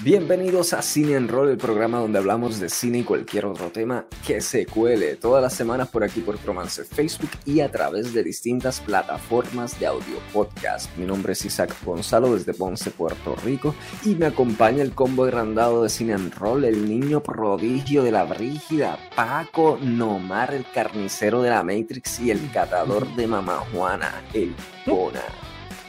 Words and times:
Bienvenidos 0.00 0.72
a 0.72 0.82
Cine 0.82 1.14
en 1.14 1.28
Roll, 1.28 1.50
el 1.50 1.56
programa 1.56 1.98
donde 1.98 2.18
hablamos 2.18 2.58
de 2.58 2.68
cine 2.68 2.98
y 2.98 3.04
cualquier 3.04 3.46
otro 3.46 3.70
tema 3.70 4.06
que 4.26 4.40
se 4.40 4.66
cuele 4.66 5.14
todas 5.14 5.40
las 5.40 5.54
semanas 5.54 5.88
por 5.88 6.02
aquí 6.02 6.20
por 6.20 6.36
Romance 6.44 6.84
Facebook 6.84 7.30
y 7.44 7.60
a 7.60 7.70
través 7.70 8.12
de 8.12 8.24
distintas 8.24 8.80
plataformas 8.80 9.78
de 9.78 9.86
audio 9.86 10.18
podcast. 10.32 10.94
Mi 10.96 11.06
nombre 11.06 11.34
es 11.34 11.44
Isaac 11.44 11.76
Gonzalo 11.84 12.34
desde 12.34 12.54
Ponce, 12.54 12.90
Puerto 12.90 13.36
Rico 13.36 13.76
y 14.04 14.16
me 14.16 14.26
acompaña 14.26 14.82
el 14.82 14.96
combo 14.96 15.24
agrandado 15.24 15.84
de 15.84 15.88
Cine 15.88 16.14
en 16.14 16.32
Roll, 16.32 16.64
el 16.64 16.88
niño 16.88 17.22
prodigio 17.22 18.02
de 18.02 18.10
la 18.10 18.24
brígida, 18.24 18.98
Paco 19.14 19.78
Nomar, 19.80 20.54
el 20.54 20.66
carnicero 20.74 21.40
de 21.40 21.50
la 21.50 21.62
Matrix 21.62 22.18
y 22.18 22.32
el 22.32 22.50
catador 22.50 23.14
de 23.14 23.28
Mamá 23.28 23.64
Juana, 23.72 24.24
el 24.32 24.56
Pona. 24.84 25.22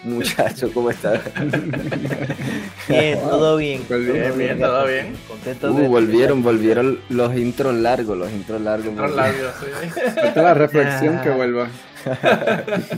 Muchacho, 0.06 0.72
¿cómo 0.74 0.92
estás? 0.92 1.20
Bien, 2.88 3.20
todo 3.20 3.58
bien. 3.58 3.84
Bien, 3.90 4.38
bien, 4.38 4.60
todo 4.60 4.86
bien. 4.86 5.16
Contento 5.28 5.72
Uh, 5.72 5.78
de- 5.80 5.88
volvieron, 5.88 6.44
volvieron 6.44 7.00
los 7.09 7.36
intros 7.36 7.73
largos, 7.76 8.16
los 8.18 8.31
intros 8.31 8.62
largos. 8.62 8.94
Otros 8.94 9.16
labios, 9.16 9.54
sí. 9.59 10.00
Falta 10.22 10.41
la 10.44 10.54
reflexión 10.54 11.18
Ah. 11.18 11.22
que 11.23 11.30
vuelva. 11.31 11.68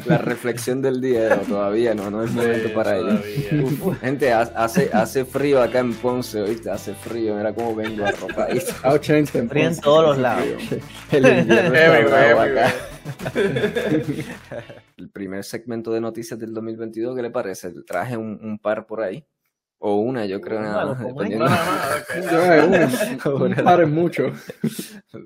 La 0.06 0.18
reflexión 0.18 0.82
del 0.82 1.00
día 1.02 1.30
no, 1.30 1.42
todavía 1.44 1.94
no, 1.96 2.10
no 2.12 2.24
es 2.24 2.32
momento 2.32 2.68
Sí, 2.68 2.74
para 2.74 2.98
ello. 2.98 3.20
Uf, 3.64 4.00
gente, 4.02 4.32
ha- 4.34 4.42
hace, 4.56 4.90
hace 4.94 5.26
frío 5.26 5.62
acá 5.62 5.80
en 5.80 5.94
Ponce, 5.94 6.42
¿oíste? 6.42 6.70
Hace 6.70 6.94
frío, 6.94 7.36
mira 7.36 7.54
cómo 7.54 7.76
vengo 7.76 8.06
arropadito. 8.06 8.66
The 9.00 9.48
Frío 9.48 9.68
en 9.68 9.80
todos 9.80 10.04
los 10.06 10.18
lados. 10.18 10.46
El 11.12 11.26
invierno 11.40 11.74
está 11.76 11.86
Everywhere, 11.86 12.34
bravo 12.34 12.42
acá. 12.42 12.74
everywhere. 13.36 14.24
El 14.98 15.10
primer 15.10 15.44
segmento 15.44 15.92
de 15.92 16.02
noticias 16.02 16.40
del 16.40 16.54
2022, 16.54 17.16
¿qué 17.16 17.22
le 17.22 17.30
parece? 17.32 17.72
Traje 17.86 18.18
un, 18.18 18.40
un 18.42 18.60
par 18.60 18.86
por 18.86 19.02
ahí. 19.02 19.26
O 19.80 19.98
una, 19.98 20.26
yo 20.26 20.42
creo, 20.42 20.60
nada 20.60 20.86
Bueno, 20.86 20.96
más. 20.96 21.08
dependiendo. 21.08 21.46
No, 21.46 21.52
no, 21.52 21.56
no, 21.56 21.72
ok. 22.00 22.32
Yo, 22.32 22.54
eh, 22.54 23.36
un, 23.36 23.42
un 23.44 23.64
par 23.64 23.82
es 23.82 23.88
mucho. 23.90 24.32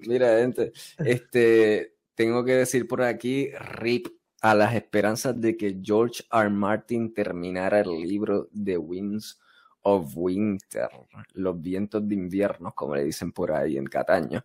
Mira, 0.06 0.38
gente, 0.40 0.74
este, 0.98 1.94
tengo 2.16 2.44
que 2.44 2.54
decir 2.54 2.88
por 2.88 3.02
aquí, 3.02 3.50
RIP 3.52 4.08
a 4.42 4.56
las 4.56 4.74
esperanzas 4.76 5.40
de 5.40 5.56
que 5.56 5.80
George 5.82 6.24
R. 6.32 6.50
Martin 6.50 7.14
terminara 7.14 7.82
el 7.82 7.90
libro 8.08 8.50
The 8.64 8.78
Winds 8.78 9.40
of 9.84 10.14
Winter, 10.16 10.90
los 11.34 11.60
vientos 11.62 12.08
de 12.08 12.16
invierno, 12.16 12.72
como 12.74 12.96
le 12.96 13.04
dicen 13.04 13.32
por 13.32 13.52
ahí 13.52 13.78
en 13.78 13.86
Cataño. 13.86 14.44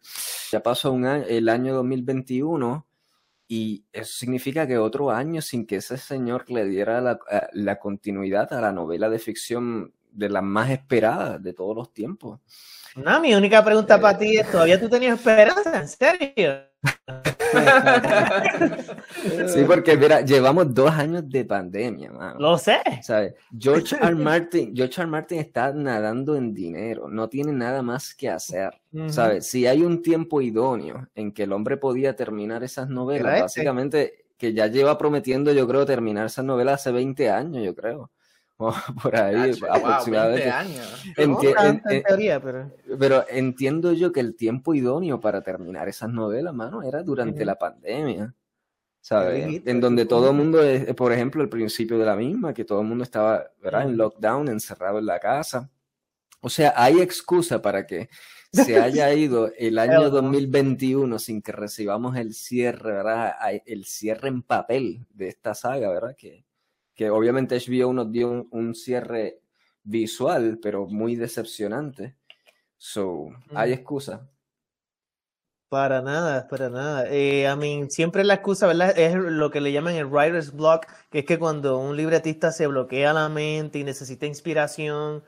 Ya 0.51 0.63
pasó 0.63 0.95
el 0.97 1.49
año 1.49 1.75
2021 1.75 2.87
y 3.49 3.85
eso 3.93 4.13
significa 4.13 4.67
que 4.67 4.79
otro 4.79 5.11
año 5.11 5.41
sin 5.41 5.67
que 5.67 5.77
ese 5.77 5.97
señor 5.99 6.51
le 6.51 6.65
diera 6.67 7.01
la, 7.01 7.19
a- 7.31 7.49
la 7.53 7.79
continuidad 7.79 8.53
a 8.53 8.61
la 8.61 8.73
novela 8.73 9.09
de 9.09 9.19
ficción 9.19 9.93
de 10.11 10.29
las 10.31 10.43
más 10.43 10.71
esperadas 10.71 11.43
de 11.43 11.53
todos 11.53 11.77
los 11.77 11.93
tiempos. 11.93 12.41
No, 12.97 13.21
mi 13.21 13.35
única 13.35 13.63
pregunta 13.65 14.01
para 14.01 14.19
ti 14.19 14.39
es, 14.39 14.51
¿todavía 14.51 14.81
tú 14.81 14.89
tenías 14.89 15.19
esperanza? 15.19 15.81
¿En 15.81 15.89
serio? 15.89 16.67
Sí, 19.49 19.65
porque 19.67 19.97
mira, 19.97 20.21
llevamos 20.21 20.73
dos 20.73 20.91
años 20.91 21.29
de 21.29 21.45
pandemia, 21.45 22.11
mano. 22.11 22.39
Lo 22.39 22.59
sé. 22.59 22.79
¿Sabes? 23.03 23.35
George 23.57 23.97
R. 23.97 24.15
Martin, 24.15 24.75
George 24.75 25.01
R. 25.01 25.11
Martin 25.11 25.39
está 25.39 25.73
nadando 25.73 26.37
en 26.37 26.55
dinero, 26.55 27.09
no 27.09 27.29
tiene 27.29 27.53
nada 27.53 27.83
más 27.83 28.15
que 28.15 28.31
hacer. 28.31 28.71
¿Sabes? 29.09 29.47
Si 29.47 29.67
hay 29.67 29.83
un 29.83 30.03
tiempo 30.03 30.41
idóneo 30.41 31.09
en 31.15 31.33
que 31.33 31.43
el 31.43 31.53
hombre 31.53 31.77
podía 31.77 32.17
terminar 32.17 32.63
esas 32.63 32.89
novelas, 32.89 33.33
este. 33.33 33.43
básicamente 33.43 34.27
que 34.39 34.53
ya 34.53 34.67
lleva 34.67 34.99
prometiendo, 34.99 35.53
yo 35.53 35.67
creo, 35.67 35.87
terminar 35.87 36.27
esas 36.27 36.45
novelas 36.45 36.81
hace 36.81 36.93
20 36.93 37.31
años, 37.31 37.65
yo 37.65 37.75
creo. 37.75 38.11
Por 39.03 39.17
ahí, 39.17 39.51
Tacho, 39.53 39.67
wow, 39.67 39.73
20 39.73 39.87
aproximadamente. 39.87 40.51
años. 40.51 41.05
Enti- 41.17 41.55
en 41.63 41.83
en- 41.95 42.03
teoría, 42.03 42.41
pero... 42.41 42.71
pero 42.99 43.25
entiendo 43.29 43.93
yo 43.93 44.13
que 44.13 44.21
el 44.21 44.35
tiempo 44.37 44.75
idóneo 44.75 45.21
para 45.21 45.43
terminar 45.43 45.89
esas 45.89 46.11
novelas, 46.11 46.55
mano, 46.55 46.83
era 46.83 47.03
durante 47.03 47.45
la 47.45 47.57
pandemia. 47.59 48.35
¿Sabes? 49.01 49.47
dijiste, 49.47 49.71
En 49.71 49.81
donde 49.81 50.05
todo 50.05 50.31
el 50.31 50.37
mundo, 50.37 50.63
es- 50.63 50.93
por 50.95 51.13
ejemplo, 51.13 51.43
el 51.43 51.49
principio 51.49 51.99
de 51.99 52.07
la 52.07 52.17
misma, 52.17 52.53
que 52.55 52.65
todo 52.65 52.81
el 52.81 52.89
mundo 52.89 53.05
estaba, 53.05 53.45
¿verdad? 53.63 53.83
En 53.83 53.97
lockdown, 53.97 54.49
encerrado 54.49 54.99
en 54.99 55.07
la 55.07 55.21
casa. 55.21 55.71
O 56.41 56.49
sea, 56.49 56.73
hay 56.77 57.01
excusa 57.01 57.61
para 57.63 57.87
que 57.87 58.09
se 58.53 58.81
haya 58.83 59.13
ido 59.15 59.53
el 59.59 59.79
año 59.79 59.93
Hell 59.99 60.03
no. 60.05 60.11
2021 60.11 61.19
sin 61.19 61.41
que 61.43 61.53
recibamos 61.53 62.17
el 62.17 62.35
cierre, 62.35 62.93
¿verdad? 62.95 63.35
El 63.65 63.85
cierre 63.85 64.29
en 64.29 64.43
papel 64.43 65.07
de 65.11 65.29
esta 65.29 65.55
saga, 65.55 65.89
¿verdad? 65.91 66.17
Que, 66.17 66.45
que 66.97 67.11
obviamente 67.11 67.57
HBO 67.57 67.93
nos 67.93 68.11
dio 68.11 68.31
un, 68.31 68.49
un 68.51 68.75
cierre 68.75 69.41
visual, 69.85 70.59
pero 70.61 70.87
muy 70.87 71.17
decepcionante. 71.17 72.17
So, 72.77 73.29
hay 73.55 73.73
Ujú. 73.73 73.81
excusa. 73.81 74.29
Para 75.69 76.01
nada, 76.01 76.47
para 76.49 76.71
nada. 76.71 77.09
Eh, 77.11 77.45
I 77.53 77.57
mean, 77.57 77.91
siempre 77.91 78.23
la 78.23 78.35
excusa, 78.35 78.69
¿verdad? 78.69 78.97
Es 78.97 79.17
lo 79.17 79.51
que 79.51 79.61
le 79.61 79.73
llaman 79.73 79.97
el 79.97 80.07
writer's 80.07 80.53
block, 80.53 80.87
que 81.11 81.21
es 81.21 81.25
que 81.25 81.39
cuando 81.41 81.79
un 81.79 81.97
libretista 81.97 82.53
se 82.53 82.69
bloquea 82.69 83.13
la 83.13 83.29
mente 83.29 83.81
y 83.81 83.85
necesita 83.85 84.27
inspiración, 84.27 85.25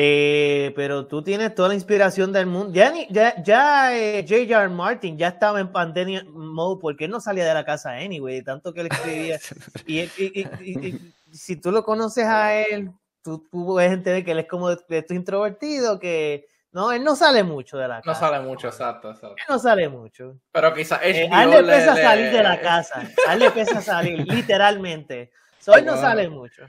eh, 0.00 0.72
pero 0.76 1.08
tú 1.08 1.22
tienes 1.24 1.52
toda 1.56 1.68
la 1.70 1.74
inspiración 1.74 2.32
del 2.32 2.46
mundo. 2.46 2.72
Ya, 2.72 2.92
ya, 3.10 3.42
ya 3.42 3.98
eh, 3.98 4.24
J.J. 4.28 4.68
Martin 4.68 5.18
ya 5.18 5.26
estaba 5.26 5.58
en 5.58 5.72
pandemia 5.72 6.22
mode 6.30 6.78
porque 6.80 7.06
él 7.06 7.10
no 7.10 7.20
salía 7.20 7.44
de 7.44 7.52
la 7.52 7.64
casa 7.64 7.90
anyway, 7.96 8.40
tanto 8.42 8.72
que 8.72 8.82
él 8.82 8.88
escribía. 8.92 9.38
Y, 9.86 9.98
él- 9.98 10.10
y- 10.16 10.40
y- 10.40 10.46
y- 10.60 10.88
y 11.30 11.34
si 11.36 11.56
tú 11.56 11.72
lo 11.72 11.82
conoces 11.82 12.26
a 12.26 12.54
él, 12.54 12.92
tú, 13.24 13.44
tú 13.50 13.66
puedes 13.66 13.90
entender 13.90 14.24
que 14.24 14.30
él 14.30 14.38
es 14.38 14.46
como 14.46 14.70
de, 14.70 14.78
de 14.88 14.98
estos 14.98 15.16
introvertido, 15.16 15.98
que 15.98 16.46
no, 16.70 16.92
él 16.92 17.02
no 17.02 17.16
sale 17.16 17.42
mucho 17.42 17.76
de 17.76 17.88
la 17.88 17.96
No 17.96 18.02
casa. 18.02 18.20
sale 18.20 18.38
mucho, 18.46 18.68
exacto, 18.68 19.10
exacto. 19.10 19.34
Él 19.36 19.44
no 19.48 19.58
sale 19.58 19.88
mucho. 19.88 20.36
Pero 20.52 20.72
quizás 20.74 21.00
Eh, 21.02 21.28
a 21.32 21.42
él 21.42 21.50
le 21.50 21.62
pesa 21.64 21.94
le- 21.96 22.02
salir 22.02 22.30
de 22.30 22.42
la 22.44 22.60
casa. 22.60 23.02
A 23.26 23.32
él 23.32 23.40
le 23.40 23.50
pesa 23.50 23.80
salir, 23.82 24.18
literalmente. 24.28 25.32
So, 25.58 25.74
él 25.74 25.84
no 25.84 25.96
sale 25.96 26.28
mucho. 26.28 26.62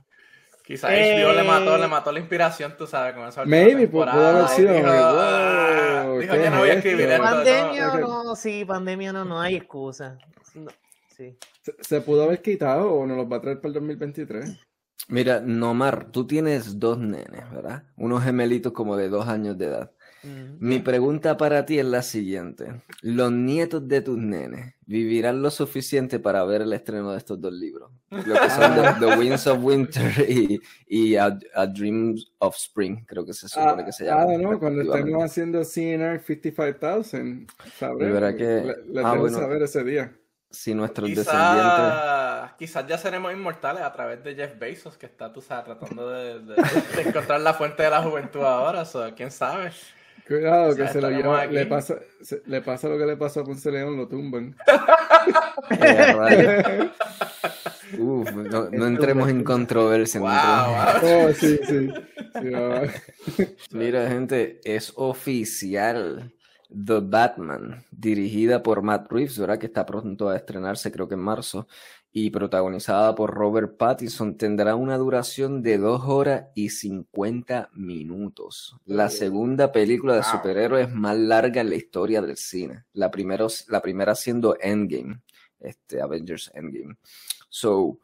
Quizás 0.70 0.92
HBO 0.92 1.34
le 1.34 1.42
mató, 1.42 1.76
Eh, 1.76 1.80
le 1.80 1.88
mató 1.88 2.12
la 2.12 2.20
inspiración, 2.20 2.76
tú 2.78 2.86
sabes, 2.86 3.16
con 3.16 3.28
esa 3.28 3.44
Maybe, 3.44 3.88
pues, 3.88 4.08
pudo 4.08 4.28
haber 4.28 4.48
sido, 4.50 4.72
Dijo, 4.76 4.86
"Ah", 4.88 6.04
wow, 6.06 6.20
dijo, 6.20 6.34
¿qué 6.36 6.44
yo 6.44 6.50
no 6.52 6.58
voy 6.60 6.70
a 6.70 6.74
escribir 6.74 7.10
esto? 7.10 7.24
esto. 7.24 7.26
no". 7.26 7.44
Pandemia 7.44 7.88
no, 8.00 8.24
no, 8.24 8.36
sí, 8.36 8.66
pandemia 8.66 9.12
no, 9.12 9.26
no 9.26 9.42
hay 9.42 9.56
excusa. 9.56 10.20
No, 10.54 10.70
sí. 11.18 11.36
¿Se, 11.64 11.74
se 11.82 12.02
pudo 12.02 12.26
haber 12.26 12.44
quitado 12.44 12.94
o 12.94 13.04
nos 13.08 13.18
los 13.18 13.26
va 13.26 13.38
a 13.38 13.42
traer 13.42 13.58
para 13.58 13.70
el 13.70 13.74
2023? 13.74 14.60
Mira, 15.08 15.40
Nomar, 15.40 16.12
tú 16.12 16.28
tienes 16.28 16.78
dos 16.80 17.00
nenes, 17.00 17.50
¿verdad? 17.52 17.86
Unos 17.98 18.24
gemelitos 18.24 18.72
como 18.72 18.96
de 18.96 19.10
dos 19.10 19.28
años 19.28 19.58
de 19.58 19.66
edad. 19.66 19.92
Mm. 20.24 20.58
Mi 20.60 20.80
pregunta 20.80 21.38
para 21.38 21.66
ti 21.66 21.80
es 21.80 21.86
la 21.86 22.02
siguiente. 22.02 22.82
¿Los 23.02 23.32
nietos 23.32 23.88
de 23.88 24.02
tus 24.02 24.18
nenes 24.18 24.76
vivirán 24.86 25.42
lo 25.42 25.50
suficiente 25.50 26.20
para 26.20 26.44
ver 26.44 26.62
el 26.64 26.74
estreno 26.74 27.12
de 27.12 27.18
estos 27.20 27.40
dos 27.40 27.54
libros? 27.54 27.92
Lo 28.10 28.34
que 28.36 28.50
son 28.50 28.76
The, 28.76 29.06
The 29.06 29.18
Winds 29.18 29.48
of 29.48 29.64
Winter 29.64 30.12
y, 30.30 30.60
y 30.88 31.16
A, 31.16 31.38
A 31.56 31.66
Dream 31.68 32.16
of 32.40 32.56
Spring, 32.58 33.06
creo 33.06 33.26
que 33.26 33.34
se 33.34 33.48
supone 33.48 33.86
que 33.86 33.92
se 33.94 34.06
llama. 34.06 34.24
Ah, 34.24 34.38
no, 34.38 34.60
cuando 34.60 34.82
estemos 34.82 35.24
haciendo 35.24 35.64
CNR 35.64 36.20
55,000, 36.20 37.48
sabremos. 37.78 38.00
De 38.00 38.12
verdad 38.12 38.36
que- 38.36 38.66
Le, 38.86 38.94
les 38.94 39.06
ah, 39.06 39.14
bueno. 39.16 39.38
saber 39.38 39.62
ese 39.64 39.84
día. 39.84 40.14
Si 40.52 40.74
nuestros 40.74 41.08
descendientes... 41.08 41.94
Quizás, 42.58 42.86
ya 42.88 42.98
seremos 42.98 43.32
inmortales 43.32 43.84
a 43.84 43.94
través 43.94 44.24
de 44.24 44.34
Jeff 44.36 44.58
Bezos, 44.60 44.98
que 44.98 45.06
está, 45.06 45.32
tú 45.32 45.42
sabes, 45.42 45.64
tratando 45.66 46.10
de, 46.10 46.40
de- 46.40 46.56
de 46.56 47.02
encontrar 47.10 47.40
la 47.42 47.54
fuente 47.54 47.84
de 47.84 47.90
la 47.92 48.02
juventud 48.02 48.42
ahora, 48.42 48.84
so, 48.84 49.14
quién 49.16 49.30
sabe. 49.32 49.72
Cuidado, 50.30 50.70
O 50.70 50.74
sea, 50.74 50.86
que 50.86 50.92
se 50.94 51.02
lo 51.02 51.10
lleva, 51.10 51.46
le 51.48 51.66
pasa, 51.66 51.96
se- 52.22 52.44
le 52.46 52.62
pasa 52.62 52.88
lo 52.88 52.98
que 53.00 53.06
le 53.08 53.18
pasó 53.18 53.40
a 53.42 53.44
Ponce 53.44 53.70
León, 53.72 53.98
lo 53.98 54.08
tumban. 54.08 54.56
Uf, 57.98 58.32
no, 58.32 58.70
no 58.70 58.86
entremos 58.88 59.30
en 59.30 59.44
controversia. 59.44 60.20
no 60.20 60.26
Wow, 60.28 60.36
entremos- 60.36 61.02
wow. 61.02 61.30
Oh, 61.30 61.34
sí, 61.34 61.60
sí. 61.68 61.90
Sí. 63.36 63.48
Mira, 63.72 64.08
gente, 64.08 64.60
es 64.64 64.94
oficial. 64.96 66.32
The 66.72 67.00
Batman, 67.02 67.84
dirigida 67.90 68.62
por 68.62 68.84
Matt 68.84 69.12
Reeves, 69.12 69.40
¿verdad? 69.40 69.58
Que 69.58 69.66
está 69.66 69.88
pronto 69.88 70.30
a 70.30 70.36
estrenarse, 70.36 70.92
creo 70.92 71.08
que 71.08 71.16
en 71.16 71.22
marzo, 71.22 71.68
y 72.12 72.32
protagonizada 72.32 73.14
por 73.14 73.34
Robert 73.34 73.78
Pattinson, 73.78 74.36
tendrá 74.36 74.76
una 74.76 74.98
duración 74.98 75.62
de 75.62 75.78
2 75.78 76.02
horas 76.06 76.46
y 76.56 76.70
50 76.70 77.70
minutos. 77.74 78.76
La 78.86 79.10
segunda 79.10 79.72
película 79.72 80.16
de 80.16 80.24
superhéroes 80.24 80.92
más 80.92 81.18
larga 81.18 81.62
en 81.62 81.70
la 81.70 81.76
historia 81.76 82.22
del 82.22 82.36
cine. 82.36 82.86
La, 82.94 83.12
primero, 83.12 83.48
la 83.68 83.82
primera 83.82 84.16
siendo 84.16 84.58
Endgame, 84.60 85.22
este, 85.60 86.02
Avengers 86.02 86.52
Endgame. 86.56 86.96
So, 87.52 88.00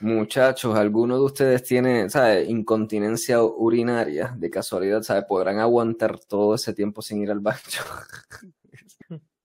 muchachos, 0.00 0.74
¿alguno 0.76 1.16
de 1.16 1.24
ustedes 1.24 1.62
tiene, 1.62 2.08
sabe, 2.10 2.44
incontinencia 2.44 3.42
urinaria 3.42 4.34
de 4.36 4.50
casualidad, 4.50 5.02
sabe? 5.02 5.22
¿Podrán 5.22 5.58
aguantar 5.58 6.18
todo 6.18 6.54
ese 6.54 6.72
tiempo 6.74 7.02
sin 7.02 7.22
ir 7.22 7.30
al 7.30 7.40
baño? 7.40 7.58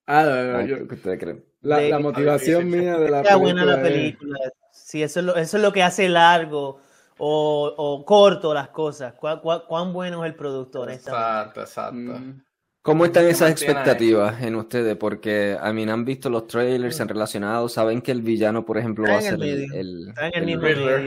Ah, 0.05 0.23
no, 0.23 0.51
no, 0.51 0.57
Ay, 0.57 0.67
yo- 0.67 0.85
¿Qué 0.87 0.95
ustedes 0.95 1.19
creen? 1.19 1.45
La, 1.63 1.81
la 1.81 1.99
motivación 1.99 2.69
mía 2.69 2.97
de 2.99 3.09
la 3.09 3.21
Está 3.21 3.35
buena 3.37 3.65
la 3.65 3.81
película 3.81 4.37
es- 4.37 4.43
película. 4.43 4.51
Sí, 4.71 5.01
eso 5.01 5.19
es 5.21 5.25
lo, 5.25 5.35
eso 5.35 5.57
es 5.57 5.63
lo 5.63 5.73
que 5.73 5.81
hace 5.81 6.07
largo 6.09 6.79
o, 7.17 7.73
o 7.77 8.05
corto 8.05 8.53
las 8.53 8.69
cosas. 8.69 9.13
¿Cuán, 9.13 9.39
cuán, 9.39 9.61
cuán 9.67 9.91
bueno 9.93 10.23
es 10.23 10.29
el 10.31 10.35
producto, 10.35 10.81
honestamente? 10.81 11.25
Exacto, 11.27 11.61
exacto. 11.61 11.95
Mm. 12.19 12.41
¿Cómo 12.81 13.05
están 13.05 13.25
esas 13.27 13.49
expectativas 13.49 14.41
en 14.41 14.55
ustedes? 14.55 14.97
Porque 14.97 15.57
a 15.59 15.71
mí 15.71 15.85
no 15.85 15.93
han 15.93 16.03
visto 16.03 16.29
los 16.29 16.47
trailers, 16.47 16.97
se 16.97 17.01
han 17.03 17.07
relacionado, 17.07 17.69
saben 17.69 18.01
que 18.01 18.11
el 18.11 18.21
villano, 18.21 18.65
por 18.65 18.77
ejemplo, 18.77 19.05
va 19.07 19.13
a 19.15 19.19
Está 19.19 19.29
en 19.35 19.39
ser 19.39 19.47
el 19.49 19.63
el, 19.63 19.73
el, 19.73 20.07
Está 20.09 20.27
en 20.27 20.49
el 20.49 20.61
Riddler. 20.61 20.99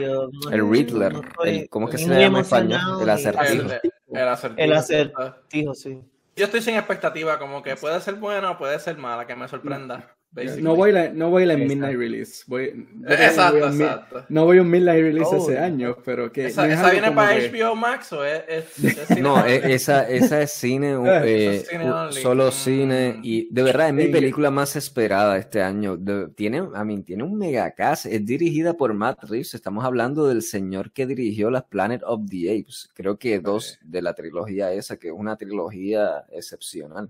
el 0.51 0.69
Riddler. 0.71 1.13
el- 1.45 1.69
¿Cómo 1.69 1.87
es 1.87 1.91
que 1.95 1.97
se 2.01 2.09
le 2.09 2.19
llama 2.19 2.39
en 2.39 2.43
español? 2.45 2.81
El 3.01 3.09
acertijo. 3.11 3.53
El, 3.53 4.17
el 4.17 4.27
acertijo. 4.27 4.63
El 4.63 4.73
acertijo, 4.73 5.73
sí. 5.75 6.01
Yo 6.35 6.45
estoy 6.45 6.61
sin 6.61 6.75
expectativa, 6.75 7.37
como 7.37 7.61
que 7.61 7.75
puede 7.75 8.01
ser 8.01 8.15
buena 8.15 8.51
o 8.51 8.57
puede 8.57 8.79
ser 8.79 8.97
mala, 8.97 9.27
que 9.27 9.35
me 9.35 9.47
sorprenda. 9.47 10.15
Basically. 10.31 10.61
No 10.63 10.75
voy, 10.75 10.91
la, 10.91 11.09
no 11.09 11.29
voy 11.29 11.43
a 11.43 11.45
la 11.47 11.53
Exacto. 11.53 11.73
Midnight 11.75 11.97
Release. 11.97 12.43
Voy, 12.47 12.87
que 13.07 13.13
Exacto, 13.13 13.59
voy 13.67 13.77
mi-. 13.77 13.85
No 14.29 14.45
voy 14.45 14.57
a 14.57 14.61
un 14.61 14.69
Midnight 14.69 15.01
Release 15.03 15.29
Oh, 15.33 15.49
no. 15.49 15.59
años, 15.59 15.95
pero 16.05 16.31
que. 16.31 16.47
¿Esa, 16.47 16.63
no 16.65 16.67
es 16.67 16.73
esa 16.79 16.87
algo 16.87 17.01
viene 17.01 17.15
para 17.15 17.35
que- 17.37 17.49
HBO 17.63 17.75
Max 17.75 18.13
o 18.13 18.23
es, 18.25 18.43
es, 18.47 18.83
es 18.83 18.97
cine 19.07 19.21
No, 19.21 19.45
e- 19.45 19.73
esa, 19.73 20.07
esa 20.09 20.41
es 20.41 20.51
cine, 20.51 20.93
eh, 21.23 21.55
es 21.55 21.67
cine 21.67 21.91
solo 22.21 22.47
Mm. 22.47 22.51
cine 22.51 23.19
y 23.23 23.47
de 23.53 23.63
verdad 23.63 23.87
es 23.89 23.93
mi 23.93 24.07
película 24.07 24.51
más 24.51 24.75
esperada 24.75 25.37
este 25.37 25.61
año. 25.61 25.97
De- 25.97 26.27
tiene, 26.29 26.63
a 26.73 26.83
mí, 26.83 27.01
tiene 27.03 27.23
un 27.23 27.37
mega 27.37 27.71
cast, 27.71 28.05
es 28.05 28.25
dirigida 28.25 28.73
por 28.73 28.93
Matt 28.93 29.23
Reeves. 29.23 29.53
Estamos 29.53 29.83
hablando 29.85 30.27
del 30.27 30.41
señor 30.41 30.91
que 30.91 31.05
dirigió 31.07 31.49
las 31.49 31.63
Planet 31.63 32.01
of 32.05 32.21
the 32.29 32.51
Apes. 32.51 32.89
Creo 32.93 33.17
que 33.17 33.39
dos 33.39 33.79
de 33.83 34.01
la 34.01 34.13
trilogía 34.13 34.71
esa, 34.73 34.97
que 34.97 35.07
es 35.07 35.13
una 35.13 35.35
trilogía 35.35 36.25
excepcional. 36.31 37.09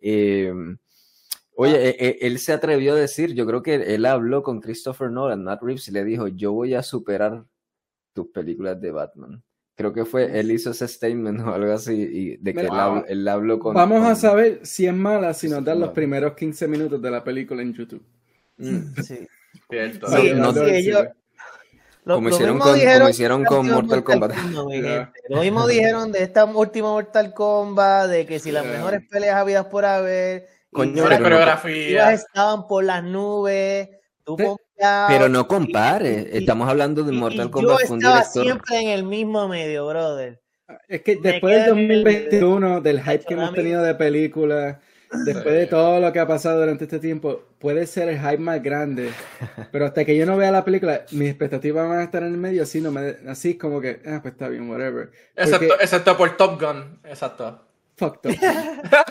Eh, 0.00 0.52
oye, 1.56 1.88
e- 1.90 1.96
e- 1.98 2.18
él 2.26 2.38
se 2.38 2.52
atrevió 2.52 2.92
a 2.92 2.96
decir, 2.96 3.34
yo 3.34 3.46
creo 3.46 3.62
que 3.62 3.74
él 3.74 4.06
habló 4.06 4.42
con 4.42 4.60
Christopher 4.60 5.10
Nolan, 5.10 5.42
Matt 5.44 5.62
Reeves, 5.62 5.88
y 5.88 5.92
le 5.92 6.04
dijo, 6.04 6.28
yo 6.28 6.52
voy 6.52 6.74
a 6.74 6.82
superar 6.82 7.44
tus 8.12 8.28
películas 8.28 8.80
de 8.80 8.90
Batman. 8.92 9.42
Creo 9.74 9.92
que 9.92 10.06
fue, 10.06 10.38
él 10.40 10.50
hizo 10.52 10.70
ese 10.70 10.88
statement 10.88 11.40
o 11.46 11.52
algo 11.54 11.72
así, 11.72 11.92
y 11.94 12.36
de 12.38 12.54
que 12.54 12.68
él, 13.08 13.28
habló 13.28 13.58
con... 13.58 13.74
Vamos 13.74 14.06
a 14.06 14.14
saber 14.14 14.60
si 14.64 14.86
es 14.86 14.94
mala 14.94 15.34
si 15.34 15.48
nos 15.48 15.64
dan 15.64 15.80
los 15.80 15.90
primeros 15.90 16.34
15 16.34 16.66
minutos 16.68 17.02
de 17.02 17.10
la 17.10 17.22
película 17.24 17.60
en 17.62 17.74
YouTube. 17.74 18.02
Mm. 18.58 18.94
sí. 19.02 19.26
Cierto. 19.70 20.06
Sí, 20.08 20.32
no- 20.34 20.52
sí, 20.52 20.58
no- 20.60 20.66
ellos- 20.66 21.04
lo- 22.04 22.14
Como 22.14 22.28
lo 22.28 22.34
hicieron 22.36 22.58
con- 22.60 22.78
como 22.80 23.08
hicieron 23.08 23.44
con 23.44 23.66
Mortal 23.68 24.04
Kombat. 24.04 24.30
Ya. 24.82 25.04
gente. 25.06 25.12
Lo 25.28 25.40
mismo 25.40 25.66
dijeron 25.66 26.12
de 26.12 26.22
esta 26.22 26.44
última 26.44 26.88
Mortal 26.90 27.34
Kombat, 27.34 28.08
de 28.10 28.26
que 28.26 28.38
si 28.38 28.52
las 28.52 28.64
mejores 28.64 29.02
peleas 29.10 29.34
habidas 29.36 29.66
por 29.66 29.84
haber, 29.84 30.46
Coño, 30.76 31.02
no- 31.08 31.18
coreografía. 31.22 32.12
estaban 32.12 32.66
por 32.66 32.84
las 32.84 33.02
nubes, 33.02 33.88
tú 34.24 34.36
Sí. 34.38 34.44
confiabas, 34.44 35.12
Pero 35.12 35.28
no 35.28 35.48
compare, 35.48 36.28
y- 36.32 36.38
estamos 36.38 36.68
hablando 36.68 37.02
de 37.02 37.12
Mortal 37.12 37.46
y 37.46 37.50
Kombat, 37.50 37.78
yo 37.78 37.94
estaba 37.96 38.14
director... 38.18 38.42
siempre 38.44 38.80
en 38.80 38.88
el 38.88 39.02
mismo 39.04 39.48
medio, 39.48 39.86
brother. 39.88 40.40
Es 40.88 41.02
que 41.02 41.16
después 41.16 41.54
del 41.54 41.62
queda- 41.64 41.68
2021, 41.68 42.80
del 42.80 43.00
hype 43.00 43.24
que 43.24 43.34
a 43.34 43.36
hemos 43.36 43.54
tenido 43.54 43.82
de 43.82 43.94
películas, 43.94 44.76
después 45.24 45.54
de 45.54 45.66
todo 45.66 46.00
lo 46.00 46.12
que 46.12 46.18
ha 46.18 46.26
pasado 46.26 46.58
durante 46.60 46.84
este 46.84 46.98
tiempo, 46.98 47.40
puede 47.60 47.86
ser 47.86 48.08
el 48.08 48.18
hype 48.18 48.38
más 48.38 48.60
grande. 48.62 49.10
Pero 49.72 49.86
hasta 49.86 50.04
que 50.04 50.16
yo 50.16 50.26
no 50.26 50.36
vea 50.36 50.50
la 50.50 50.64
película, 50.64 51.04
mis 51.12 51.28
expectativas 51.30 51.88
van 51.88 52.00
a 52.00 52.02
estar 52.02 52.22
en 52.24 52.32
el 52.32 52.36
medio, 52.38 52.64
así, 52.64 52.80
no 52.80 52.90
me, 52.90 53.14
así 53.28 53.56
como 53.56 53.80
que, 53.80 54.00
ah, 54.06 54.18
pues 54.20 54.32
está 54.34 54.48
bien, 54.48 54.68
whatever. 54.68 55.06
Porque, 55.10 55.16
Excepto, 55.36 55.80
excepto 55.80 56.16
por 56.16 56.36
Top 56.36 56.60
Gun. 56.60 57.00
Exacto. 57.04 57.62
Fuck 57.96 58.20
Top 58.22 58.32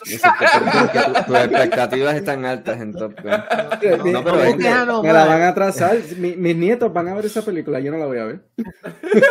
Exacto, 0.05 0.45
porque 0.79 0.99
tu- 0.99 1.23
tus 1.25 1.37
expectativas 1.37 2.15
están 2.15 2.45
altas 2.45 2.79
en 2.81 2.93
Top 2.93 3.13
Gun. 3.21 4.11
No, 4.11 4.23
pero 4.23 4.35
Me- 4.37 4.49
es 4.49 4.55
que- 4.55 4.63
déjalo 4.63 5.03
me 5.03 5.11
la 5.13 5.25
van 5.25 5.41
a 5.41 5.47
atrasar. 5.49 5.97
Mi- 6.17 6.35
mis 6.35 6.55
nietos 6.55 6.93
van 6.93 7.07
a 7.09 7.13
ver 7.15 7.25
esa 7.25 7.41
película, 7.43 7.79
yo 7.79 7.91
no 7.91 7.97
la 7.97 8.05
voy 8.05 8.17
a 8.19 8.25
ver. 8.25 8.45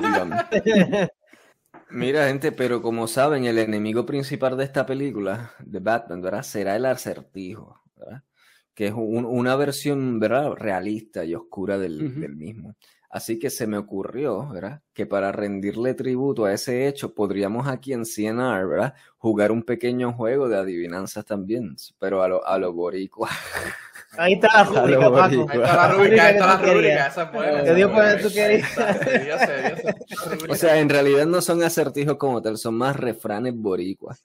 Gun. 0.00 0.32
Mira, 1.90 2.26
gente, 2.28 2.52
pero 2.52 2.82
como 2.82 3.06
saben, 3.06 3.44
el 3.44 3.58
enemigo 3.58 4.04
principal 4.04 4.56
de 4.56 4.64
esta 4.64 4.84
película, 4.84 5.52
de 5.60 5.78
Batman, 5.80 6.20
¿verdad? 6.20 6.42
Será 6.42 6.76
el 6.76 6.84
acertijo, 6.84 7.80
¿verdad? 7.96 8.22
Que 8.74 8.88
es 8.88 8.92
un- 8.92 9.24
una 9.24 9.56
versión, 9.56 10.20
¿verdad? 10.20 10.50
Realista 10.52 11.24
y 11.24 11.34
oscura 11.34 11.78
del, 11.78 12.20
del 12.20 12.36
mismo. 12.36 12.74
Así 13.10 13.38
que 13.38 13.48
se 13.48 13.66
me 13.66 13.78
ocurrió, 13.78 14.46
¿verdad? 14.50 14.82
Que 14.92 15.06
para 15.06 15.32
rendirle 15.32 15.94
tributo 15.94 16.44
a 16.44 16.52
ese 16.52 16.86
hecho, 16.88 17.14
podríamos 17.14 17.66
aquí 17.66 17.94
en 17.94 18.04
CNR, 18.04 18.66
¿verdad? 18.66 18.94
Jugar 19.16 19.50
un 19.50 19.62
pequeño 19.62 20.12
juego 20.12 20.46
de 20.48 20.58
adivinanzas 20.58 21.24
también, 21.24 21.74
pero 21.98 22.22
a 22.22 22.28
lo, 22.28 22.46
a 22.46 22.58
lo 22.58 22.72
boricua. 22.74 23.30
Ahí 24.18 24.34
está 24.34 24.48
la 24.52 24.64
rúbrica, 24.64 25.10
Paco. 25.10 25.46
Ahí 25.50 25.58
está 25.60 25.76
la 25.76 25.88
rúbrica, 25.92 26.26
ahí 26.26 26.32
está 26.34 26.46
la 26.46 26.56
rúbrica. 26.72 27.06
Esa 27.08 27.22
es 27.22 27.32
buena. 27.32 27.92
Puede, 27.94 28.22
tú 28.22 28.28
querías. 28.32 28.68
O 30.48 30.54
sea, 30.54 30.78
en 30.80 30.88
realidad 30.88 31.26
no 31.26 31.40
son 31.42 31.62
acertijos 31.62 32.16
como 32.16 32.40
tal, 32.42 32.56
son 32.58 32.74
más 32.74 32.96
refranes 32.96 33.54
boricuas. 33.54 34.24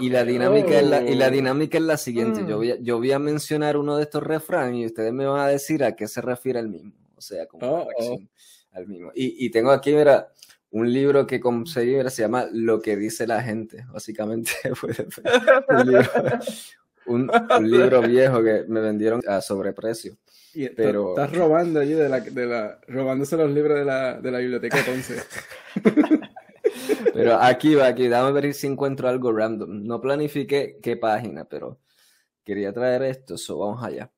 Y 0.00 0.10
la 0.10 0.24
dinámica, 0.24 0.78
es 0.78 0.86
la, 0.86 1.02
y 1.02 1.14
la 1.14 1.28
Oh. 1.28 1.30
dinámica 1.30 1.78
es 1.78 1.84
la 1.84 1.96
siguiente. 1.96 2.40
Yo, 2.46 2.56
Mm. 2.56 2.58
voy 2.58 2.70
a, 2.72 2.76
yo 2.80 2.98
voy 2.98 3.12
a 3.12 3.18
mencionar 3.18 3.76
uno 3.78 3.96
de 3.96 4.02
estos 4.02 4.22
refranes 4.22 4.74
y 4.76 4.86
ustedes 4.86 5.12
me 5.12 5.24
van 5.26 5.40
a 5.40 5.46
decir 5.48 5.82
a 5.84 5.96
qué 5.96 6.06
se 6.06 6.20
refiere 6.20 6.58
el 6.60 6.68
mismo. 6.68 6.92
O 7.20 7.22
sea, 7.22 7.46
como 7.46 7.66
Oh, 7.66 7.84
reacción 7.86 8.30
al 8.72 8.88
mismo. 8.88 9.12
Y, 9.14 9.44
y 9.44 9.50
tengo 9.50 9.70
aquí, 9.72 9.92
mira, 9.92 10.32
un 10.70 10.90
libro 10.90 11.26
que 11.26 11.38
conseguí, 11.38 11.96
mira, 11.96 12.08
se 12.08 12.22
llama 12.22 12.46
Lo 12.50 12.80
que 12.80 12.96
dice 12.96 13.26
la 13.26 13.42
gente. 13.42 13.84
Básicamente, 13.92 14.52
un 15.68 15.86
libro, 15.86 16.10
un- 17.06 17.30
un 17.58 17.70
libro 17.70 18.00
viejo 18.02 18.42
que 18.42 18.64
me 18.68 18.80
vendieron 18.80 19.20
a 19.28 19.40
sobreprecio. 19.42 20.16
Y 20.54 20.68
Pero- 20.70 21.10
estás 21.10 21.30
robando 21.36 21.78
allí 21.80 21.92
de 21.92 22.08
la, 22.08 22.20
de 22.20 22.46
la, 22.46 22.80
robándose 22.88 23.36
los 23.36 23.50
libros 23.50 23.78
de 23.78 23.84
la, 23.84 24.18
de 24.20 24.30
la 24.30 24.38
biblioteca 24.38 24.78
de 24.78 24.82
Ponce. 24.84 25.14
Pero 27.14 27.34
aquí 27.40 27.74
va, 27.74 27.86
aquí, 27.88 28.08
dame 28.08 28.32
ver 28.32 28.54
si 28.54 28.66
encuentro 28.66 29.08
algo 29.08 29.32
random. 29.32 29.84
No 29.84 30.00
planifiqué 30.00 30.78
qué 30.82 30.96
página, 30.96 31.44
pero 31.44 31.78
quería 32.44 32.72
traer 32.72 33.02
esto, 33.02 33.36
so 33.36 33.58
vamos 33.58 33.82
allá. 33.84 34.10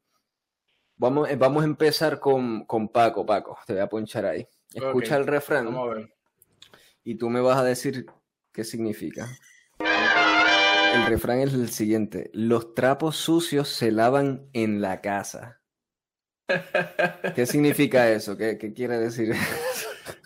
Vamos, 1.02 1.28
eh, 1.28 1.34
vamos 1.34 1.64
a 1.64 1.66
empezar 1.66 2.20
con, 2.20 2.64
con 2.64 2.88
Paco, 2.88 3.26
Paco, 3.26 3.58
te 3.66 3.72
voy 3.72 3.82
a 3.82 3.88
ponchar 3.88 4.24
ahí. 4.24 4.46
Escucha 4.72 5.16
el 5.16 5.26
refrán 5.26 5.64
Vamos 5.64 5.90
a 5.90 5.94
ver. 5.94 6.14
y 7.02 7.16
tú 7.16 7.28
me 7.28 7.40
vas 7.40 7.58
a 7.58 7.64
decir 7.64 8.06
qué 8.52 8.62
significa. 8.62 9.26
El 9.80 11.06
refrán 11.06 11.40
es 11.40 11.54
el 11.54 11.70
siguiente, 11.70 12.30
los 12.32 12.76
trapos 12.76 13.16
sucios 13.16 13.68
se 13.68 13.90
lavan 13.90 14.46
en 14.52 14.80
la 14.80 15.00
casa. 15.00 15.60
¿Qué 17.34 17.46
significa 17.46 18.08
eso? 18.12 18.36
¿Qué, 18.36 18.56
qué 18.56 18.72
quiere 18.72 18.96
decir? 19.00 19.34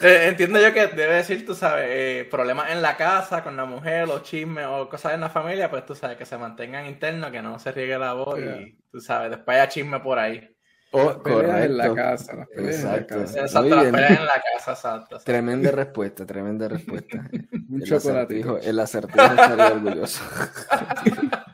Eh, 0.01 0.27
entiendo 0.29 0.61
yo 0.61 0.75
que 0.75 0.89
debe 0.89 1.15
decir, 1.15 1.47
tú 1.47 1.55
sabes, 1.55 1.87
eh, 1.89 2.29
problemas 2.31 2.71
en 2.71 2.83
la 2.83 2.99
casa, 2.99 3.43
con 3.43 3.57
la 3.57 3.65
mujer, 3.65 4.11
o 4.11 4.19
chismes, 4.19 4.67
o 4.67 4.91
cosas 4.91 5.15
en 5.15 5.21
la 5.21 5.31
familia, 5.31 5.71
pues 5.71 5.87
tú 5.87 5.95
sabes, 5.95 6.19
que 6.19 6.27
se 6.27 6.37
mantengan 6.37 6.85
internos, 6.85 7.31
que 7.31 7.41
no 7.41 7.59
se 7.59 7.73
riegue 7.73 7.99
la 7.99 8.13
voz 8.13 8.39
y 8.39 8.77
tú 8.93 9.01
sabes, 9.01 9.31
después 9.31 9.57
haya 9.57 9.71
chisme 9.71 10.01
por 10.01 10.19
ahí. 10.19 10.56
Oh, 10.93 11.21
Peleas 11.23 11.65
en 11.65 11.77
la 11.77 11.89
correcto. 11.89 12.11
casa, 12.11 12.35
las 12.37 12.49
peleas 12.49 12.77
en 12.77 12.85
la 12.85 12.91
Exacto. 12.97 13.17
casa. 13.19 13.41
Exacto, 13.41 13.61
Muy 13.61 13.71
las 13.71 13.81
bien. 13.83 13.93
peleas 13.95 14.11
en 14.21 14.27
la 14.27 14.33
casa, 14.33 14.73
exacto. 14.73 14.99
exacto. 15.17 15.25
Tremenda 15.25 15.71
respuesta, 15.73 16.27
tremenda 16.27 16.69
respuesta. 16.69 17.31
Un 17.71 17.83
El 17.83 17.89
chocolatito. 17.89 18.55
acertijo, 18.55 18.59
el 18.59 18.81
acertijo 18.81 19.25
estaría 19.25 19.73
orgulloso. 19.73 20.23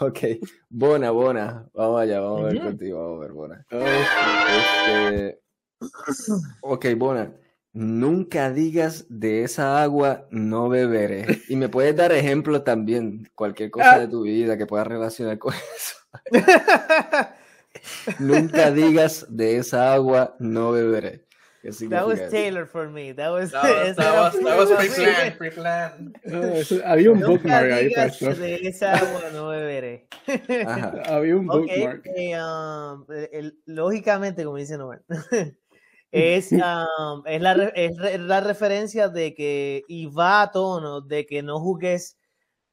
ok, 0.00 0.18
Bona, 0.68 1.10
Bona, 1.10 1.68
vamos 1.74 2.00
allá, 2.00 2.20
vamos 2.20 2.42
a 2.42 2.44
ver 2.46 2.60
contigo, 2.62 2.98
vamos 3.02 3.18
a 3.18 3.20
ver, 3.22 3.32
Bona. 3.32 3.66
Oh, 3.72 4.88
Este, 4.88 5.40
ok, 6.62 6.86
Bona, 6.96 7.32
nunca 7.72 8.50
digas 8.50 9.06
de 9.08 9.44
esa 9.44 9.82
agua 9.82 10.26
no 10.30 10.68
beberé. 10.68 11.42
Y 11.48 11.56
me 11.56 11.68
puedes 11.68 11.94
dar 11.96 12.12
ejemplos 12.12 12.64
también, 12.64 13.28
cualquier 13.34 13.70
cosa 13.70 13.98
de 13.98 14.08
tu 14.08 14.22
vida 14.22 14.56
que 14.56 14.66
puedas 14.66 14.86
relacionar 14.86 15.38
con 15.38 15.54
eso. 15.54 15.96
nunca 18.18 18.70
digas 18.70 19.26
de 19.28 19.56
esa 19.58 19.92
agua 19.94 20.34
no 20.38 20.72
beberé. 20.72 21.24
¿Qué 21.62 21.72
That 21.88 22.06
was? 22.06 22.20
Taylor 22.30 22.64
for 22.64 22.88
me. 22.88 23.12
That 23.12 23.32
was, 23.32 23.50
That 23.50 23.64
was, 23.64 23.72
ese 23.88 23.96
that 23.96 24.06
era 24.12 24.22
was, 24.22 24.32
that 24.34 24.56
was 24.56 24.70
para 24.70 24.82
mí. 24.84 24.88
pre-planned, 25.36 25.36
pre-planned. 25.36 26.16
eso- 26.54 26.80
había 26.86 27.10
un 27.10 27.18
Nunca 27.18 27.32
bookmark 27.32 27.72
ahí 27.72 27.92
puesto. 27.92 28.34
de 28.34 28.54
esa 28.68 28.92
agua 28.94 29.22
no 29.32 29.48
beberé. 29.48 30.06
Ajá. 30.64 31.02
Había 31.06 31.34
un 31.36 31.50
Ok, 31.50 31.56
bookmark. 31.66 32.06
eh, 32.14 32.38
um, 32.40 33.04
el- 33.10 33.28
el- 33.32 33.58
lógicamente, 33.66 34.44
como 34.44 34.58
dice 34.58 34.78
Noel, 34.78 35.00
es, 36.12 36.52
um, 36.52 37.22
es, 37.26 37.42
la, 37.42 37.52
es 37.74 38.20
la 38.20 38.40
referencia 38.40 39.08
de 39.08 39.34
que, 39.34 39.82
y 39.88 40.06
va 40.06 40.42
a 40.42 40.52
tono 40.52 41.00
de 41.00 41.26
que 41.26 41.42
no 41.42 41.58
jugues 41.58 42.16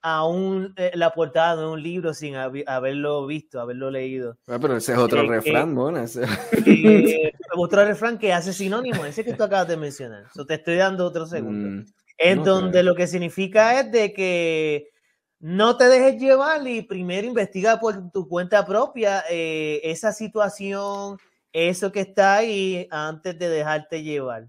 a 0.03 0.27
un, 0.27 0.73
eh, 0.77 0.91
la 0.95 1.11
portada 1.13 1.55
de 1.55 1.65
un 1.65 1.81
libro 1.81 2.13
sin 2.13 2.35
haberlo 2.35 3.25
visto, 3.25 3.59
haberlo 3.59 3.89
leído. 3.89 4.37
Ah, 4.47 4.59
pero 4.59 4.75
ese 4.77 4.91
es 4.91 4.97
otro 4.97 5.21
Eh, 5.23 5.27
refrán, 5.27 5.73
Bona. 5.73 6.03
ese- 6.03 6.25
Eh, 6.67 7.31
otro 7.55 7.83
refrán 7.85 8.17
que 8.19 8.33
hace 8.33 8.53
sinónimo, 8.53 9.05
ese 9.05 9.23
que 9.23 9.33
tú 9.33 9.43
acabas 9.43 9.67
de 9.69 9.77
mencionar. 9.77 10.25
So, 10.35 10.45
te 10.45 10.55
estoy 10.55 10.75
dando 10.75 11.05
otro 11.05 11.25
segundo. 11.25 11.67
Mm, 11.67 12.43
donde 12.43 12.83
lo 12.83 12.95
que 12.95 13.07
significa 13.07 13.79
es 13.79 13.91
de 13.91 14.13
que 14.13 14.89
no 15.39 15.75
te 15.77 15.85
dejes 15.89 16.21
llevar 16.21 16.65
y 16.67 16.81
primero 16.83 17.25
investiga 17.27 17.79
por 17.79 18.11
tu 18.11 18.27
cuenta 18.27 18.65
propia 18.65 19.23
eh, 19.29 19.81
esa 19.83 20.11
situación 20.13 21.17
eso 21.51 21.91
que 21.91 22.01
está 22.01 22.35
ahí 22.37 22.87
antes 22.91 23.37
de 23.37 23.47
dejarte 23.49 24.03
llevar. 24.03 24.47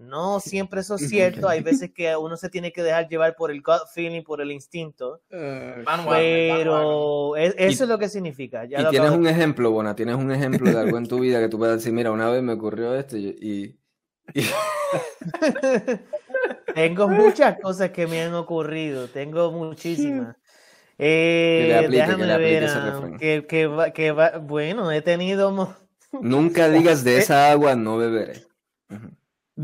No 0.00 0.40
siempre 0.40 0.80
eso 0.80 0.94
es 0.94 1.10
cierto, 1.10 1.46
hay 1.46 1.60
veces 1.60 1.90
que 1.94 2.16
uno 2.16 2.34
se 2.38 2.48
tiene 2.48 2.72
que 2.72 2.82
dejar 2.82 3.06
llevar 3.06 3.36
por 3.36 3.50
el 3.50 3.60
gut 3.62 3.82
feeling, 3.92 4.22
por 4.22 4.40
el 4.40 4.50
instinto, 4.50 5.20
Ah, 5.30 6.02
pero 6.06 7.36
es- 7.36 7.54
eso 7.58 7.82
Y- 7.82 7.84
es 7.84 7.88
lo 7.88 7.98
que 7.98 8.08
significa. 8.08 8.64
Ya 8.64 8.80
Y 8.80 8.82
lo 8.82 8.88
tienes 8.90 9.08
acabo 9.10 9.18
un 9.18 9.24
de- 9.24 9.30
ejemplo, 9.30 9.70
Bona, 9.70 9.94
tienes 9.94 10.16
un 10.16 10.32
ejemplo 10.32 10.70
de 10.70 10.78
algo 10.78 10.96
en 10.96 11.06
tu 11.06 11.18
vida 11.20 11.38
que 11.40 11.50
tú 11.50 11.58
puedas 11.58 11.76
decir, 11.76 11.92
mira, 11.92 12.10
una 12.12 12.30
vez 12.30 12.42
me 12.42 12.54
ocurrió 12.54 12.94
esto 12.94 13.18
y, 13.18 13.76
Tengo 16.74 17.08
muchas 17.08 17.58
cosas 17.60 17.90
que 17.90 18.06
me 18.06 18.22
han 18.22 18.34
ocurrido, 18.34 19.08
tengo 19.08 19.50
muchísimas. 19.52 20.36
Eh, 21.02 21.64
le 21.68 21.74
aplique, 21.78 21.92
que 21.92 21.96
déjame 22.06 22.26
le 22.26 22.32
aplique 22.34 22.50
ver, 22.52 22.62
ese 22.64 22.74
ah, 22.76 22.84
refrán. 22.90 23.16
que, 23.18 23.46
que 23.46 23.66
va- 23.66 23.90
que 23.90 24.12
va- 24.12 24.36
bueno, 24.36 24.92
he 24.92 25.00
tenido, 25.00 25.74
nunca 26.20 26.68
digas 26.68 27.04
de 27.04 27.16
esa 27.16 27.50
agua 27.50 27.74
no 27.74 27.96
beberé. 27.96 28.42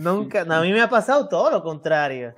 Nunca, 0.02 0.40
a 0.48 0.60
mí 0.62 0.72
me 0.72 0.80
ha 0.80 0.88
pasado 0.88 1.28
todo 1.28 1.50
lo 1.50 1.62
contrario, 1.62 2.34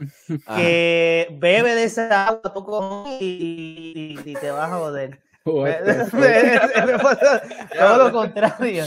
Ajá. 0.46 0.56
que 0.60 1.28
bebe 1.38 1.74
de 1.74 1.84
esa 1.84 2.28
agua 2.28 2.52
poco 2.54 3.04
y, 3.20 4.16
y- 4.24 4.30
y 4.30 4.34
te 4.34 4.50
vas 4.50 4.70
a 4.70 4.76
joder. 4.76 5.20
todo 7.78 7.98
lo 7.98 8.12
contrario. 8.12 8.84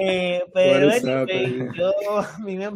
Eh, 0.00 0.44
pero 0.54 0.90
anyway, 0.90 1.12
happening? 1.12 1.72
yo, 1.74 1.92
a 2.18 2.38
mí 2.38 2.56
me, 2.56 2.70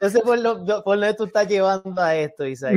yo 0.00 0.10
sé 0.10 0.20
por 0.20 0.38
lo, 0.38 0.64
por 0.82 0.96
lo 0.96 1.06
que 1.06 1.14
tú 1.14 1.24
estás 1.24 1.46
llevando 1.48 2.00
a 2.02 2.16
esto, 2.16 2.46
Isaac. 2.46 2.76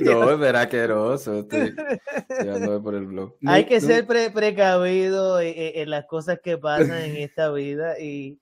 Yo 0.00 0.24
No, 0.26 0.38
verá 0.38 0.60
asqueroso. 0.62 1.40
Estoy 1.40 1.74
llevándome 2.40 2.80
por 2.80 2.94
el 2.94 3.06
blog. 3.06 3.34
Hay 3.46 3.64
que 3.64 3.80
no- 3.80 3.86
ser 3.86 4.06
pre- 4.06 4.30
precavido 4.30 5.40
en- 5.40 5.54
en 5.56 5.90
las 5.90 6.06
cosas 6.06 6.38
que 6.42 6.56
pasan 6.58 6.98
en 7.02 7.16
esta 7.16 7.50
vida 7.50 7.98
y, 7.98 8.38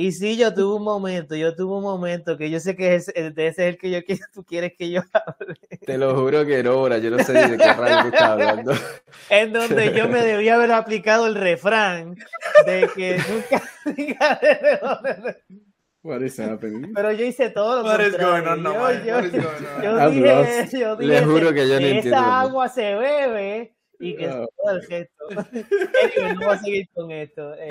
y 0.00 0.12
sí, 0.12 0.36
yo 0.36 0.54
tuve 0.54 0.76
un 0.76 0.84
momento, 0.84 1.34
yo 1.34 1.54
tuve 1.56 1.74
un 1.76 1.82
momento 1.82 2.36
que 2.38 2.50
yo 2.50 2.60
sé 2.60 2.76
que 2.76 2.94
es, 2.94 3.08
el- 3.16 3.34
de 3.34 3.48
ese 3.48 3.68
es 3.68 3.74
el 3.74 3.78
que 3.78 3.90
yo 3.90 4.04
quiero, 4.04 4.24
tú 4.32 4.44
quieres 4.44 4.72
que 4.78 4.90
yo 4.90 5.02
hable, 5.12 5.54
Te 5.84 5.98
lo 5.98 6.14
juro 6.14 6.46
que 6.46 6.62
no, 6.62 6.70
ahora 6.72 6.98
yo 6.98 7.10
no 7.10 7.18
sé 7.24 7.32
ni 7.32 7.50
de 7.52 7.56
qué 7.58 7.72
radio 7.72 8.02
tú 8.02 8.06
estás 8.08 8.22
hablando. 8.22 8.72
en 9.30 9.52
donde 9.52 9.92
yo 9.94 10.08
me 10.08 10.22
debía 10.22 10.54
haber 10.54 10.70
aplicado 10.72 11.26
el 11.26 11.34
refrán 11.34 12.14
de 12.66 12.88
que 12.94 13.18
nunca 13.28 13.62
diga 13.96 14.38
de 14.40 14.78
dónde- 14.80 15.36
What 16.04 16.20
is 16.22 16.38
happening? 16.38 16.92
pero 16.94 17.10
yo 17.12 17.24
hice 17.24 17.50
todo 17.50 17.82
lo 17.82 17.88
What 17.88 18.00
is 18.00 18.10
contrario. 18.10 18.44
going 18.44 18.52
on, 18.52 18.62
no, 18.62 18.72
Yo- 18.92 19.04
yo- 19.04 19.18
is 19.18 19.32
going 19.32 19.44
on? 19.44 19.82
yo 19.82 20.10
dije, 20.10 20.68
yo 20.78 20.96
Le 21.00 21.14
dije 21.14 21.24
juro 21.24 21.52
que 21.52 21.68
yo 21.68 21.74
no 21.74 21.80
que 21.80 21.90
entiendo 21.90 22.16
esa 22.16 22.24
que- 22.24 22.30
agua 22.46 22.68
se 22.68 22.94
bebe 22.94 23.74
y 24.00 24.16
que 24.16 24.28
Oh. 24.28 24.48
todo 24.56 24.76
el 24.76 24.82
gesto. 24.86 25.14
Anyway, 25.28 26.34
no 26.34 26.46
voy 26.46 26.54
a 26.54 26.58
seguir 26.58 26.88
con 26.94 27.10
esto. 27.10 27.54
eh, 27.54 27.68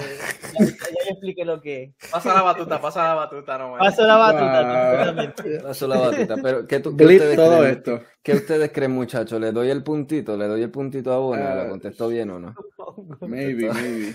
ya, 0.54 0.66
ya 0.66 0.72
le 1.06 1.10
expliqué 1.12 1.46
lo 1.46 1.60
que 1.62 1.84
es. 1.84 2.10
Pasa 2.12 2.34
la 2.34 2.42
batuta, 2.44 2.80
pasa 2.82 3.04
la 3.04 3.14
batuta, 3.16 3.58
no. 3.58 3.78
Paso 3.78 4.06
la 4.06 4.16
batuta 4.18 4.62
Wow. 4.62 5.06
completamente. 5.08 5.60
Paso 5.64 5.88
la 5.88 5.98
batuta. 5.98 6.36
Pero, 6.44 6.68
¿qué, 6.68 6.80
tú, 6.80 6.96
qué 6.96 7.06
ustedes 7.06 7.36
todo 7.36 7.60
creen? 7.60 7.74
esto. 7.78 8.02
¿Qué 8.22 8.34
ustedes 8.34 8.72
creen, 8.72 8.92
muchachos? 8.92 9.40
¿Le 9.40 9.52
doy 9.52 9.70
el 9.70 9.84
puntito? 9.84 10.36
¿Le 10.38 10.48
doy 10.48 10.62
el 10.64 10.70
puntito 10.72 11.14
a 11.14 11.18
Bona? 11.20 11.56
¿La 11.56 11.62
Ah. 11.64 11.70
contestó 11.70 12.10
bien 12.10 12.30
o 12.30 12.40
no? 12.40 12.56
Maybe, 13.22 13.72
maybe. 13.72 14.14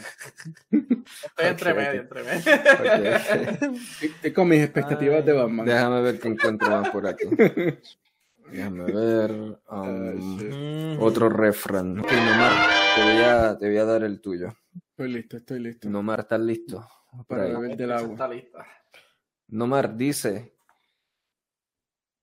Estoy 0.70 1.46
entre 1.46 1.74
medio, 1.74 2.00
entre 2.02 2.22
medio. 2.24 3.16
Estoy 4.02 4.32
con 4.32 4.48
mis 4.48 4.62
expectativas 4.62 5.24
de 5.24 5.32
Batman. 5.32 5.66
Déjame 5.66 6.02
ver 6.02 6.20
qué 6.20 6.28
encuentro 6.28 6.68
más 6.70 6.88
por 6.90 7.06
aquí. 7.06 7.24
Déjame 8.52 8.84
ver. 8.84 9.30
um, 9.32 9.56
Ah. 9.68 9.84
Mm. 9.86 11.00
otro 11.02 11.28
refrán. 11.28 11.98
Ok, 12.00 12.12
Nomar, 12.12 12.52
te 12.94 13.02
voy, 13.02 13.22
a, 13.22 13.58
te 13.58 13.66
voy 13.68 13.76
a 13.78 13.84
dar 13.84 14.02
el 14.04 14.20
tuyo. 14.20 14.48
Estoy 14.90 15.12
listo, 15.12 15.36
estoy 15.38 15.60
listo. 15.60 15.88
Nomar, 15.88 16.20
¿estás 16.20 16.40
listo? 16.40 16.86
Para 17.26 17.44
beber 17.44 17.76
del 17.76 17.92
agua. 17.92 18.12
Está 18.12 18.28
lista. 18.28 18.66
Nomar 19.48 19.96
dice: 19.96 20.54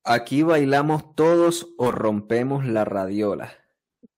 Aquí 0.04 0.44
bailamos 0.44 1.16
todos 1.16 1.68
o 1.78 1.92
rompemos 1.92 2.66
la 2.66 2.86
radiola. 2.86 3.52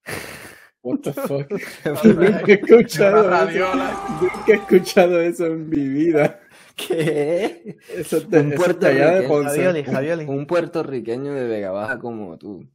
What 0.83 0.99
the 1.01 1.13
fuck? 1.13 1.47
Nunca 2.05 2.43
he 2.47 2.53
escuchado 2.53 3.19
eso. 3.21 3.29
radiola. 3.29 4.17
Nunca 4.21 4.43
he 4.47 4.53
escuchado 4.55 5.21
eso 5.21 5.45
en 5.45 5.69
mi 5.69 5.87
vida. 5.87 6.39
¿Qué? 6.87 7.77
Eso 7.89 8.17
Un 8.31 8.51
puertorriqueño. 8.51 9.27
Ponce. 9.27 9.49
Javioli, 9.55 9.83
Javioli. 9.83 10.25
Un 10.25 10.45
puertorriqueño 10.47 11.33
de 11.33 11.47
Vega 11.47 11.71
Baja 11.71 11.99
como 11.99 12.37
tú. 12.37 12.67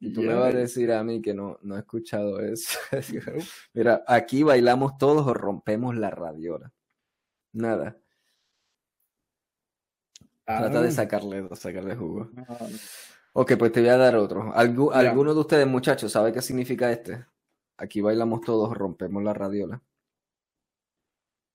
Y 0.00 0.12
tú 0.12 0.22
me 0.22 0.34
vas 0.34 0.54
a 0.54 0.58
decir 0.58 0.92
a 0.92 1.02
mí 1.02 1.20
que 1.20 1.34
no, 1.34 1.58
no 1.62 1.76
he 1.76 1.80
escuchado 1.80 2.40
eso. 2.40 2.78
Mira, 3.74 4.04
aquí 4.06 4.42
bailamos 4.44 4.96
todos 4.96 5.26
o 5.26 5.34
rompemos 5.34 5.96
la 5.96 6.10
radiola. 6.10 6.72
Nada. 7.52 7.96
Trata 10.44 10.80
de 10.80 10.88
Ah. 10.88 10.92
sacarle, 10.92 11.42
de 11.42 11.56
sacarle 11.56 11.94
jugo. 11.96 12.30
Ah, 12.48 12.66
Ok, 13.34 13.52
pues 13.58 13.70
te 13.72 13.80
voy 13.80 13.90
a 13.90 13.96
dar 13.96 14.16
otro. 14.16 14.52
¿Algu- 14.54 14.92
Ya. 14.92 15.10
¿Alguno 15.10 15.34
de 15.34 15.40
ustedes, 15.40 15.66
muchachos, 15.66 16.10
sabe 16.12 16.32
qué 16.32 16.40
significa 16.42 16.90
este? 16.90 17.26
Aquí 17.76 18.00
bailamos 18.00 18.40
todos 18.40 18.70
o 18.70 18.74
rompemos 18.74 19.22
la 19.22 19.34
radiola. 19.34 19.80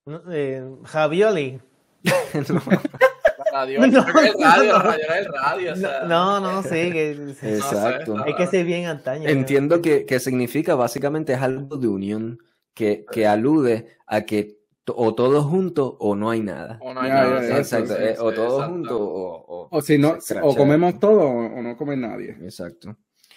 No, 0.06 0.22
eh, 0.32 0.62
Javioli. 0.84 1.60
No. 2.04 2.14
El 2.34 3.52
radio, 3.52 3.80
no. 3.86 3.86
la 3.86 4.78
radiola 4.82 5.18
es 5.18 5.26
el 5.26 5.32
radio. 5.32 5.72
O 5.72 5.76
sea, 5.76 6.02
No, 6.04 6.40
no, 6.40 6.62
sí. 6.64 6.68
Que, 6.92 7.10
Exacto. 7.42 8.16
no 8.16 8.24
hay 8.24 8.34
que 8.34 8.46
ser 8.48 8.64
bien 8.66 8.86
antaño. 8.86 9.28
Entiendo 9.28 9.80
que, 9.80 10.04
que 10.06 10.18
significa 10.20 10.74
básicamente 10.74 11.32
es 11.34 11.40
algo 11.40 11.76
de 11.76 11.86
unión 11.88 12.38
que, 12.74 13.04
que 13.12 13.26
alude 13.26 13.96
a 14.06 14.22
que 14.22 14.58
o 14.86 15.14
todos 15.14 15.44
juntos 15.46 15.94
o 16.00 16.14
no 16.16 16.30
hay 16.30 16.40
nada. 16.40 16.78
O 16.82 16.92
no 16.92 17.00
hay 17.00 17.08
nada, 17.10 17.56
Exacto, 17.58 17.94
sí, 17.96 18.02
eh, 18.02 18.16
o 18.18 18.32
todos 18.32 18.52
exacto. 18.54 18.72
juntos 18.74 18.98
o, 19.00 19.44
o- 19.48 19.68
O 19.70 19.80
si 19.80 19.96
no, 19.98 20.18
o 20.42 20.54
comemos 20.56 20.98
todo 20.98 21.20
o, 21.22 21.46
o 21.58 21.62
no 21.62 21.76
come 21.76 21.96
nadie. 21.96 22.36
Exacto. 22.42 22.96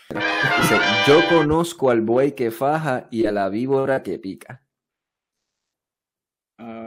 Dice, 0.09 0.75
yo 1.07 1.19
conozco 1.29 1.89
al 1.91 2.01
buey 2.01 2.31
que 2.33 2.49
faja 2.51 3.07
y 3.11 3.25
a 3.27 3.31
la 3.31 3.49
víbora 3.49 4.01
que 4.03 4.17
pica. 4.19 4.63
Ah, 6.59 6.86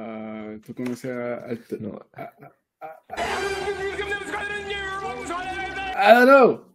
Tú 0.66 0.74
conoces 0.74 1.10
a, 1.10 1.36
al- 1.44 1.60
No. 1.80 2.00
a- 2.12 2.22
a- 2.22 2.52
I 6.02 6.14
don't 6.14 6.28
know. 6.28 6.74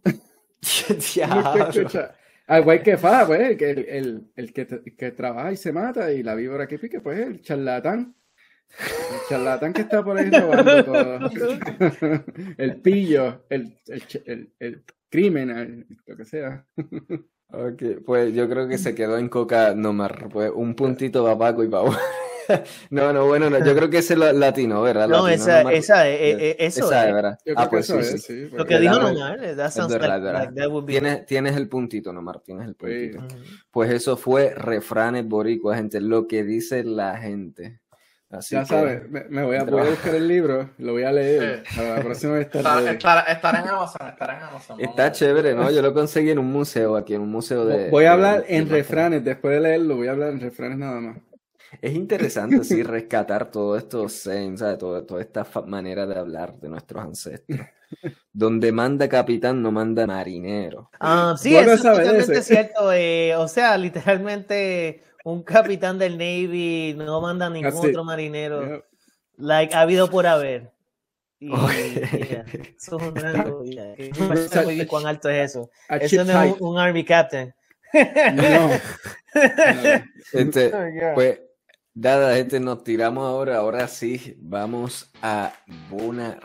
Al 2.48 2.62
güey 2.62 2.80
que 2.82 2.96
fa, 2.96 3.26
pues, 3.26 3.40
el, 3.40 3.56
que- 3.56 3.70
el, 3.70 3.78
el, 3.88 4.30
el 4.36 4.52
que, 4.52 4.66
que 4.96 5.10
trabaja 5.10 5.50
y 5.52 5.56
se 5.56 5.72
mata, 5.72 6.12
y 6.12 6.22
la 6.22 6.34
víbora 6.36 6.68
que 6.68 6.78
pica, 6.78 7.00
pues, 7.00 7.18
el 7.18 7.42
charlatán. 7.42 8.14
El 8.78 9.18
charlatán 9.28 9.72
que 9.72 9.80
está 9.82 10.04
por 10.04 10.16
ahí 10.18 10.30
robando 10.30 10.84
todo. 10.84 11.18
El 12.58 12.80
pillo, 12.82 13.44
el, 13.48 13.78
el, 13.86 14.06
ch- 14.06 14.22
el, 14.26 14.52
el 14.58 14.84
crimen, 15.08 15.86
lo 16.04 16.16
que 16.16 16.24
sea. 16.24 16.66
Ok, 17.52 17.82
pues 18.04 18.34
yo 18.34 18.48
creo 18.48 18.68
que 18.68 18.76
se 18.78 18.94
quedó 18.94 19.18
en 19.18 19.28
coca 19.28 19.74
nomar. 19.74 20.28
Pues 20.28 20.50
un 20.54 20.74
puntito 20.74 21.24
para 21.24 21.38
Paco 21.38 21.64
y 21.64 21.68
para 21.68 21.84
No, 22.90 23.12
no, 23.12 23.26
bueno, 23.26 23.50
no, 23.50 23.58
yo 23.64 23.74
creo 23.74 23.90
que 23.90 23.98
ese 23.98 24.14
es 24.14 24.18
lo- 24.18 24.32
latino, 24.32 24.82
¿verdad? 24.82 25.08
No, 25.08 25.26
Latino, 25.26 25.28
esa, 25.42 25.58
Nomar. 25.58 25.74
esa, 25.74 26.08
eh, 26.08 26.30
eh, 26.30 26.56
eso 26.60 26.86
Esa 26.86 27.02
es, 27.02 27.08
es. 27.08 27.14
¿verdad? 27.14 27.38
Yo 27.44 27.52
Ah, 27.56 27.68
creo 27.68 27.70
pues 27.70 27.86
que 27.86 27.92
eso 27.98 28.02
sí, 28.08 28.14
es, 28.16 28.22
sí. 28.24 28.48
sí. 28.48 28.56
Lo 28.56 28.64
que 28.64 28.78
dijo 28.78 28.94
Nomar, 28.98 29.38
that 29.40 29.66
Es 29.68 29.76
verdad, 29.76 29.76
like, 29.76 29.94
es 29.94 29.98
verdad. 30.22 30.32
like 30.44 30.54
that 30.60 30.68
would 30.70 30.84
be- 30.84 30.92
Tienes, 30.92 31.26
tienes 31.26 31.56
el 31.56 31.68
puntito, 31.68 32.12
Nomar, 32.12 32.40
tienes 32.40 32.66
el 32.68 32.74
puntito. 32.74 33.24
Pues 33.70 33.90
eso 33.90 34.16
fue 34.16 34.54
refranes 34.54 35.26
boricuas, 35.26 35.76
gente, 35.78 36.00
lo 36.00 36.26
que 36.26 36.44
dice 36.44 36.84
la 36.84 37.16
gente. 37.18 37.80
Así 38.28 38.56
Ya 38.56 38.62
que- 38.62 38.66
sabes, 38.66 39.08
me, 39.08 39.24
me 39.28 39.44
voy, 39.44 39.54
a, 39.56 39.62
voy 39.62 39.80
a 39.82 39.90
buscar 39.90 40.14
el 40.16 40.26
libro, 40.26 40.70
lo 40.78 40.92
voy 40.92 41.04
a 41.04 41.12
leer. 41.12 41.62
Para 41.76 41.96
la 41.96 42.02
próxima 42.02 42.32
vez 42.34 42.46
estar 42.46 42.60
Estará, 42.60 42.90
estará- 42.90 43.20
estará 43.32 43.60
en 43.60 43.68
Amazon, 43.68 44.08
estará 44.08 44.36
en 44.36 44.42
Amazon. 44.42 44.80
Está 44.80 45.12
chévere, 45.12 45.54
¿no? 45.54 45.70
Yo 45.70 45.80
lo 45.80 45.94
conseguí 45.94 46.30
en 46.30 46.40
un 46.40 46.50
museo, 46.52 46.96
aquí 46.96 47.14
en 47.14 47.20
un 47.22 47.30
museo 47.30 47.64
de... 47.64 47.88
Voy 47.88 48.04
a 48.06 48.12
hablar 48.14 48.44
de 48.44 48.56
en 48.56 48.68
refranes, 48.68 49.22
después 49.24 49.54
de 49.54 49.60
leerlo, 49.60 49.94
voy 49.96 50.08
a 50.08 50.10
hablar 50.10 50.30
en 50.30 50.40
refranes 50.40 50.76
nada 50.76 51.00
más. 51.00 51.18
Es 51.82 51.94
interesante, 51.94 52.62
sí, 52.64 52.82
rescatar 52.82 53.50
todo 53.50 53.76
esto, 53.76 54.08
saying, 54.08 54.56
¿sabes? 54.58 54.78
Todo- 54.78 55.04
toda 55.04 55.20
esta 55.20 55.46
manera 55.66 56.06
de 56.06 56.18
hablar 56.18 56.54
de 56.58 56.68
nuestros 56.68 57.02
ancestros. 57.04 57.60
Donde 58.32 58.72
manda 58.72 59.08
capitán, 59.08 59.62
no 59.62 59.70
manda 59.72 60.06
marinero. 60.06 60.90
Ah, 61.00 61.34
sí, 61.38 61.56
eso 61.56 61.72
es 61.72 61.82
totalmente 61.82 62.32
ese. 62.32 62.42
cierto. 62.42 62.92
eh, 62.92 63.34
o 63.36 63.46
sea, 63.48 63.76
literalmente 63.78 65.02
un 65.24 65.42
capitán 65.42 65.98
del 65.98 66.12
Navy 66.18 66.94
no 66.96 67.20
manda 67.20 67.48
ningún 67.50 67.72
Así. 67.72 67.88
otro 67.88 68.04
marinero. 68.04 68.64
Yeah. 68.66 68.84
Like, 69.38 69.74
ha 69.74 69.80
habido 69.82 70.08
por 70.10 70.26
haber. 70.26 70.70
Y, 71.38 71.52
Ok. 71.52 71.70
yeah, 72.30 72.44
eso 72.76 72.96
es 72.96 73.02
un 73.02 73.14
rango. 73.16 73.62
yeah. 73.64 73.94
No 74.18 74.36
sé 74.36 74.48
sea, 74.48 74.62
muy 74.62 74.74
bien 74.76 74.86
cuán 74.86 75.06
alto 75.06 75.28
es 75.28 75.50
eso. 75.50 75.70
A 75.88 75.96
Eso 75.98 76.24
no 76.24 76.42
es 76.42 76.60
un, 76.60 76.68
un 76.68 76.78
Army 76.78 77.04
Captain. 77.04 77.54
No. 78.34 78.70
Este, 80.32 80.72
Oh, 80.74 80.88
yeah. 80.88 81.14
pues, 81.14 81.40
dada, 81.96 82.36
gente, 82.36 82.60
nos 82.60 82.84
tiramos 82.84 83.26
ahora. 83.26 83.56
Ahora 83.56 83.88
sí, 83.88 84.36
vamos 84.40 85.10
a 85.22 85.52
Bona 85.90 86.38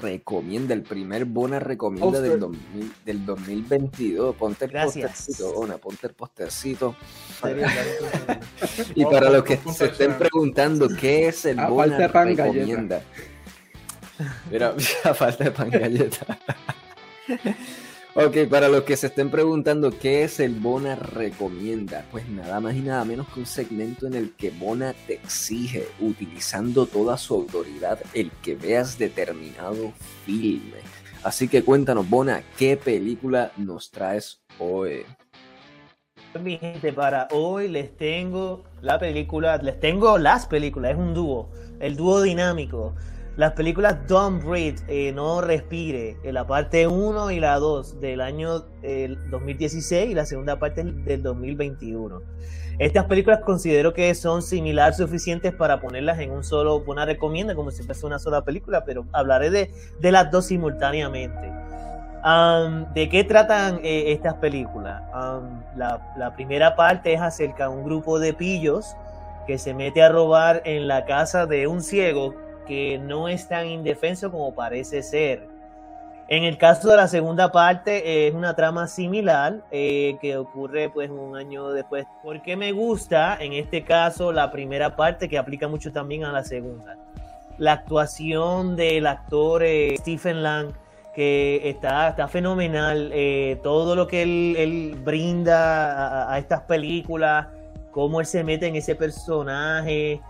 recomienda, 0.00 0.74
el 0.74 0.82
primer 0.82 1.24
Bona 1.24 1.58
recomienda 1.58 2.20
del, 2.20 2.38
Poster. 2.38 2.60
2000 2.72 2.92
del 3.04 3.26
2022. 3.26 4.36
Ponte 4.36 4.66
el 4.66 4.70
Gracias. 4.70 5.10
postercito, 5.10 5.52
Bona, 5.52 5.78
ponte 5.78 6.06
el 6.06 6.14
postercito. 6.14 6.96
Y 8.94 9.04
para 9.04 9.30
los 9.30 9.44
que 9.44 9.58
se 9.72 9.86
estén 9.86 10.16
preguntando 10.16 10.88
qué 10.88 11.28
es 11.28 11.44
el 11.44 11.58
A 11.58 11.68
Bona 11.68 11.98
de 11.98 12.08
pan, 12.08 12.34
galleta. 12.34 12.44
recomienda. 12.44 13.02
Mira, 14.50 14.74
a 15.04 15.14
falta 15.14 15.44
de 15.44 15.50
pan 15.50 15.70
galleta. 15.70 16.38
Ok, 18.18 18.48
para 18.48 18.70
los 18.70 18.84
que 18.84 18.96
se 18.96 19.08
estén 19.08 19.30
preguntando 19.30 19.90
qué 19.90 20.24
es 20.24 20.40
el 20.40 20.54
Bona 20.54 20.94
recomienda, 20.94 22.06
pues 22.10 22.26
nada 22.26 22.60
más 22.60 22.74
y 22.74 22.80
nada 22.80 23.04
menos 23.04 23.28
que 23.28 23.40
un 23.40 23.46
segmento 23.46 24.06
en 24.06 24.14
el 24.14 24.32
que 24.32 24.48
Bona 24.48 24.94
te 25.06 25.12
exige, 25.12 25.86
utilizando 26.00 26.86
toda 26.86 27.18
su 27.18 27.34
autoridad, 27.34 27.98
el 28.14 28.30
que 28.42 28.54
veas 28.54 28.98
determinado 28.98 29.92
filme. 30.24 30.78
Así 31.24 31.46
que 31.46 31.62
cuéntanos, 31.62 32.08
Bona, 32.08 32.42
¿qué 32.56 32.78
película 32.78 33.52
nos 33.58 33.90
traes 33.90 34.40
hoy? 34.58 35.04
Mi 36.42 36.56
gente, 36.56 36.94
para 36.94 37.28
hoy 37.32 37.68
les 37.68 37.94
tengo 37.98 38.64
la 38.80 38.98
película, 38.98 39.58
les 39.58 39.78
tengo 39.78 40.16
las 40.16 40.46
películas, 40.46 40.92
es 40.92 40.96
un 40.96 41.12
dúo, 41.12 41.50
el 41.80 41.96
dúo 41.96 42.22
dinámico. 42.22 42.94
Las 43.36 43.52
películas 43.52 43.98
Don't 44.08 44.42
Breathe, 44.42 44.80
eh, 44.88 45.12
No 45.12 45.42
Respire, 45.42 46.16
eh, 46.24 46.32
la 46.32 46.46
parte 46.46 46.86
1 46.86 47.30
y 47.30 47.38
la 47.38 47.58
2 47.58 48.00
del 48.00 48.22
año 48.22 48.64
eh, 48.82 49.14
2016 49.30 50.10
y 50.10 50.14
la 50.14 50.24
segunda 50.24 50.58
parte 50.58 50.82
del 50.82 51.22
2021. 51.22 52.22
Estas 52.78 53.04
películas 53.04 53.40
considero 53.44 53.92
que 53.92 54.14
son 54.14 54.40
similar 54.40 54.94
suficientes 54.94 55.52
para 55.54 55.80
ponerlas 55.80 56.18
en 56.18 56.30
un 56.30 56.44
solo, 56.44 56.82
una 56.86 57.04
recomienda, 57.04 57.54
como 57.54 57.70
si 57.70 57.82
fuese 57.82 58.06
una 58.06 58.18
sola 58.18 58.42
película, 58.42 58.84
pero 58.84 59.04
hablaré 59.12 59.50
de, 59.50 59.70
de 60.00 60.12
las 60.12 60.30
dos 60.30 60.46
simultáneamente. 60.46 61.52
¿De 62.94 63.08
qué 63.08 63.22
tratan 63.22 63.80
eh, 63.84 64.12
estas 64.12 64.34
películas? 64.34 65.00
La, 65.76 66.14
la 66.18 66.34
primera 66.34 66.74
parte 66.74 67.12
es 67.12 67.20
acerca 67.20 67.68
de 67.68 67.76
un 67.76 67.84
grupo 67.84 68.18
de 68.18 68.32
pillos 68.32 68.96
que 69.46 69.58
se 69.58 69.74
mete 69.74 70.02
a 70.02 70.08
robar 70.08 70.62
en 70.64 70.88
la 70.88 71.04
casa 71.04 71.46
de 71.46 71.66
un 71.68 71.82
ciego 71.82 72.34
que 72.66 72.98
no 72.98 73.28
es 73.28 73.48
tan 73.48 73.66
indefenso 73.66 74.30
como 74.30 74.54
parece 74.54 75.02
ser. 75.02 75.48
En 76.28 76.42
el 76.42 76.58
caso 76.58 76.90
de 76.90 76.96
la 76.96 77.06
segunda 77.06 77.52
parte 77.52 78.26
es 78.26 78.34
una 78.34 78.56
trama 78.56 78.88
similar 78.88 79.62
eh, 79.70 80.16
que 80.20 80.36
ocurre 80.36 80.90
pues 80.90 81.08
un 81.08 81.36
año 81.36 81.70
después. 81.70 82.04
Porque 82.22 82.56
me 82.56 82.72
gusta 82.72 83.36
en 83.40 83.52
este 83.52 83.84
caso 83.84 84.32
la 84.32 84.50
primera 84.50 84.96
parte 84.96 85.28
que 85.28 85.38
aplica 85.38 85.68
mucho 85.68 85.92
también 85.92 86.24
a 86.24 86.32
la 86.32 86.42
segunda. 86.42 86.96
La 87.58 87.72
actuación 87.72 88.74
del 88.74 89.06
actor 89.06 89.62
eh, 89.62 89.94
Stephen 89.98 90.42
Lang 90.42 90.72
que 91.14 91.70
está, 91.70 92.08
está 92.08 92.28
fenomenal. 92.28 93.10
eh, 93.14 93.58
todo 93.62 93.94
lo 93.94 94.06
que 94.06 94.22
él, 94.22 94.56
él 94.58 95.00
brinda 95.02 96.26
a, 96.26 96.34
a 96.34 96.38
estas 96.38 96.62
películas, 96.62 97.46
cómo 97.90 98.20
él 98.20 98.26
se 98.26 98.44
mete 98.44 98.66
en 98.66 98.76
ese 98.76 98.96
personaje, 98.96 100.20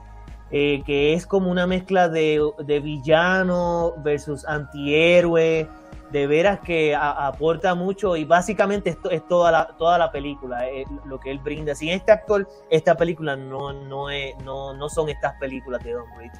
eh, 0.50 0.82
que 0.86 1.14
es 1.14 1.26
como 1.26 1.50
una 1.50 1.66
mezcla 1.66 2.08
de, 2.08 2.40
de 2.58 2.80
villano 2.80 3.94
versus 3.98 4.44
antihéroe. 4.46 5.68
De 6.06 6.28
veras 6.28 6.60
que 6.60 6.94
aporta 6.94 7.74
mucho 7.74 8.16
y 8.16 8.24
básicamente 8.24 8.90
esto 8.90 9.10
es 9.10 9.26
toda 9.26 9.50
la, 9.50 9.66
toda 9.76 9.98
la 9.98 10.12
película, 10.12 10.68
eh, 10.68 10.84
lo 11.04 11.18
que 11.18 11.32
él 11.32 11.40
brinda. 11.40 11.74
Sin 11.74 11.88
este 11.88 12.12
actor, 12.12 12.48
esta 12.70 12.96
película 12.96 13.34
no, 13.34 13.72
no, 13.72 14.08
es, 14.08 14.38
no, 14.44 14.72
no 14.72 14.88
son 14.88 15.08
estas 15.08 15.34
películas 15.40 15.82
de 15.82 15.94
Don 15.94 16.04
Bridge. 16.16 16.38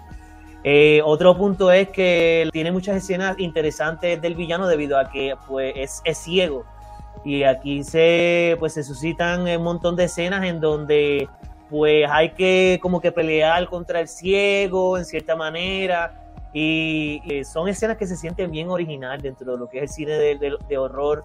Eh, 0.62 1.02
otro 1.04 1.36
punto 1.36 1.72
es 1.72 1.88
que 1.88 2.48
tiene 2.52 2.70
muchas 2.70 2.96
escenas 2.96 3.36
interesantes 3.40 4.22
del 4.22 4.36
villano 4.36 4.68
debido 4.68 4.96
a 4.98 5.10
que 5.10 5.34
pues, 5.48 5.72
es, 5.76 6.00
es 6.04 6.16
ciego. 6.16 6.64
Y 7.25 7.42
aquí 7.42 7.82
se, 7.82 8.54
pues, 8.60 8.75
se 8.75 8.84
suscitan 8.84 9.48
un 9.48 9.64
montón 9.64 9.96
de 9.96 10.04
escenas 10.04 10.44
en 10.44 10.60
donde 10.60 11.28
pues 11.70 12.06
hay 12.11 12.30
que 12.30 12.78
como 12.82 13.00
que 13.00 13.12
pelear 13.12 13.66
contra 13.68 14.00
el 14.00 14.08
ciego 14.08 14.96
en 14.99 15.04
cierta 15.04 15.37
manera. 15.37 16.23
Y 16.52 17.20
son 17.44 17.68
escenas 17.68 17.99
que 17.99 18.06
se 18.06 18.16
sienten 18.16 18.50
bien 18.50 18.70
original 18.70 19.20
dentro 19.20 19.52
de 19.52 19.58
lo 19.58 19.68
que 19.68 19.78
es 19.78 19.82
el 19.85 19.88
cine 19.90 20.12
de, 20.12 20.37
de- 20.38 20.56
de 20.68 20.78
horror. 20.78 21.25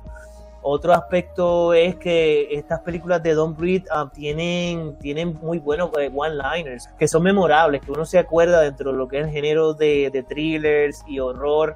Otro 0.64 0.94
aspecto 0.94 1.74
es 1.74 1.96
que 1.96 2.50
estas 2.54 2.82
películas 2.82 3.24
de 3.24 3.34
Don 3.34 3.56
Breed 3.56 3.86
ah, 3.92 4.12
tienen, 4.14 4.96
tienen 5.00 5.40
muy 5.42 5.58
buenos 5.58 5.90
eh, 5.98 6.12
one-liners 6.14 6.88
que 7.00 7.08
son 7.08 7.24
memorables, 7.24 7.82
que 7.82 7.92
uno 7.92 8.06
se 8.06 8.20
acuerda 8.20 8.62
dentro 8.62 8.92
de 8.92 8.98
lo 8.98 9.08
que 9.08 9.20
es 9.20 9.26
el 9.26 9.32
género 9.32 9.74
de, 9.74 10.10
de 10.12 10.22
thrillers 10.22 11.02
y 11.08 11.20
horror. 11.20 11.76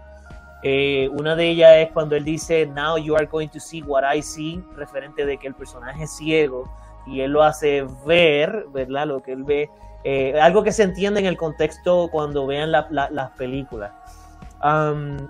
Eh, 0.62 1.10
una 1.18 1.36
de 1.36 1.50
ellas 1.50 1.72
es 1.78 1.92
cuando 1.94 2.16
él 2.16 2.24
dice, 2.26 2.66
Now 2.68 2.98
you 2.98 3.16
are 3.16 3.26
going 3.26 3.48
to 3.50 3.60
see 3.60 3.82
what 3.82 4.04
I 4.14 4.22
see, 4.22 4.62
referente 4.76 5.26
de 5.26 5.38
que 5.38 5.48
el 5.48 5.56
personaje 5.56 6.04
es 6.04 6.12
ciego 6.16 6.70
y 7.08 7.22
él 7.22 7.32
lo 7.32 7.44
hace 7.44 7.86
ver, 8.06 8.66
¿verdad? 8.74 9.08
Lo 9.08 9.22
que 9.22 9.34
él 9.34 9.44
ve. 9.44 9.70
Eh, 10.04 10.40
algo 10.40 10.64
que 10.64 10.72
se 10.72 10.84
entiende 10.84 11.20
en 11.20 11.26
el 11.26 11.38
contexto 11.38 12.10
cuando 12.12 12.46
vean 12.46 12.72
la- 12.72 12.88
la- 12.92 13.10
las 13.10 13.32
películas. 13.32 13.92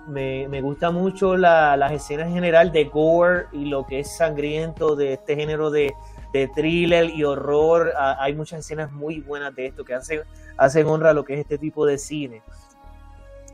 Me, 0.07 0.47
me 0.47 0.61
gusta 0.61 0.91
mucho 0.91 1.35
la- 1.35 1.75
las 1.77 1.91
escenas 1.91 2.27
en 2.27 2.33
general 2.35 2.71
de 2.71 2.85
gore 2.85 3.45
y 3.51 3.65
lo 3.65 3.85
que 3.85 3.99
es 3.99 4.15
sangriento 4.17 4.95
de 4.95 5.13
este 5.13 5.35
género 5.35 5.71
de, 5.71 5.93
de 6.31 6.47
thriller 6.49 7.09
y 7.09 7.23
horror. 7.23 7.91
Ah, 7.97 8.15
hay 8.19 8.33
muchas 8.33 8.59
escenas 8.61 8.91
muy 8.91 9.19
buenas 9.21 9.53
de 9.55 9.65
esto 9.67 9.83
que 9.83 9.93
hacen, 9.93 10.21
hacen 10.57 10.87
honra 10.87 11.09
a 11.09 11.13
lo 11.13 11.25
que 11.25 11.33
es 11.33 11.39
este 11.41 11.57
tipo 11.57 11.85
de 11.85 11.97
cine. 11.97 12.41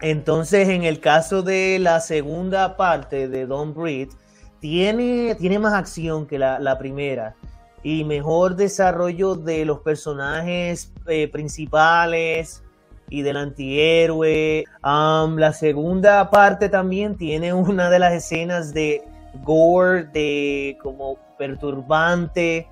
Entonces, 0.01 0.69
en 0.69 0.83
el 0.83 0.99
caso 0.99 1.43
de 1.43 1.77
la 1.79 1.99
segunda 1.99 2.75
parte 2.77 3.27
de 3.27 3.45
Don't 3.45 3.75
Breathe, 3.75 4.11
tiene, 4.59 5.35
tiene 5.35 5.59
más 5.59 5.73
acción 5.73 6.25
que 6.27 6.37
la 6.37 6.77
primera 6.77 7.35
y 7.83 8.03
mejor 8.03 8.55
desarrollo 8.55 9.35
de 9.35 9.65
los 9.65 9.79
personajes 9.79 10.93
eh, 11.07 11.27
principales 11.27 12.63
y 13.09 13.21
del 13.23 13.37
antihéroe. 13.37 14.65
Um, 14.83 15.37
la 15.37 15.53
segunda 15.53 16.29
parte 16.29 16.69
también 16.69 17.17
tiene 17.17 17.53
una 17.53 17.89
de 17.89 17.99
las 17.99 18.13
escenas 18.13 18.73
de 18.73 19.03
gore, 19.43 20.05
de 20.05 20.77
como 20.81 21.17
perturbante, 21.37 22.67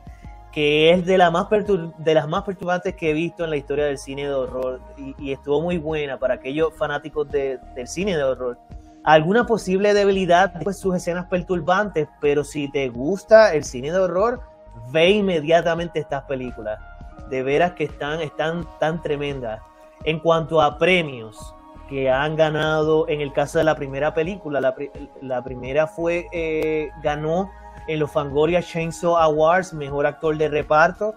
que 0.52 0.92
es 0.92 1.06
de, 1.06 1.18
la 1.18 1.32
más 1.32 1.48
de 1.50 2.14
las 2.14 2.28
más 2.28 2.44
perturbantes 2.44 2.96
que 2.96 3.12
he 3.12 3.14
visto 3.14 3.44
en 3.44 3.52
la 3.52 3.58
historia 3.58 3.86
del 3.86 3.98
cine 3.98 4.24
de 4.24 4.34
horror 4.34 4.80
y, 5.20 5.32
estuvo 5.32 5.62
muy 5.62 5.78
buena 5.78 6.18
para 6.18 6.36
aquellos 6.36 6.74
fanáticos 6.76 7.30
de- 7.30 7.60
del 7.76 7.88
cine 7.88 8.18
de 8.18 8.24
horror. 8.24 8.58
Alguna 9.04 9.46
posible 9.46 9.94
debilidad, 9.94 10.54
pues 10.64 10.78
sus 10.78 10.96
escenas 10.96 11.26
perturbantes, 11.28 12.08
pero 12.20 12.44
si 12.44 12.70
te 12.72 12.90
gusta 12.90 13.54
el 13.54 13.64
cine 13.64 13.92
de 13.92 14.00
horror, 14.00 14.42
ve 14.92 15.10
inmediatamente 15.12 16.00
estas 16.00 16.24
películas. 16.24 16.80
De 17.30 17.44
veras 17.44 17.74
que 17.74 17.84
están, 17.86 18.22
están 18.22 18.68
tan 18.80 19.02
tremendas. 19.02 19.62
En 20.04 20.20
cuanto 20.20 20.62
a 20.62 20.78
premios 20.78 21.54
que 21.90 22.10
han 22.10 22.36
ganado, 22.36 23.08
en 23.08 23.22
el 23.22 23.34
caso 23.34 23.58
de 23.58 23.64
la 23.64 23.76
primera 23.76 24.14
película, 24.14 24.62
la, 24.62 24.76
pri- 24.76 24.92
la 25.22 25.44
primera 25.44 25.88
fue, 25.88 26.28
eh, 26.32 26.90
ganó 27.04 27.52
en 27.88 28.00
los 28.00 28.12
Fangoria 28.12 28.62
Chainsaw 28.62 29.18
Awards, 29.18 29.74
mejor 29.74 30.06
actor 30.06 30.38
de 30.38 30.48
reparto, 30.48 31.16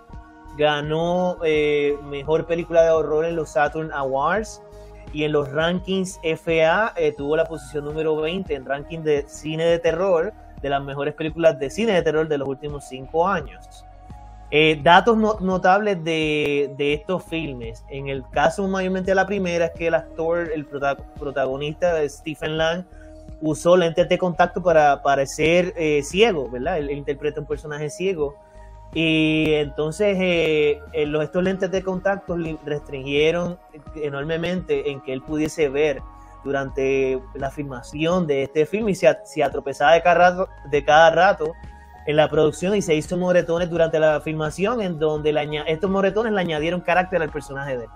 ganó 0.56 1.36
eh, 1.44 1.96
mejor 2.04 2.46
película 2.46 2.82
de 2.82 2.90
horror 2.90 3.24
en 3.24 3.36
los 3.36 3.50
Saturn 3.50 3.90
Awards 3.92 4.62
y 5.12 5.24
en 5.24 5.32
los 5.32 5.50
rankings 5.52 6.18
FA 6.22 6.92
eh, 6.96 7.12
tuvo 7.16 7.36
la 7.36 7.44
posición 7.44 7.84
número 7.84 8.16
20 8.16 8.54
en 8.54 8.64
ranking 8.64 9.00
de 9.00 9.24
cine 9.28 9.64
de 9.64 9.78
terror 9.78 10.32
de 10.62 10.68
las 10.70 10.82
mejores 10.82 11.14
películas 11.14 11.58
de 11.58 11.68
cine 11.68 11.92
de 11.92 12.02
terror 12.02 12.28
de 12.28 12.38
los 12.38 12.48
últimos 12.48 12.84
cinco 12.88 13.26
años. 13.28 13.84
Eh, 14.50 14.78
datos 14.82 15.16
no- 15.16 15.38
notables 15.40 16.04
de, 16.04 16.72
de 16.76 16.94
estos 16.94 17.24
filmes. 17.24 17.84
En 17.88 18.08
el 18.08 18.22
caso 18.30 18.68
mayormente 18.68 19.10
de 19.10 19.14
la 19.14 19.26
primera 19.26 19.66
es 19.66 19.70
que 19.72 19.86
el 19.86 19.94
actor, 19.94 20.50
el 20.54 20.66
prota- 20.66 20.96
protagonista 21.18 21.94
de 21.94 22.08
Stephen 22.08 22.58
Lang, 22.58 22.84
usó 23.40 23.76
lentes 23.76 24.08
de 24.08 24.18
contacto 24.18 24.62
para 24.62 25.02
parecer 25.02 25.72
eh, 25.76 26.02
ciego, 26.02 26.48
¿verdad? 26.50 26.78
Él, 26.78 26.90
interpreta 26.90 27.40
un 27.40 27.46
personaje 27.46 27.90
ciego. 27.90 28.36
Y 28.94 29.54
entonces 29.54 30.18
eh, 30.20 30.80
eh, 30.92 31.12
estos 31.22 31.42
lentes 31.42 31.70
de 31.70 31.82
contacto 31.82 32.36
restringieron 32.66 33.58
enormemente 33.96 34.90
en 34.90 35.00
que 35.00 35.14
él 35.14 35.22
pudiese 35.22 35.70
ver 35.70 36.02
durante 36.44 37.20
la 37.34 37.50
filmación 37.50 38.26
de 38.26 38.44
este 38.44 38.66
film 38.66 38.88
y 38.88 38.94
se, 38.94 39.16
se 39.24 39.42
atropezaba 39.42 39.92
de 39.92 40.02
cada, 40.02 40.14
rato, 40.14 40.48
de 40.70 40.84
cada 40.84 41.10
rato 41.10 41.52
en 42.06 42.16
la 42.16 42.28
producción 42.28 42.74
y 42.74 42.82
se 42.82 42.94
hizo 42.94 43.16
moretones 43.16 43.70
durante 43.70 43.98
la 43.98 44.20
filmación 44.20 44.80
en 44.80 44.98
donde 44.98 45.62
estos 45.66 45.90
moretones 45.90 46.32
le 46.32 46.40
añadieron 46.40 46.80
carácter 46.80 47.22
al 47.22 47.30
personaje 47.30 47.78
de 47.78 47.84
él. 47.84 47.90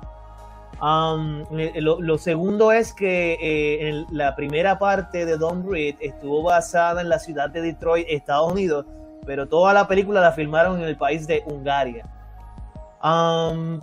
Um, 0.81 1.43
eh, 1.59 1.81
lo, 1.81 2.19
segundo 2.19 2.71
es 2.71 2.93
que 2.93 3.39
eh, 3.41 4.05
la 4.11 4.37
primera 4.37 4.79
parte 4.79 5.25
de 5.25 5.39
Don't 5.39 5.65
Breathe 5.65 5.97
estuvo 6.01 6.43
basada 6.43 7.01
en 7.01 7.09
la 7.09 7.19
ciudad 7.19 7.49
de 7.49 7.63
Detroit, 7.63 8.07
Estados 8.11 8.53
Unidos, 8.53 8.85
pero 9.25 9.49
toda 9.49 9.73
la 9.73 9.89
película 9.89 10.21
la 10.21 10.33
filmaron 10.33 10.79
en 10.81 10.87
el 10.87 10.97
país 10.97 11.27
de 11.27 11.43
Hungaria. 11.47 12.05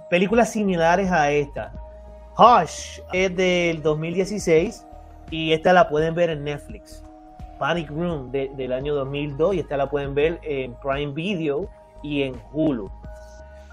Películas 0.10 0.52
similares 0.52 1.12
a 1.12 1.32
esta. 1.32 1.72
Hush 2.38 3.00
es 3.12 3.36
del 3.36 3.82
2016 3.82 4.86
Y 5.32 5.54
esta 5.54 5.74
la 5.74 5.90
pueden 5.90 6.14
ver 6.16 6.30
en 6.30 6.44
Netflix. 6.44 7.04
Panic 7.60 7.90
Room 7.90 8.32
de- 8.32 8.52
del 8.56 8.74
año 8.74 8.94
2002 8.96 9.56
y 9.56 9.60
esta 9.60 9.78
la 9.78 9.90
pueden 9.90 10.14
ver 10.14 10.40
en 10.44 10.76
Prime 10.76 11.14
Video 11.14 11.70
y 12.02 12.24
en 12.24 12.36
Hulu. 12.52 12.90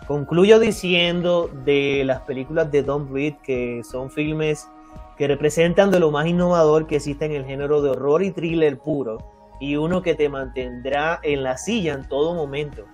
Concluyo 0.07 0.59
diciendo 0.59 1.49
de 1.65 2.03
las 2.05 2.21
películas 2.21 2.71
de 2.71 2.83
Don 2.83 3.13
Reed 3.13 3.35
que 3.43 3.83
son 3.85 4.11
filmes 4.11 4.69
que 5.17 5.27
representan 5.29 5.91
de 5.91 6.01
lo 6.01 6.11
más 6.11 6.27
innovador 6.27 6.87
que 6.87 6.97
existe 6.97 7.25
en 7.27 7.33
el 7.33 7.45
género 7.45 7.83
de 7.83 7.91
horror 7.91 8.23
y 8.23 8.31
thriller 8.31 8.79
puro 8.79 9.19
y 9.61 9.77
uno 9.77 10.01
que 10.03 10.15
te 10.15 10.29
mantendrá 10.29 11.21
en 11.23 11.43
la 11.43 11.59
silla 11.59 11.93
en 11.93 12.09
todo 12.09 12.35
momento. 12.35 12.85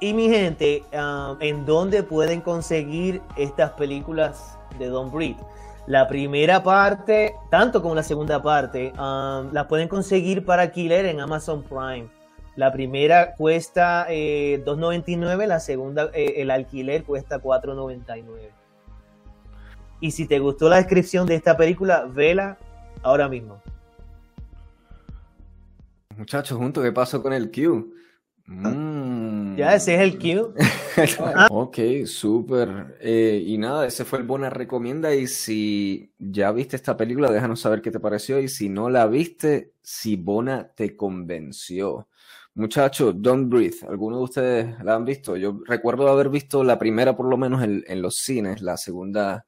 Y, 0.00 0.14
mi 0.14 0.28
gente, 0.28 0.84
ah, 0.92 1.36
¿en 1.40 1.66
dónde 1.66 2.04
pueden 2.04 2.40
conseguir 2.40 3.20
estas 3.36 3.72
películas 3.72 4.56
de 4.78 4.86
Don 4.86 5.10
Breed? 5.10 5.36
La 5.86 6.06
primera 6.06 6.62
parte, 6.62 7.34
tanto 7.50 7.82
como 7.82 7.94
la 7.94 8.04
segunda 8.04 8.40
parte, 8.40 8.92
ah, 8.96 9.44
las 9.52 9.66
pueden 9.66 9.88
conseguir 9.88 10.44
para 10.44 10.62
alquiler 10.62 11.06
en 11.06 11.20
Amazon 11.20 11.64
Prime. 11.64 12.08
La 12.54 12.72
primera 12.72 13.34
cuesta 13.34 14.06
eh, 14.08 14.62
2.99, 14.64 15.46
la 15.46 15.58
segunda, 15.58 16.08
eh, 16.14 16.34
el 16.36 16.52
alquiler 16.52 17.02
cuesta 17.02 17.42
4.99. 17.42 18.50
Y 20.00 20.12
si 20.12 20.26
te 20.26 20.38
gustó 20.38 20.68
la 20.68 20.76
descripción 20.76 21.26
de 21.26 21.34
esta 21.34 21.56
película, 21.56 22.04
vela 22.08 22.58
ahora 23.02 23.28
mismo. 23.28 23.60
Muchachos, 26.16 26.56
juntos, 26.56 26.84
¿qué 26.84 26.92
pasó 26.92 27.20
con 27.20 27.32
el 27.32 27.50
Q? 27.50 27.92
Mm. 28.46 29.56
Ya 29.56 29.74
ese 29.74 29.94
es 29.94 30.00
el 30.00 30.18
cue. 30.18 30.52
Ok, 31.50 31.78
súper. 32.06 32.96
Eh, 33.00 33.42
y 33.44 33.58
nada, 33.58 33.86
ese 33.86 34.04
fue 34.04 34.18
el 34.18 34.24
Bona 34.24 34.50
Recomienda. 34.50 35.14
Y 35.14 35.26
si 35.26 36.12
ya 36.18 36.52
viste 36.52 36.76
esta 36.76 36.96
película, 36.96 37.30
déjanos 37.30 37.60
saber 37.60 37.82
qué 37.82 37.90
te 37.90 38.00
pareció. 38.00 38.38
Y 38.40 38.48
si 38.48 38.68
no 38.68 38.90
la 38.90 39.06
viste, 39.06 39.72
si 39.82 40.16
Bona 40.16 40.68
te 40.74 40.96
convenció. 40.96 42.08
Muchachos, 42.54 43.14
Don't 43.18 43.50
Breathe. 43.50 43.86
¿Alguno 43.88 44.18
de 44.18 44.24
ustedes 44.24 44.84
la 44.84 44.94
han 44.94 45.04
visto? 45.04 45.36
Yo 45.36 45.60
recuerdo 45.66 46.08
haber 46.08 46.28
visto 46.28 46.62
la 46.62 46.78
primera, 46.78 47.16
por 47.16 47.26
lo 47.26 47.36
menos, 47.36 47.62
en, 47.64 47.82
en 47.86 48.02
los 48.02 48.16
cines. 48.18 48.62
La 48.62 48.76
segunda, 48.76 49.46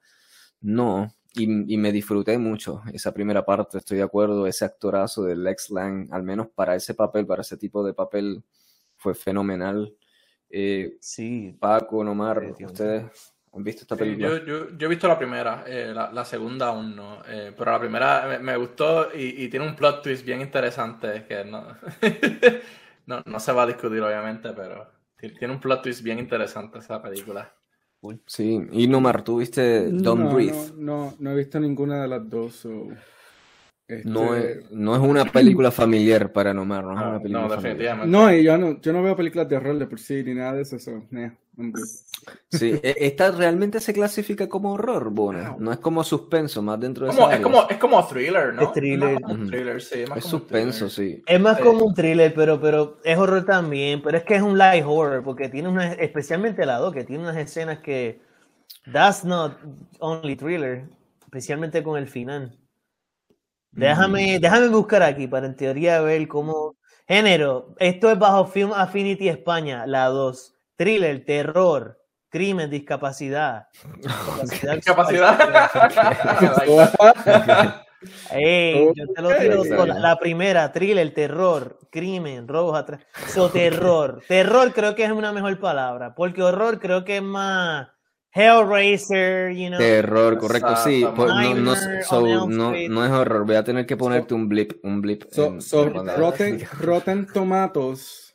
no. 0.61 1.13
Y, 1.35 1.75
y 1.75 1.77
me 1.77 1.93
disfruté 1.93 2.39
mucho 2.39 2.83
esa 2.93 3.13
primera 3.13 3.45
parte. 3.45 3.79
Estoy 3.79 3.99
de 3.99 4.05
acuerdo. 4.05 4.47
Ese 4.47 4.65
actorazo 4.65 5.23
de 5.25 5.37
Lex 5.37 5.71
Lang, 5.71 6.09
al 6.11 6.23
menos 6.23 6.49
para 6.55 6.75
ese 6.75 6.95
papel, 6.95 7.27
para 7.27 7.43
ese 7.43 7.57
tipo 7.57 7.85
de 7.85 7.95
papel, 7.95 8.43
fue 9.07 9.15
fenomenal. 9.15 9.95
Eh, 10.51 10.97
Sí, 11.01 11.57
Paco, 11.61 12.03
Nomar. 12.03 12.41
¿ustedes 12.61 13.05
han 13.53 13.63
visto 13.63 13.83
esta 13.83 13.95
Sí, 13.97 14.01
película? 14.03 14.29
yo, 14.29 14.39
yo, 14.45 14.77
yo 14.77 14.87
he 14.87 14.91
visto 14.91 15.07
la 15.09 15.17
primera, 15.17 15.65
eh, 15.67 15.93
la, 15.95 16.11
la 16.13 16.25
segunda 16.25 16.67
aún 16.69 16.95
no, 16.97 17.23
eh, 17.27 17.55
pero 17.57 17.71
la 17.71 17.79
primera 17.81 18.27
me, 18.29 18.39
me 18.41 18.57
gustó 18.57 19.09
y, 19.15 19.45
y 19.45 19.49
tiene 19.49 19.65
un 19.67 19.77
plot 19.77 20.03
twist 20.03 20.25
bien 20.25 20.41
interesante 20.41 21.25
que 21.27 21.45
no, 21.45 21.67
no, 23.07 23.23
no 23.25 23.41
se 23.41 23.53
va 23.53 23.63
a 23.63 23.67
discutir 23.67 24.03
obviamente, 24.03 24.51
pero 24.55 24.91
ti- 25.17 25.31
tiene 25.39 25.55
un 25.55 25.61
plot 25.61 25.83
twist 25.85 26.03
bien 26.03 26.19
interesante 26.19 26.79
esa 26.81 27.01
película. 27.01 27.55
Sí, 28.27 28.61
y 28.73 28.87
Nomar, 28.87 29.25
¿tú 29.25 29.39
viste 29.39 29.91
Don't 29.91 30.23
no, 30.23 30.35
Breathe? 30.35 30.73
No, 30.77 31.09
no, 31.11 31.17
no 31.19 31.31
he 31.31 31.35
visto 31.35 31.59
ninguna 31.59 32.03
de 32.03 32.09
las 32.09 32.29
dos. 32.29 32.55
so, 32.57 32.87
este, 33.89 34.09
No 34.09 34.35
es, 34.35 34.71
no 34.73 34.95
es 34.95 35.01
una 35.01 35.25
película 35.27 35.71
familiar 35.71 36.33
para 36.33 36.53
Nomar, 36.53 36.85
no 36.85 36.93
es 36.93 36.99
No, 36.99 37.09
una 37.11 37.19
película 37.21 37.43
no, 37.43 37.49
familiar. 37.51 37.63
definitivamente. 37.77 38.11
No, 38.19 38.33
y 38.35 38.43
yo 38.45 38.59
no, 38.59 38.81
yo 38.81 38.93
no 38.93 39.03
veo 39.03 39.17
películas 39.17 39.49
de 39.49 39.57
horror 39.57 39.79
de 39.79 39.87
por 39.87 40.01
sí 40.01 40.23
ni 40.25 40.35
nada 40.35 40.55
de 40.55 40.63
eso. 40.63 40.79
so. 40.79 41.03
Sí, 42.51 42.79
e- 42.83 42.97
esta 43.01 43.31
realmente 43.31 43.81
se 43.81 43.95
clasifica 43.95 44.49
como 44.49 44.73
horror, 44.73 45.11
Bona. 45.11 45.57
No 45.59 45.73
es 45.73 45.79
como 45.79 46.05
suspenso, 46.05 46.61
más 46.63 46.79
dentro 46.81 47.07
de 47.07 47.13
Como- 47.13 47.29
esa 47.29 47.37
es, 47.37 47.43
como, 47.43 47.69
es 47.71 47.77
como 47.79 48.07
thriller, 48.07 48.53
¿no? 48.55 48.63
Es 48.63 48.73
thriller. 48.73 49.17
un 49.25 49.41
Ujú. 49.43 49.47
thriller, 49.51 49.81
sí, 49.81 50.05
más 50.09 50.19
Es 50.19 50.25
como 50.25 50.37
un 50.37 50.41
suspenso, 50.43 50.89
thriller. 50.89 51.17
sí. 51.19 51.23
Es 51.27 51.41
más 51.41 51.59
como 51.61 51.85
un 51.85 51.95
thriller, 51.95 52.35
pero, 52.35 52.61
pero 52.61 52.99
es 53.05 53.17
horror 53.17 53.45
también. 53.45 54.03
Pero 54.03 54.19
es 54.19 54.25
que 54.25 54.35
es 54.35 54.43
un 54.43 54.59
light 54.59 54.85
horror, 54.87 55.23
porque 55.23 55.49
tiene 55.49 55.69
una, 55.69 55.93
especialmente 55.95 56.67
la 56.67 56.77
2, 56.79 56.93
que 56.93 57.05
tiene 57.05 57.23
unas 57.23 57.37
escenas 57.37 57.79
que. 57.79 58.21
That's 58.93 59.25
not 59.25 59.57
only 60.01 60.37
thriller, 60.37 60.85
especialmente 61.25 61.83
con 61.83 61.99
el 61.99 62.07
final. 62.09 62.57
Déjame, 63.77 64.39
déjame 64.41 64.69
buscar 64.69 65.03
aquí 65.03 65.27
para 65.27 65.47
en 65.47 65.55
teoría 65.55 66.01
ver 66.01 66.27
cómo. 66.27 66.77
Género, 67.07 67.75
esto 67.79 68.11
es 68.11 68.19
bajo 68.19 68.47
Film 68.47 68.73
Affinity 68.73 69.29
España, 69.29 69.87
la 69.87 70.07
2. 70.07 70.55
Thriller, 70.77 71.25
terror, 71.25 72.01
crimen, 72.29 72.71
discapacidad. 72.71 73.69
Discapacidad. 74.43 74.81
Capacidad. 74.85 75.39
Ey, 78.31 78.87
yo 78.95 79.07
te 79.15 79.23
lo 79.23 79.35
tiro 79.37 79.61
Ok. 79.61 79.69
todo. 79.69 79.87
La, 79.87 79.99
la 79.99 80.19
primera, 80.19 80.73
thriller, 80.73 81.13
terror, 81.15 81.79
crimen, 81.91 82.49
robos 82.49 82.79
atrás. 82.79 83.01
So, 83.29 83.51
terror. 83.51 84.23
Terror 84.27 84.73
creo 84.73 84.95
que 84.95 85.05
es 85.05 85.13
una 85.13 85.33
mejor 85.33 85.59
palabra, 85.59 86.15
porque 86.15 86.43
horror 86.43 86.79
creo 86.79 87.05
que 87.05 87.17
es 87.19 87.23
más 87.23 87.89
Hellraiser, 88.37 89.53
you 89.57 89.69
know. 89.69 89.79
Terror, 89.79 90.39
correcto, 90.39 90.77
sí. 90.85 91.05
Pues, 91.17 91.31
no, 91.57 91.75
so, 92.03 92.47
no, 92.49 92.75
es 92.75 93.11
horror, 93.11 93.47
voy 93.47 93.57
a 93.57 93.65
tener 93.65 93.87
que 93.87 93.97
ponerte 93.97 94.35
un 94.35 94.49
blip, 94.49 94.73
un 94.85 95.01
blip. 95.01 95.25
So, 95.31 95.47
en- 95.47 95.63
so, 95.63 95.91
cuando- 95.93 96.17
Rotten, 96.17 96.61
Rotten 96.81 97.27
Tomatoes 97.27 98.33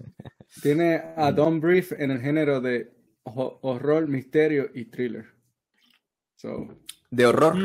tiene 0.62 1.02
a 1.16 1.32
Don 1.32 1.60
Brief 1.62 1.92
en 1.94 2.12
el 2.12 2.20
género 2.20 2.60
de 2.62 2.92
ho- 3.24 3.60
horror, 3.62 4.08
misterio 4.08 4.70
y 4.74 4.86
thriller. 4.86 5.26
So, 6.36 6.80
De 7.12 7.26
horror, 7.26 7.56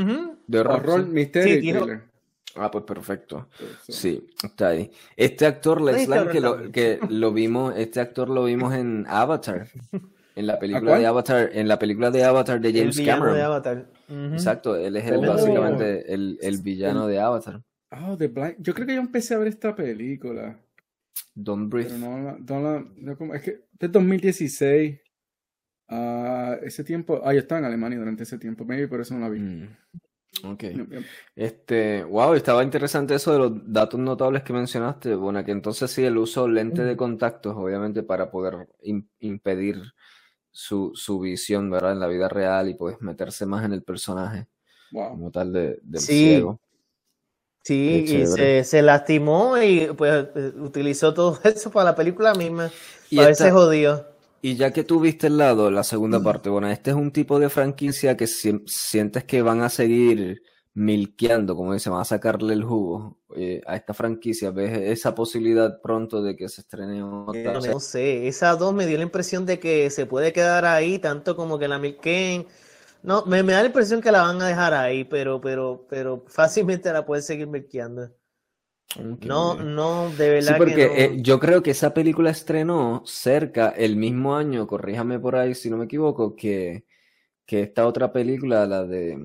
de 0.46 0.59
horror. 0.61 0.77
horror, 0.81 1.05
sí. 1.05 1.11
misterio 1.11 1.55
Sí, 1.61 1.68
y 1.68 1.72
thriller. 1.72 2.03
Ah, 2.59 2.70
pues 2.70 2.85
perfecto. 2.85 3.49
Sí, 3.87 4.27
está 4.42 4.68
ahí. 4.68 4.90
Este 5.16 5.44
actor, 5.46 5.81
Lang, 5.81 6.31
que 6.31 6.40
lo, 6.40 6.70
que 6.72 6.99
lo 7.11 7.33
vimos, 7.33 7.75
este 7.77 8.01
actor 8.01 8.31
lo 8.31 8.44
vimos 8.44 8.75
en 8.75 9.05
Avatar, 9.09 9.68
en 10.37 10.46
la 10.46 10.59
película 10.61 10.99
de 10.99 11.07
Avatar, 11.07 11.51
en 11.53 11.66
la 11.66 11.79
película 11.79 12.11
de 12.12 12.22
Avatar 12.25 12.61
de 12.61 12.68
El 12.68 12.77
James 12.79 12.96
villano 12.99 13.20
Cameron. 13.22 13.37
de 13.38 13.42
Avatar. 13.42 13.90
Ujú. 14.09 14.35
Exacto, 14.35 14.77
él 14.77 14.96
es 14.96 15.07
el, 15.07 15.16
Oh. 15.16 15.20
básicamente 15.33 16.12
el, 16.14 16.38
el 16.40 16.59
villano 16.62 17.07
de 17.09 17.18
Avatar. 17.18 17.62
Oh, 17.90 18.16
The 18.16 18.29
Blind. 18.29 18.57
Yo 18.59 18.75
creo 18.75 18.87
que 18.87 18.94
yo 18.94 19.01
empecé 19.01 19.35
a 19.35 19.38
ver 19.38 19.49
esta 19.49 19.75
película, 19.75 20.61
Don't 21.35 21.70
breathe. 21.70 21.88
pero 21.90 21.99
no, 21.99 22.92
no 22.96 23.35
es 23.35 23.42
que 23.42 23.51
es 23.81 23.92
2016. 23.92 25.01
Ah, 25.88 26.57
ese 26.62 26.83
tiempo, 26.85 27.20
ah, 27.25 27.33
yo 27.33 27.38
estaba 27.40 27.61
en 27.61 27.64
Alemania 27.66 27.99
durante 27.99 28.25
ese 28.25 28.38
tiempo, 28.38 28.64
maybe 28.64 28.88
por 28.88 29.01
eso 29.01 29.14
no 29.14 29.20
la 29.20 29.29
vi. 29.29 29.40
Mm, 29.40 29.68
Ok. 30.44 30.64
Este, 31.35 32.05
wow, 32.05 32.35
estaba 32.35 32.62
interesante 32.62 33.14
eso 33.14 33.33
de 33.33 33.38
los 33.38 33.72
datos 33.72 33.99
notables 33.99 34.42
que 34.42 34.53
mencionaste. 34.53 35.14
Bueno, 35.14 35.42
que 35.44 35.53
entonces 35.53 35.90
sí, 35.90 36.05
el 36.05 36.18
uso 36.18 36.46
lente 36.46 36.83
de 36.85 36.94
contactos, 36.96 37.55
obviamente, 37.57 38.03
para 38.03 38.31
poder 38.31 38.68
im- 38.83 39.09
impedir 39.20 39.81
su, 40.59 40.92
su 40.95 41.21
visión, 41.21 41.69
¿verdad? 41.71 41.92
En 41.92 42.01
la 42.01 42.07
vida 42.07 42.29
real 42.31 42.71
y 42.71 42.75
pues 42.75 42.97
meterse 43.03 43.45
más 43.45 43.62
en 43.66 43.73
el 43.75 43.83
personaje 43.83 44.47
Wow. 44.90 45.11
como 45.11 45.31
tal 45.31 45.53
de, 45.53 45.79
del 45.83 46.01
Sí. 46.01 46.19
ciego. 46.25 46.59
Sí, 47.62 48.05
y 48.07 48.27
se, 48.27 48.64
se 48.64 48.81
lastimó 48.81 49.59
y 49.61 49.88
pues 49.97 50.29
eh, 50.37 50.53
utilizó 50.57 51.12
todo 51.12 51.38
eso 51.45 51.71
para 51.71 51.90
la 51.90 51.95
película 51.97 52.33
misma. 52.35 52.71
Y 53.11 53.16
Para 53.16 53.31
esta- 53.31 53.45
verse 53.45 53.55
jodido. 53.59 54.09
Y 54.40 54.55
ya 54.55 54.73
que 54.73 54.85
tú 54.85 55.01
viste 55.01 55.27
el 55.27 55.38
lado, 55.38 55.71
la 55.71 55.83
segunda 55.83 56.23
parte, 56.23 56.49
bueno, 56.49 56.69
este 56.69 56.90
es 56.90 56.97
un 56.97 57.11
tipo 57.11 57.38
de 57.40 57.49
franquicia 57.51 58.16
que 58.16 58.27
sientes 58.29 59.25
que 59.25 59.42
van 59.42 59.61
a 59.62 59.69
seguir 59.69 60.40
milkeando, 60.77 61.57
como 61.57 61.75
dice, 61.75 61.91
van 61.91 62.03
a 62.03 62.07
sacarle 62.07 62.55
el 62.55 62.65
jugo 62.65 63.19
eh, 63.37 63.62
a 63.67 63.77
esta 63.77 63.95
franquicia. 63.95 64.53
¿Ves 64.53 64.79
esa 64.79 65.15
posibilidad 65.17 65.81
pronto 65.83 66.23
de 66.23 66.37
que 66.37 66.49
se 66.51 66.62
estrene 66.62 67.03
otra? 67.05 67.55
No, 67.55 67.61
no 67.61 67.81
sé, 67.81 68.29
esa 68.29 68.55
dos 68.57 68.73
me 68.73 68.87
dio 68.87 68.97
la 68.99 69.03
impresión 69.05 69.47
de 69.47 69.59
que 69.59 69.91
se 69.91 70.07
puede 70.07 70.33
quedar 70.33 70.65
ahí, 70.65 70.99
tanto 70.99 71.35
como 71.37 71.59
que 71.59 71.67
la 71.69 71.79
Milken. 71.79 72.47
No, 73.03 73.25
me, 73.27 73.43
me 73.43 73.53
da 73.53 73.61
la 73.61 73.67
impresión 73.67 74.01
que 74.01 74.12
la 74.12 74.23
van 74.23 74.41
a 74.43 74.49
dejar 74.49 74.75
ahí, 74.75 75.05
pero, 75.05 75.41
pero, 75.41 75.87
pero 75.89 76.25
fácilmente 76.29 76.93
la 76.93 77.05
pueden 77.07 77.23
seguir 77.25 77.47
milkeando. 77.49 78.11
Ok. 78.99 79.27
No, 79.31 79.57
no, 79.57 80.11
de 80.17 80.31
Sí, 80.39 80.55
verdad 80.55 80.62
porque 80.62 80.75
que 80.79 80.79
no. 80.79 81.17
eh, 81.17 81.19
yo 81.23 81.41
creo 81.41 81.62
que 81.62 81.73
esa 81.73 81.95
película 81.95 82.31
estrenó 82.31 83.03
cerca 83.07 83.71
el 83.71 83.97
mismo 83.97 84.37
año, 84.37 84.67
corríjame 84.67 85.19
por 85.21 85.37
ahí 85.37 85.55
si 85.55 85.71
no 85.71 85.77
me 85.79 85.87
equivoco, 85.87 86.37
que, 86.37 86.87
que 87.47 87.62
esta 87.62 87.87
otra 87.87 88.12
película, 88.12 88.67
la 88.67 88.85
de... 88.85 89.19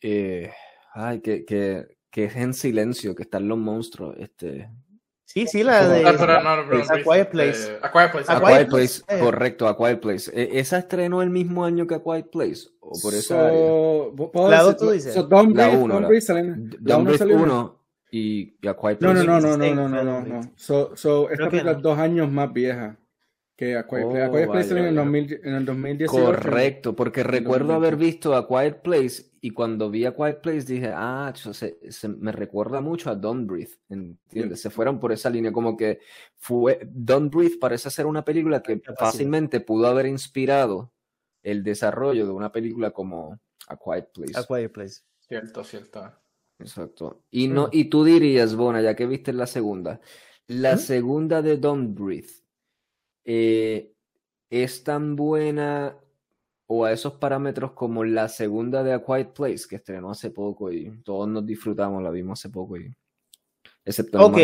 eh, 0.00 0.52
ay, 0.94 1.20
que, 1.20 1.44
que, 1.44 1.86
que 2.10 2.24
es 2.24 2.36
en 2.36 2.54
silencio, 2.54 3.14
que 3.14 3.22
están 3.24 3.48
los 3.48 3.58
monstruos. 3.58 4.16
Este, 4.18 4.68
Sí, 5.28 5.44
sí, 5.48 5.64
la 5.64 5.86
de 5.88 6.06
Ah, 6.06 6.14
pero 6.16 6.40
no, 6.40 6.64
no, 6.64 6.82
A 6.84 7.02
Quiet 7.02 7.30
Place. 7.30 7.72
eh, 7.72 7.78
A 7.82 7.90
Quiet 7.90 8.12
Place. 8.12 8.30
A 8.32 8.36
A 8.36 8.40
Quiet 8.40 8.56
Quiet 8.56 8.68
Place, 8.68 9.02
Place, 9.04 9.18
eh. 9.20 9.24
correcto, 9.24 9.68
A 9.68 9.76
Quiet 9.76 10.00
Place. 10.00 10.30
E- 10.32 10.60
¿Esa 10.60 10.78
estrenó 10.78 11.20
el 11.20 11.30
mismo 11.30 11.64
año 11.64 11.86
que 11.86 11.96
A 11.96 12.02
Quiet 12.02 12.30
Place? 12.30 12.68
¿O 12.80 12.92
por 13.02 13.12
esa 13.12 13.34
So, 13.34 13.40
área? 13.40 13.58
¿puedo- 14.16 14.30
puedo 14.32 14.48
La 14.50 14.76
tú 14.76 14.90
dices. 14.92 15.12
so, 15.12 15.24
Don't 15.24 15.54
La 15.56 15.66
Breathe, 15.66 15.82
uno, 15.82 15.94
Don't 15.94 16.02
la- 16.02 16.08
Breathe 16.08 16.22
salen- 16.24 16.70
la 16.70 16.76
Don't 16.78 17.00
uno 17.00 17.04
Breathe 17.04 17.18
salió- 17.18 17.36
1 17.42 17.82
y, 18.12 18.56
y 18.62 18.68
A 18.68 18.74
Quiet 18.76 19.00
No, 19.00 19.10
Place. 19.10 19.26
no, 19.26 19.32
no, 19.32 19.40
no, 19.40 19.40
no, 19.40 19.64
16 19.64 19.74
no, 19.74 19.88
no, 19.88 19.96
fue 19.96 20.04
no, 20.04 20.12
Don't 20.12 20.28
no. 20.28 20.38
Breathe. 20.38 20.52
So, 20.56 20.96
so, 20.96 21.30
esta 21.30 21.50
película 21.50 21.72
es 21.72 21.82
dos 21.82 21.98
años 21.98 22.30
más 22.30 22.52
vieja. 22.52 22.96
Que 23.56 23.74
A 23.76 23.86
Quiet, 23.86 24.04
Oh, 24.04 24.10
Place- 24.10 24.22
A 24.24 24.30
Quiet 24.30 24.46
Place 24.46 24.48
vaya, 24.48 24.68
salió 24.68 24.82
en, 24.82 24.88
el 24.90 24.94
vaya. 24.96 25.04
2000 25.04 25.40
en 25.44 25.54
el 25.54 25.64
2018. 25.64 26.24
Correcto, 26.26 26.94
porque 26.94 27.22
recuerdo 27.22 27.68
2020. 27.68 27.74
haber 27.74 27.96
visto 27.96 28.34
A 28.36 28.46
Quiet 28.46 28.82
Place 28.82 29.30
y 29.40 29.50
cuando 29.52 29.90
vi 29.90 30.04
A 30.04 30.12
Quiet 30.14 30.40
Place 30.42 30.60
dije, 30.72 30.90
ah, 30.94 31.32
se, 31.34 31.78
se- 31.90 32.08
me 32.08 32.32
recuerda 32.32 32.82
mucho 32.82 33.08
a 33.10 33.14
Don't 33.14 33.48
Breathe, 33.48 33.78
¿entiendes? 33.88 34.60
Se 34.60 34.68
fueron 34.68 35.00
por 35.00 35.10
esa 35.12 35.30
línea, 35.30 35.52
como 35.52 35.74
que 35.76 36.00
fue, 36.36 36.80
Don't 36.92 37.34
Breathe 37.34 37.56
parece 37.58 37.88
ser 37.90 38.04
una 38.04 38.22
película 38.24 38.62
que 38.62 38.82
fácilmente 38.98 39.60
pudo 39.60 39.86
haber 39.86 40.04
inspirado 40.06 40.92
el 41.42 41.62
desarrollo 41.64 42.26
de 42.26 42.32
una 42.32 42.52
película 42.52 42.90
como 42.90 43.38
A 43.68 43.76
Quiet 43.78 44.08
Place. 44.12 44.38
A 44.38 44.44
Quiet 44.44 44.70
Place. 44.72 45.00
Cierto, 45.20 45.64
cierto. 45.64 46.12
Exacto. 46.58 47.22
Y 47.30 47.48
no, 47.48 47.66
Mm. 47.68 47.70
y 47.72 47.84
tú 47.86 48.04
dirías, 48.04 48.54
Bona, 48.54 48.82
ya 48.82 48.94
que 48.94 49.06
viste 49.06 49.32
la 49.32 49.46
segunda, 49.46 50.00
la 50.46 50.74
¿Mm? 50.74 50.78
segunda 50.78 51.40
de 51.42 51.56
Don't 51.56 51.98
Breathe, 51.98 52.28
eh, 53.26 53.92
¿es 54.48 54.84
tan 54.84 55.16
buena 55.16 55.96
o 56.68 56.84
a 56.84 56.92
esos 56.92 57.14
parámetros 57.14 57.72
como 57.72 58.04
la 58.04 58.28
segunda 58.28 58.82
de 58.82 58.92
A 58.92 59.04
Quiet 59.04 59.32
Place, 59.32 59.66
que 59.68 59.76
estrenó 59.76 60.10
hace 60.10 60.30
poco 60.30 60.72
y 60.72 60.90
todos 61.02 61.28
nos 61.28 61.44
disfrutamos, 61.44 62.02
la 62.02 62.10
vimos 62.10 62.40
hace 62.40 62.48
poco 62.50 62.76
y 62.76 62.92
excepto 63.84 64.20
Ok, 64.22 64.38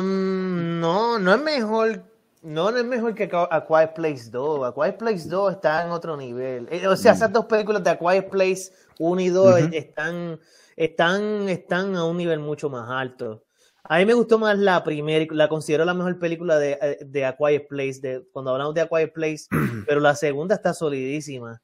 um, 0.00 0.80
no, 0.80 1.18
no 1.18 1.34
es 1.34 1.42
mejor, 1.42 2.02
no, 2.42 2.70
no 2.70 2.78
es 2.78 2.84
mejor 2.84 3.14
que 3.14 3.28
A 3.32 3.64
Quiet 3.66 3.94
Place 3.94 4.30
2. 4.30 4.64
A 4.66 4.72
Quiet 4.74 4.96
Place 4.96 5.28
2 5.28 5.52
está 5.54 5.84
en 5.84 5.90
otro 5.90 6.16
nivel. 6.16 6.68
Eh, 6.70 6.86
O 6.86 6.96
sea, 6.96 7.12
Mm. 7.12 7.16
esas 7.16 7.32
dos 7.32 7.46
películas 7.46 7.84
de 7.84 7.90
A 7.90 7.98
Quiet 7.98 8.30
Place 8.30 8.72
1 8.98 9.20
y 9.20 9.28
2 9.28 9.60
Ujú. 9.60 9.68
están, 9.72 10.40
están, 10.76 11.48
están 11.48 11.94
a 11.96 12.04
un 12.04 12.16
nivel 12.16 12.38
mucho 12.40 12.68
más 12.70 12.88
alto. 12.90 13.44
A 13.84 13.98
mí 13.98 14.04
me 14.04 14.14
gustó 14.14 14.38
más 14.38 14.58
la 14.58 14.82
primera, 14.84 15.24
la 15.30 15.48
considero 15.48 15.84
la 15.84 15.94
mejor 15.94 16.18
película 16.18 16.58
de, 16.58 16.78
eh, 16.80 16.98
de 17.04 17.24
A 17.24 17.36
Quiet 17.36 17.68
Place, 17.68 18.00
de, 18.00 18.24
cuando 18.32 18.50
hablamos 18.50 18.74
de 18.74 18.82
A 18.82 18.88
Quiet 18.88 19.12
Place, 19.12 19.46
pero 19.86 20.00
la 20.00 20.14
segunda 20.14 20.54
está 20.54 20.74
solidísima. 20.74 21.62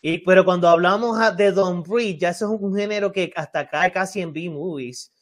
Y, 0.00 0.18
pero 0.18 0.44
cuando 0.44 0.68
hablamos 0.68 1.18
de 1.36 1.52
Don't 1.52 1.86
Breathe, 1.86 2.18
ya 2.18 2.28
eso 2.30 2.54
es 2.54 2.60
un 2.60 2.76
género 2.76 3.10
que 3.12 3.32
hasta 3.34 3.68
cae 3.68 3.90
casi 3.92 4.20
en 4.20 4.32
B-movies. 4.32 5.12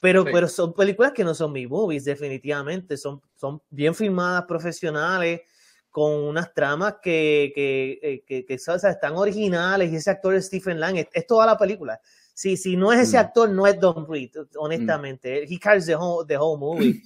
Pero, 0.00 0.24
Sí. 0.24 0.30
pero 0.32 0.48
son 0.48 0.72
películas 0.72 1.12
que 1.12 1.24
no 1.24 1.34
son 1.34 1.52
B-movies, 1.52 2.04
definitivamente. 2.04 2.96
Son, 2.96 3.20
son 3.36 3.60
bien 3.68 3.94
filmadas, 3.94 4.44
profesionales, 4.46 5.42
con 5.90 6.12
unas 6.12 6.54
tramas 6.54 6.96
que, 7.02 7.52
que, 7.54 7.98
eh, 8.02 8.24
que, 8.26 8.46
que, 8.46 8.54
o 8.54 8.78
sea, 8.78 8.90
están 8.90 9.14
originales. 9.16 9.92
Y 9.92 9.96
ese 9.96 10.10
actor 10.10 10.34
es 10.34 10.46
Stephen 10.46 10.80
Lang, 10.80 10.96
es, 10.96 11.08
es 11.12 11.26
toda 11.26 11.44
la 11.44 11.58
película. 11.58 12.00
Si, 12.34 12.56
si 12.56 12.76
no 12.76 12.92
es 12.92 13.00
ese 13.00 13.16
Mm. 13.16 13.20
actor, 13.20 13.50
no 13.50 13.66
es 13.66 13.78
Don't 13.78 14.08
Breathe, 14.08 14.46
honestamente. 14.56 15.44
He 15.48 15.58
carries 15.58 15.86
the 15.86 15.94
whole, 15.96 16.26
the 16.26 16.36
whole 16.38 16.58
movie. 16.58 17.02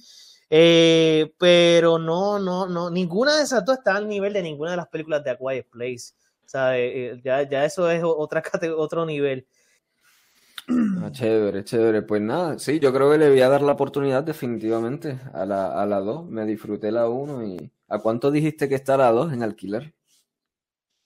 Eh, 0.49 1.33
pero 1.39 1.97
no, 1.97 2.37
no, 2.39 2.67
no, 2.67 2.89
ninguna 2.89 3.35
de 3.37 3.43
esas 3.43 3.65
dos 3.65 3.77
está 3.79 3.95
al 3.95 4.07
nivel 4.07 4.31
de 4.31 4.43
ninguna 4.43 4.71
de 4.71 4.77
las 4.77 4.87
películas 4.87 5.23
de 5.23 5.31
A 5.31 5.37
Quiet 5.37 5.67
Place. 5.69 6.13
O 6.45 6.47
sea, 6.47 6.77
eh, 6.77 7.07
eh, 7.13 7.21
ya, 7.23 7.41
ya 7.49 7.65
eso 7.65 7.89
es 7.89 8.01
otra 8.03 8.41
cate- 8.43 8.69
otro 8.71 9.05
nivel. 9.05 9.47
Ah, 11.01 11.09
chévere, 11.11 11.63
chévere. 11.63 12.01
Pues 12.03 12.21
nada, 12.21 12.57
sí, 12.59 12.79
yo 12.79 12.93
creo 12.93 13.11
que 13.11 13.17
le 13.17 13.29
voy 13.29 13.41
a 13.41 13.49
dar 13.49 13.61
la 13.61 13.73
oportunidad 13.73 14.23
definitivamente 14.23 15.19
a 15.33 15.45
la, 15.45 15.81
a 15.81 15.85
la 15.85 15.99
2. 15.99 16.25
Me 16.27 16.45
disfruté 16.45 16.91
la 16.91 17.09
1 17.09 17.43
y... 17.43 17.71
¿A 17.87 17.99
cuánto 17.99 18.31
dijiste 18.31 18.67
que 18.67 18.73
está 18.75 18.97
la 18.97 19.11
2 19.11 19.31
en 19.33 19.43
alquiler? 19.43 19.93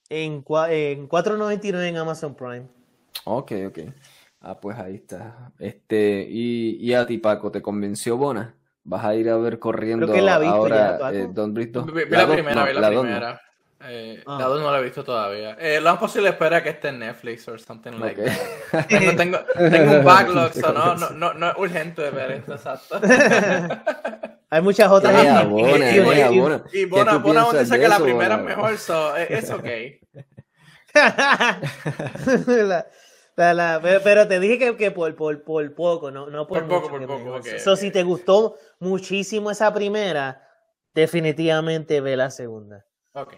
En, 0.08 0.32
en 0.32 1.08
4.99 1.08 1.88
en 1.88 1.96
Amazon 1.98 2.34
Prime. 2.34 2.66
Ok, 3.24 3.52
ok. 3.68 3.78
Ah, 4.42 4.58
pues 4.58 4.78
ahí 4.78 4.94
está. 4.96 5.52
Este, 5.58 6.26
y, 6.28 6.76
y 6.80 6.94
a 6.94 7.06
ti, 7.06 7.18
Paco, 7.18 7.50
¿te 7.50 7.60
convenció 7.60 8.16
Bona? 8.16 8.54
¿Vas 8.84 9.04
a 9.04 9.14
ir 9.14 9.28
a 9.28 9.36
ver 9.36 9.58
corriendo 9.58 10.06
Creo 10.06 10.16
que 10.16 10.22
la 10.22 10.38
viste 10.38 10.56
ahora 10.56 10.98
ya, 10.98 11.12
eh, 11.12 11.28
2? 11.30 11.52
Vi, 11.54 12.04
vi 12.04 12.10
La 12.10 12.26
primera, 12.26 12.60
no, 12.62 12.66
vi 12.66 12.72
la, 12.72 12.88
primera. 12.88 13.40
Eh, 13.82 14.22
Ah. 14.26 14.36
La 14.38 14.46
2 14.46 14.60
no 14.62 14.70
la 14.72 14.78
he 14.78 14.82
visto 14.82 15.04
todavía. 15.04 15.56
Eh, 15.60 15.80
lo 15.80 15.90
más 15.90 15.98
posible 15.98 16.30
espera 16.30 16.62
que 16.62 16.70
esté 16.70 16.88
en 16.88 16.98
Netflix 17.00 17.48
o 17.48 17.58
something 17.58 17.92
like 17.92 18.20
Ok. 18.22 18.28
that. 18.72 18.86
Tengo, 18.88 19.16
tengo, 19.16 19.38
tengo 19.70 19.92
un 19.98 20.04
backlog, 20.04 20.52
so 20.52 20.72
no, 20.72 20.94
no, 20.96 21.10
no, 21.10 21.34
no 21.34 21.50
es 21.50 21.56
urgente 21.58 22.02
de 22.02 22.10
ver 22.10 22.30
esto, 22.32 22.54
exacto. 22.54 23.00
Hay 24.50 24.62
muchas 24.62 24.90
otras. 24.90 25.24
Y- 25.24 25.46
Bona, 25.48 25.90
y- 25.90 25.96
y- 25.96 26.38
Bona. 26.40 26.62
Y 26.72 26.78
¿Qué 26.80 26.86
Bona, 26.86 27.18
Bona 27.18 27.52
la 27.88 27.98
primera 27.98 28.36
mejor, 28.38 28.76
so 28.78 29.16
eh, 29.16 29.26
es 29.30 29.50
ok. 29.50 29.64
La- 30.94 32.86
la- 33.36 33.54
la- 33.54 33.80
pero, 33.82 34.00
pero 34.02 34.28
te 34.28 34.38
dije 34.40 34.58
que, 34.58 34.76
que 34.76 34.90
por, 34.90 35.14
por, 35.14 35.42
por 35.42 35.74
poco, 35.74 36.10
no, 36.10 36.28
no 36.28 36.46
por, 36.46 36.60
Por 36.60 36.68
poco, 36.68 36.90
mucho 36.98 37.06
por 37.06 37.24
poco, 37.24 37.40
So, 37.58 37.76
si 37.76 37.90
te 37.90 38.02
gustó 38.02 38.56
muchísimo 38.80 39.50
esa 39.50 39.72
primera, 39.72 40.46
definitivamente 40.94 42.00
ve 42.00 42.16
la 42.16 42.30
segunda. 42.30 42.84
Ok. 43.12 43.34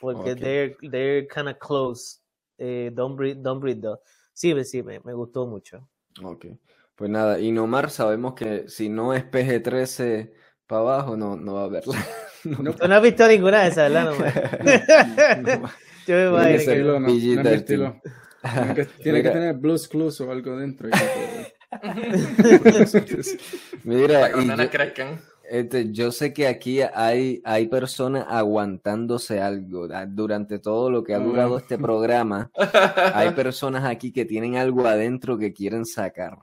Porque 0.00 0.34
they're, 0.40 0.76
they're 0.90 1.26
kind 1.28 1.48
of 1.48 1.58
close. 1.58 2.18
Eh, 2.58 2.90
don't 2.92 3.16
breathe, 3.16 3.38
don't 3.42 3.60
breathe 3.60 3.80
though. 3.80 4.00
Sí, 4.32 4.54
me- 4.54 4.64
sí, 4.64 4.82
me, 4.82 5.00
me 5.00 5.12
gustó 5.14 5.46
mucho. 5.46 5.88
Ok. 6.22 6.46
Pues 6.96 7.10
nada, 7.10 7.38
y 7.38 7.50
Nomar 7.52 7.90
sabemos 7.90 8.34
que 8.34 8.68
si 8.68 8.88
no 8.88 9.14
es 9.14 9.24
PG-13 9.24 10.32
para 10.66 10.80
abajo, 10.82 11.16
no, 11.16 11.36
no 11.36 11.54
va 11.54 11.64
a 11.64 11.68
verla. 11.68 11.94
No, 12.42 12.72
Tú 12.72 12.88
no 12.88 12.94
has 12.94 13.02
visto 13.02 13.28
ninguna 13.28 13.64
de 13.64 13.68
esas, 13.68 13.92
¿verdad? 13.92 14.14
No, 15.44 15.58
no. 15.58 15.70
Yo 16.10 16.38
me 16.38 16.58
que 16.58 16.82
no. 16.82 16.98
no, 16.98 17.00
no 17.00 17.08
es 17.08 17.22
PG-13. 17.22 17.52
estilo. 17.52 18.00
Tiene 18.42 18.74
que, 18.74 18.84
tiene 19.02 19.22
que 19.22 19.28
Mira. 19.28 19.32
tener 19.32 19.54
Blues 19.56 19.86
Clues 19.88 20.20
o 20.20 20.30
algo 20.30 20.56
dentro. 20.56 20.88
no. 21.82 21.90
Mira, 23.84 24.30
y 24.40 24.46
yo, 24.46 24.54
este, 25.48 25.92
yo 25.92 26.10
sé 26.10 26.32
que 26.32 26.48
aquí 26.48 26.80
hay, 26.80 27.40
hay 27.44 27.68
personas 27.68 28.24
aguantándose 28.28 29.40
algo 29.40 29.88
durante 30.08 30.58
todo 30.58 30.90
lo 30.90 31.04
que 31.04 31.14
ha 31.14 31.18
durado 31.18 31.58
este 31.58 31.78
programa. 31.78 32.50
Hay 33.14 33.30
personas 33.30 33.84
aquí 33.84 34.12
que 34.12 34.24
tienen 34.24 34.56
algo 34.56 34.86
adentro 34.86 35.38
que 35.38 35.52
quieren 35.52 35.84
sacar. 35.84 36.38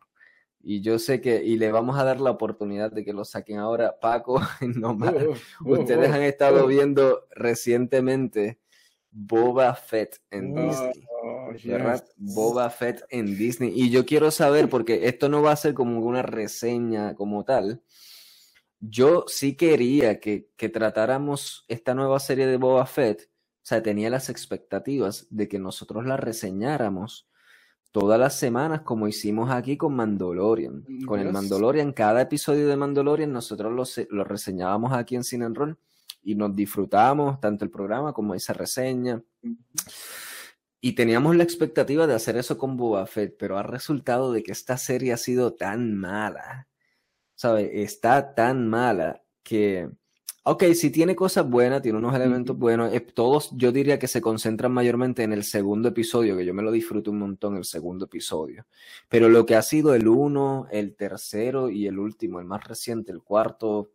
Y 0.62 0.82
yo 0.82 1.00
sé 1.00 1.22
que, 1.22 1.42
y 1.42 1.58
le 1.58 1.72
vamos 1.72 1.98
a 1.98 2.04
dar 2.04 2.20
la 2.20 2.32
oportunidad 2.32 2.92
de 2.92 3.06
que 3.06 3.14
lo 3.14 3.24
saquen 3.24 3.60
ahora. 3.60 3.98
Paco, 4.02 4.42
Nomar, 4.62 5.16
Oh, 5.16 5.34
oh, 5.66 5.80
ustedes 5.80 6.10
oh, 6.10 6.14
han 6.14 6.24
estado 6.24 6.66
oh. 6.66 6.68
viendo 6.68 7.26
recientemente 7.32 8.60
Boba 9.20 9.74
Fett 9.74 10.22
en 10.30 10.56
Oh, 10.56 10.62
Disney. 10.68 11.08
oh, 11.24 11.48
¿verdad? 11.66 12.04
yes. 12.18 12.36
Boba 12.36 12.70
Fett 12.70 13.02
en 13.10 13.36
Disney. 13.38 13.72
Y 13.76 13.90
yo 13.90 14.06
quiero 14.06 14.30
saber, 14.30 14.70
porque 14.70 15.08
esto 15.08 15.28
no 15.28 15.42
va 15.42 15.54
a 15.54 15.56
ser 15.56 15.74
como 15.74 16.00
una 16.02 16.22
reseña 16.22 17.16
como 17.16 17.44
tal. 17.44 17.82
Yo 18.80 19.26
sí 19.28 19.56
quería 19.56 20.20
que, 20.20 20.50
que 20.56 20.70
tratáramos 20.70 21.66
esta 21.68 21.96
nueva 21.96 22.20
serie 22.20 22.46
de 22.46 22.58
Boba 22.58 22.86
Fett. 22.86 23.22
O 23.24 23.66
sea, 23.68 23.82
tenía 23.82 24.10
las 24.10 24.30
expectativas 24.30 25.26
de 25.32 25.48
que 25.48 25.58
nosotros 25.60 26.06
la 26.06 26.16
reseñáramos 26.16 27.28
todas 27.92 28.20
las 28.20 28.38
semanas 28.38 28.82
como 28.82 29.08
hicimos 29.08 29.50
aquí 29.50 29.78
con 29.78 29.96
Mandalorian. 29.96 30.86
Con 31.08 31.20
el. 31.20 31.32
Mandalorian, 31.32 31.92
cada 31.92 32.22
episodio 32.22 32.68
de 32.68 32.78
Mandalorian 32.78 33.32
nosotros 33.34 33.74
lo, 33.74 33.84
se- 33.84 34.08
lo 34.12 34.24
reseñábamos 34.24 34.94
aquí 34.94 35.16
en 35.16 35.24
Cine 35.24 35.46
and 35.46 35.58
Roll 35.58 35.78
y 36.22 36.36
nos 36.36 36.56
disfrutábamos 36.56 37.40
tanto 37.40 37.66
el 37.66 37.72
programa 37.72 38.14
como 38.14 38.36
esa 38.36 38.54
reseña. 38.54 39.22
Y 40.80 40.94
teníamos 40.94 41.36
la 41.36 41.44
expectativa 41.44 42.06
de 42.06 42.14
hacer 42.14 42.38
eso 42.38 42.58
con 42.58 42.78
Boba 42.78 43.06
Fett, 43.08 43.36
pero 43.38 43.58
ha 43.58 43.64
resultado 43.64 44.32
de 44.32 44.44
que 44.44 44.52
esta 44.52 44.78
serie 44.78 45.14
ha 45.14 45.18
sido 45.18 45.54
tan 45.54 45.96
mala, 45.96 46.68
¿sabes? 47.36 47.70
Está 47.74 48.36
tan 48.36 48.68
mala 48.68 49.24
que, 49.42 49.90
ok, 50.44 50.66
sí 50.76 50.92
tiene 50.92 51.16
cosas 51.16 51.50
buenas, 51.50 51.82
tiene 51.82 51.98
unos 51.98 52.16
elementos 52.16 52.58
buenos, 52.58 52.94
eh, 52.94 53.00
todos 53.02 53.50
yo 53.54 53.72
diría 53.72 53.98
que 53.98 54.08
se 54.08 54.22
concentran 54.22 54.72
mayormente 54.72 55.24
en 55.24 55.34
el 55.34 55.44
segundo 55.44 55.90
episodio, 55.90 56.38
que 56.38 56.46
yo 56.46 56.54
me 56.54 56.64
lo 56.64 56.72
disfruto 56.72 57.12
un 57.12 57.20
montón 57.20 57.58
el 57.58 57.66
segundo 57.66 58.06
episodio, 58.06 58.68
pero 59.10 59.30
lo 59.30 59.46
que 59.46 59.56
ha 59.56 59.64
sido 59.64 59.96
el 59.96 60.08
uno, 60.08 60.68
el 60.72 60.96
tercero 60.96 61.70
y 61.70 61.88
el 61.88 61.98
último, 61.98 62.40
el 62.40 62.46
más 62.46 62.66
reciente, 62.66 63.12
el 63.12 63.24
cuarto, 63.24 63.92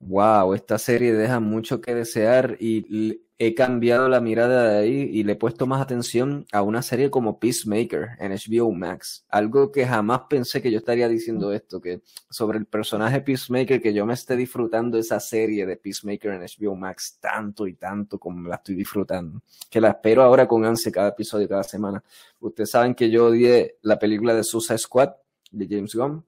Wow, 0.00 0.54
esta 0.54 0.78
serie 0.78 1.12
deja 1.12 1.40
mucho 1.40 1.80
que 1.80 1.94
desear 1.94 2.56
y 2.58 3.20
he 3.38 3.54
cambiado 3.54 4.08
la 4.10 4.20
mirada 4.20 4.70
de 4.70 4.78
ahí 4.78 5.10
y 5.12 5.24
le 5.24 5.32
he 5.32 5.36
puesto 5.36 5.66
más 5.66 5.80
atención 5.80 6.46
a 6.52 6.60
una 6.60 6.82
serie 6.82 7.10
como 7.10 7.38
Peacemaker 7.38 8.10
en 8.18 8.32
HBO 8.32 8.70
Max. 8.72 9.24
Algo 9.30 9.72
que 9.72 9.86
jamás 9.86 10.22
pensé 10.28 10.60
que 10.60 10.70
yo 10.70 10.78
estaría 10.78 11.08
diciendo 11.08 11.50
esto, 11.52 11.80
que 11.80 12.02
sobre 12.28 12.58
el 12.58 12.66
personaje 12.66 13.22
Peacemaker, 13.22 13.80
que 13.80 13.94
yo 13.94 14.04
me 14.04 14.12
esté 14.12 14.36
disfrutando 14.36 14.98
esa 14.98 15.20
serie 15.20 15.64
de 15.64 15.76
Peacemaker 15.76 16.32
en 16.32 16.42
HBO 16.42 16.76
Max 16.76 17.18
tanto 17.18 17.66
y 17.66 17.74
tanto 17.74 18.18
como 18.18 18.46
la 18.46 18.56
estoy 18.56 18.74
disfrutando. 18.74 19.40
Que 19.70 19.80
la 19.80 19.88
espero 19.90 20.22
ahora 20.22 20.46
con 20.46 20.64
ansia 20.66 20.92
cada 20.92 21.08
episodio, 21.08 21.48
cada 21.48 21.62
semana. 21.62 22.04
Ustedes 22.40 22.70
saben 22.70 22.94
que 22.94 23.10
yo 23.10 23.26
odié 23.26 23.78
la 23.80 23.98
película 23.98 24.34
de 24.34 24.44
Suicide 24.44 24.78
Squad 24.78 25.12
de 25.50 25.66
James 25.66 25.94
Gunn. 25.94 26.22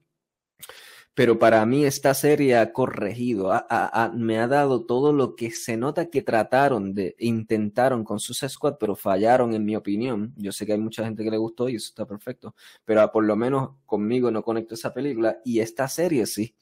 Pero 1.14 1.38
para 1.38 1.64
mí 1.66 1.85
esta 1.85 2.14
serie 2.14 2.57
ha 2.57 2.72
corregido, 2.72 3.53
me 4.14 4.38
ha 4.38 4.48
dado 4.48 4.87
todo 4.87 5.12
lo 5.12 5.37
que 5.37 5.51
se 5.51 5.77
nota 5.77 6.09
que 6.09 6.22
trataron 6.22 6.94
de, 6.94 7.14
intentaron 7.18 8.03
con 8.03 8.18
Suicide 8.18 8.48
Squad, 8.48 8.77
pero 8.81 8.96
fallaron 8.96 9.53
en 9.53 9.64
mi 9.64 9.77
opinión. 9.77 10.33
Yo 10.37 10.53
sé 10.53 10.64
que 10.64 10.72
hay 10.72 10.79
mucha 10.79 11.05
gente 11.05 11.22
que 11.22 11.31
le 11.31 11.37
gustó 11.37 11.68
y 11.68 11.77
eso 11.77 11.88
está 11.88 12.07
perfecto, 12.07 12.55
pero 12.85 13.11
por 13.12 13.25
lo 13.25 13.37
menos 13.37 13.72
conmigo 13.85 14.31
no 14.31 14.42
conecto 14.42 14.75
esa 14.75 14.94
película 14.94 15.38
y 15.44 15.61
esta 15.61 15.87
serie 15.87 16.25
sí. 16.27 16.55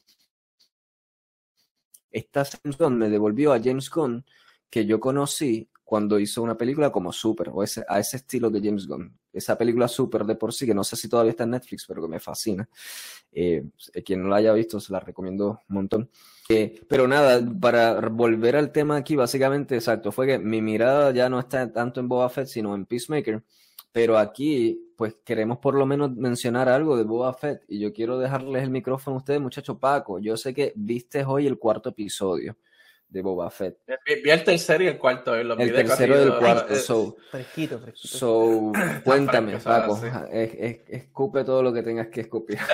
esta 2.11 2.45
sensación 2.45 2.99
me 2.99 3.09
devolvió 3.09 3.53
a 3.53 3.61
James 3.61 3.91
Gunn 3.91 4.25
que 4.69 4.87
yo 4.87 5.01
conocí 5.01 5.69
cuando 5.85 6.19
hizo 6.21 6.43
una 6.43 6.57
película 6.57 6.91
como 6.93 7.13
Super, 7.13 7.51
o 7.53 7.63
ese, 7.63 7.85
a 7.89 7.99
ese 7.99 8.19
estilo 8.19 8.51
de 8.51 8.61
James 8.61 8.87
Gunn. 8.87 9.19
Esa 9.33 9.57
película 9.57 9.89
Super 9.89 10.25
de 10.25 10.35
por 10.35 10.53
sí, 10.53 10.67
que 10.67 10.75
no 10.75 10.85
sé 10.85 10.97
si 10.97 11.09
todavía 11.09 11.31
está 11.31 11.45
en 11.45 11.51
Netflix, 11.51 11.87
pero 11.87 12.03
que 12.03 12.09
me 12.09 12.21
fascina. 12.21 12.69
Eh, 13.33 13.65
quien 14.05 14.23
no 14.23 14.29
la 14.29 14.37
haya 14.37 14.53
visto, 14.53 14.81
se 14.81 14.93
la 14.93 15.01
recomiendo 15.01 15.61
un 15.69 15.75
montón. 15.75 16.11
Eh, 16.49 16.81
pero 16.89 17.07
nada, 17.07 17.41
para 17.61 18.01
volver 18.09 18.57
al 18.57 18.73
tema 18.73 18.97
aquí, 18.97 19.15
básicamente, 19.15 19.77
exacto, 19.77 20.11
fue 20.11 20.27
que 20.27 20.39
mi 20.39 20.61
mirada 20.61 21.13
ya 21.13 21.29
no 21.29 21.39
está 21.39 21.73
tanto 21.73 22.01
en 22.01 22.09
Boba 22.09 22.29
Fett, 22.29 22.47
sino 22.47 22.75
en 22.75 22.87
Peacemaker. 22.87 23.43
Pero 23.93 24.19
aquí, 24.19 24.93
pues 24.97 25.17
queremos 25.25 25.59
por 25.59 25.75
lo 25.75 25.87
menos 25.87 26.15
mencionar 26.15 26.69
algo 26.69 26.97
de 26.97 27.05
Boba 27.05 27.33
Fett. 27.35 27.63
Y 27.69 27.81
yo 27.81 27.93
quiero 27.93 28.19
dejarles 28.19 28.63
el 28.63 28.71
micrófono 28.71 29.17
a 29.17 29.19
ustedes, 29.19 29.41
muchacho 29.41 29.79
Paco. 29.79 30.19
Yo 30.19 30.37
sé 30.37 30.55
que 30.55 30.73
viste 30.77 31.25
hoy 31.25 31.47
el 31.47 31.59
cuarto 31.59 31.91
episodio 31.91 32.57
de 33.11 33.23
Boba 33.23 33.51
Fett. 33.51 33.79
Vi, 34.07 34.31
el 34.31 34.45
tercero 34.45 34.85
y 34.85 34.87
el 34.87 34.97
cuarto. 34.99 35.35
el 35.35 35.49
tercero 35.73 36.19
y 36.19 36.23
el 36.23 36.39
cuarto. 36.39 36.75
So, 36.81 37.17
fresquito, 37.31 37.79
fresquito. 37.79 38.19
So, 38.19 38.73
cuéntame, 39.05 39.59
Paco. 39.59 40.01
escupe 40.31 41.45
todo 41.45 41.63
lo 41.63 41.73
que 41.73 41.83
tengas 41.83 42.09
que 42.09 42.23
escupir. 42.23 42.59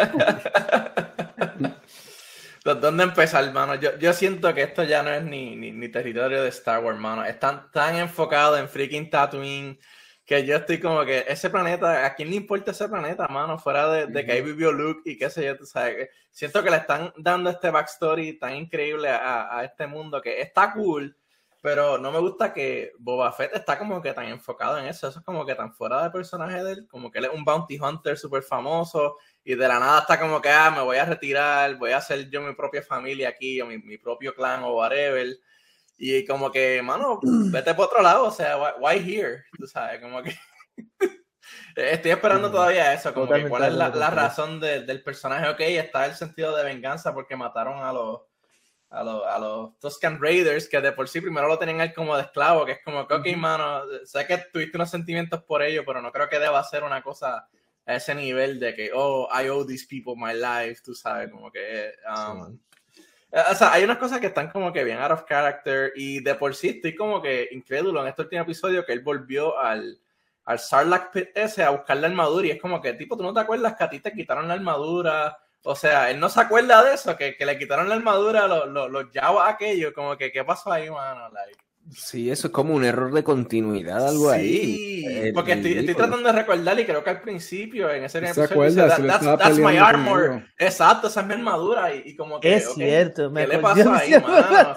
¿Dónde 2.64 3.04
empezar, 3.04 3.44
hermano? 3.44 3.76
Yo, 3.76 3.96
yo 3.98 4.12
siento 4.12 4.52
que 4.52 4.62
esto 4.64 4.82
ya 4.82 5.02
no 5.02 5.10
es 5.10 5.22
ni, 5.22 5.54
ni, 5.54 5.70
ni 5.70 5.88
territorio 5.88 6.42
de 6.42 6.48
Star 6.48 6.82
Wars, 6.82 6.96
hermano. 6.96 7.24
Están 7.24 7.70
tan 7.70 7.96
enfocados 7.96 8.58
en 8.58 8.68
freaking 8.68 9.08
Tatooine 9.08 9.78
que 10.26 10.44
yo 10.44 10.56
estoy 10.56 10.80
como 10.80 11.04
que 11.04 11.24
ese 11.28 11.48
planeta, 11.50 12.04
¿a 12.04 12.14
quién 12.16 12.30
le 12.30 12.36
importa 12.36 12.72
ese 12.72 12.88
planeta, 12.88 13.28
mano? 13.28 13.58
Fuera 13.58 13.88
de, 13.88 14.06
de 14.08 14.26
que 14.26 14.32
ahí 14.32 14.42
vivió 14.42 14.72
Luke 14.72 15.02
y 15.08 15.16
qué 15.16 15.30
sé 15.30 15.44
yo, 15.44 15.56
tú 15.56 15.64
sabes. 15.64 16.10
Siento 16.32 16.64
que 16.64 16.70
le 16.70 16.78
están 16.78 17.12
dando 17.16 17.48
este 17.48 17.70
backstory 17.70 18.36
tan 18.36 18.56
increíble 18.56 19.08
a, 19.08 19.56
a, 19.56 19.64
este 19.64 19.86
mundo 19.86 20.20
que 20.20 20.40
está 20.40 20.72
cool, 20.72 21.16
pero 21.62 21.96
no 21.98 22.10
me 22.10 22.18
gusta 22.18 22.52
que 22.52 22.92
Boba 22.98 23.32
Fett 23.32 23.54
está 23.54 23.78
como 23.78 24.02
que 24.02 24.12
tan 24.12 24.26
enfocado 24.26 24.78
en 24.78 24.86
eso. 24.86 25.06
Eso 25.06 25.20
es 25.20 25.24
como 25.24 25.46
que 25.46 25.54
tan 25.54 25.72
fuera 25.72 26.02
de 26.02 26.10
personaje 26.10 26.64
de 26.64 26.72
él, 26.72 26.88
como 26.88 27.08
que 27.08 27.20
él 27.20 27.26
es 27.26 27.30
un 27.32 27.44
bounty 27.44 27.78
hunter 27.78 28.18
súper 28.18 28.42
famoso 28.42 29.18
y 29.44 29.54
de 29.54 29.68
la 29.68 29.78
nada 29.78 30.00
está 30.00 30.18
como 30.18 30.42
que, 30.42 30.48
ah, 30.50 30.72
me 30.72 30.82
voy 30.82 30.96
a 30.96 31.04
retirar, 31.04 31.76
voy 31.76 31.92
a 31.92 31.98
hacer 31.98 32.28
yo 32.30 32.42
mi 32.42 32.52
propia 32.52 32.82
familia 32.82 33.28
aquí 33.28 33.60
o 33.60 33.66
mi, 33.66 33.78
mi 33.78 33.96
propio 33.96 34.34
clan 34.34 34.64
o 34.64 34.74
whatever 34.74 35.38
y 35.98 36.24
como 36.26 36.50
que, 36.50 36.82
mano, 36.82 37.20
vete 37.22 37.74
por 37.74 37.86
otro 37.86 38.02
lado, 38.02 38.24
o 38.24 38.30
sea, 38.30 38.56
why, 38.78 38.96
here? 38.96 39.44
Tú 39.58 39.66
sabes, 39.66 40.00
como 40.00 40.22
que... 40.22 40.36
Estoy 41.76 42.10
esperando 42.10 42.50
todavía 42.50 42.92
eso, 42.92 43.14
como 43.14 43.28
que 43.28 43.48
cuál 43.48 43.64
es 43.64 43.72
la, 43.74 43.88
la 43.90 44.10
razón 44.10 44.58
de, 44.58 44.80
del 44.82 45.02
personaje. 45.02 45.48
Ok, 45.48 45.60
está 45.60 46.06
el 46.06 46.14
sentido 46.14 46.56
de 46.56 46.64
venganza 46.64 47.14
porque 47.14 47.36
mataron 47.36 47.82
a 47.84 47.92
los, 47.92 48.22
a 48.90 49.04
los, 49.04 49.26
a 49.26 49.38
los 49.38 49.78
Tuscan 49.78 50.20
Raiders, 50.20 50.68
que 50.68 50.80
de 50.80 50.92
por 50.92 51.08
sí 51.08 51.20
primero 51.20 51.48
lo 51.48 51.58
tenían 51.58 51.80
él 51.80 51.94
como 51.94 52.16
de 52.16 52.22
esclavo, 52.22 52.64
que 52.64 52.72
es 52.72 52.78
como 52.84 53.06
que, 53.06 53.14
ok, 53.14 53.26
mano, 53.36 53.82
sé 54.04 54.26
que 54.26 54.38
tuviste 54.52 54.76
unos 54.76 54.90
sentimientos 54.90 55.42
por 55.44 55.62
ello, 55.62 55.84
pero 55.86 56.00
no 56.02 56.10
creo 56.10 56.28
que 56.28 56.38
deba 56.38 56.64
ser 56.64 56.82
una 56.82 57.02
cosa 57.02 57.46
a 57.84 57.94
ese 57.94 58.14
nivel 58.14 58.58
de 58.58 58.74
que, 58.74 58.90
oh, 58.92 59.28
I 59.30 59.48
owe 59.48 59.64
these 59.66 59.86
people 59.88 60.14
my 60.16 60.34
life, 60.34 60.80
tú 60.84 60.94
sabes, 60.94 61.30
como 61.30 61.52
que... 61.52 61.92
Um, 62.08 62.58
o 63.50 63.54
sea, 63.54 63.72
hay 63.72 63.84
unas 63.84 63.98
cosas 63.98 64.18
que 64.18 64.28
están 64.28 64.50
como 64.50 64.72
que 64.72 64.82
bien 64.84 64.98
out 64.98 65.12
of 65.12 65.24
character 65.26 65.92
y 65.94 66.20
de 66.20 66.34
por 66.36 66.54
sí 66.54 66.68
estoy 66.70 66.94
como 66.94 67.20
que 67.20 67.48
incrédulo 67.52 68.00
en 68.00 68.08
este 68.08 68.22
último 68.22 68.42
episodio 68.42 68.84
que 68.84 68.92
él 68.92 69.00
volvió 69.00 69.58
al, 69.58 70.00
al 70.44 70.58
Sarlacc 70.58 71.12
Pit 71.12 71.28
ese 71.34 71.62
a 71.62 71.70
buscar 71.70 71.98
la 71.98 72.06
armadura 72.06 72.46
y 72.46 72.50
es 72.52 72.60
como 72.60 72.80
que, 72.80 72.94
tipo, 72.94 73.16
tú 73.16 73.22
no 73.22 73.34
te 73.34 73.40
acuerdas 73.40 73.76
que 73.76 73.84
a 73.84 73.90
ti 73.90 74.00
te 74.00 74.12
quitaron 74.12 74.48
la 74.48 74.54
armadura. 74.54 75.36
O 75.64 75.74
sea, 75.74 76.10
él 76.10 76.20
no 76.20 76.28
se 76.28 76.40
acuerda 76.40 76.82
de 76.84 76.94
eso, 76.94 77.16
que, 77.16 77.36
que 77.36 77.44
le 77.44 77.58
quitaron 77.58 77.88
la 77.88 77.96
armadura 77.96 78.46
los, 78.46 78.68
los, 78.68 78.90
los 78.90 79.06
aquellos, 79.44 79.92
como 79.92 80.16
que, 80.16 80.30
¿qué 80.30 80.44
pasó 80.44 80.72
ahí, 80.72 80.88
mano? 80.88 81.28
Like, 81.30 81.65
Sí, 81.94 82.30
eso 82.30 82.48
es 82.48 82.52
como 82.52 82.74
un 82.74 82.84
error 82.84 83.12
de 83.12 83.22
continuidad, 83.22 84.08
algo 84.08 84.30
ahí. 84.30 85.04
Sí, 85.04 85.32
porque 85.32 85.52
estoy, 85.52 85.72
estoy, 85.74 85.94
tratando 85.94 86.26
de 86.26 86.32
recordar 86.32 86.78
y 86.80 86.84
creo 86.84 87.04
que 87.04 87.10
al 87.10 87.20
principio, 87.20 87.90
en 87.90 88.04
ese 88.04 88.34
¿Se 88.34 88.42
acuerda? 88.42 88.88
That's, 88.88 89.38
that's 89.38 89.58
my 89.58 89.76
armor. 89.76 90.42
Exacto, 90.58 91.06
esa 91.06 91.20
es 91.20 91.26
mi 91.26 91.34
armadura. 91.34 91.94
Y, 91.94 92.02
y 92.06 92.16
como 92.16 92.40
que. 92.40 92.56
Es 92.56 92.68
okay, 92.68 92.88
cierto, 92.88 93.30
me 93.30 93.42
¿Qué 93.42 93.48
le 93.48 93.58
pasó 93.58 93.92
ahí, 93.94 94.10
mano? 94.12 94.76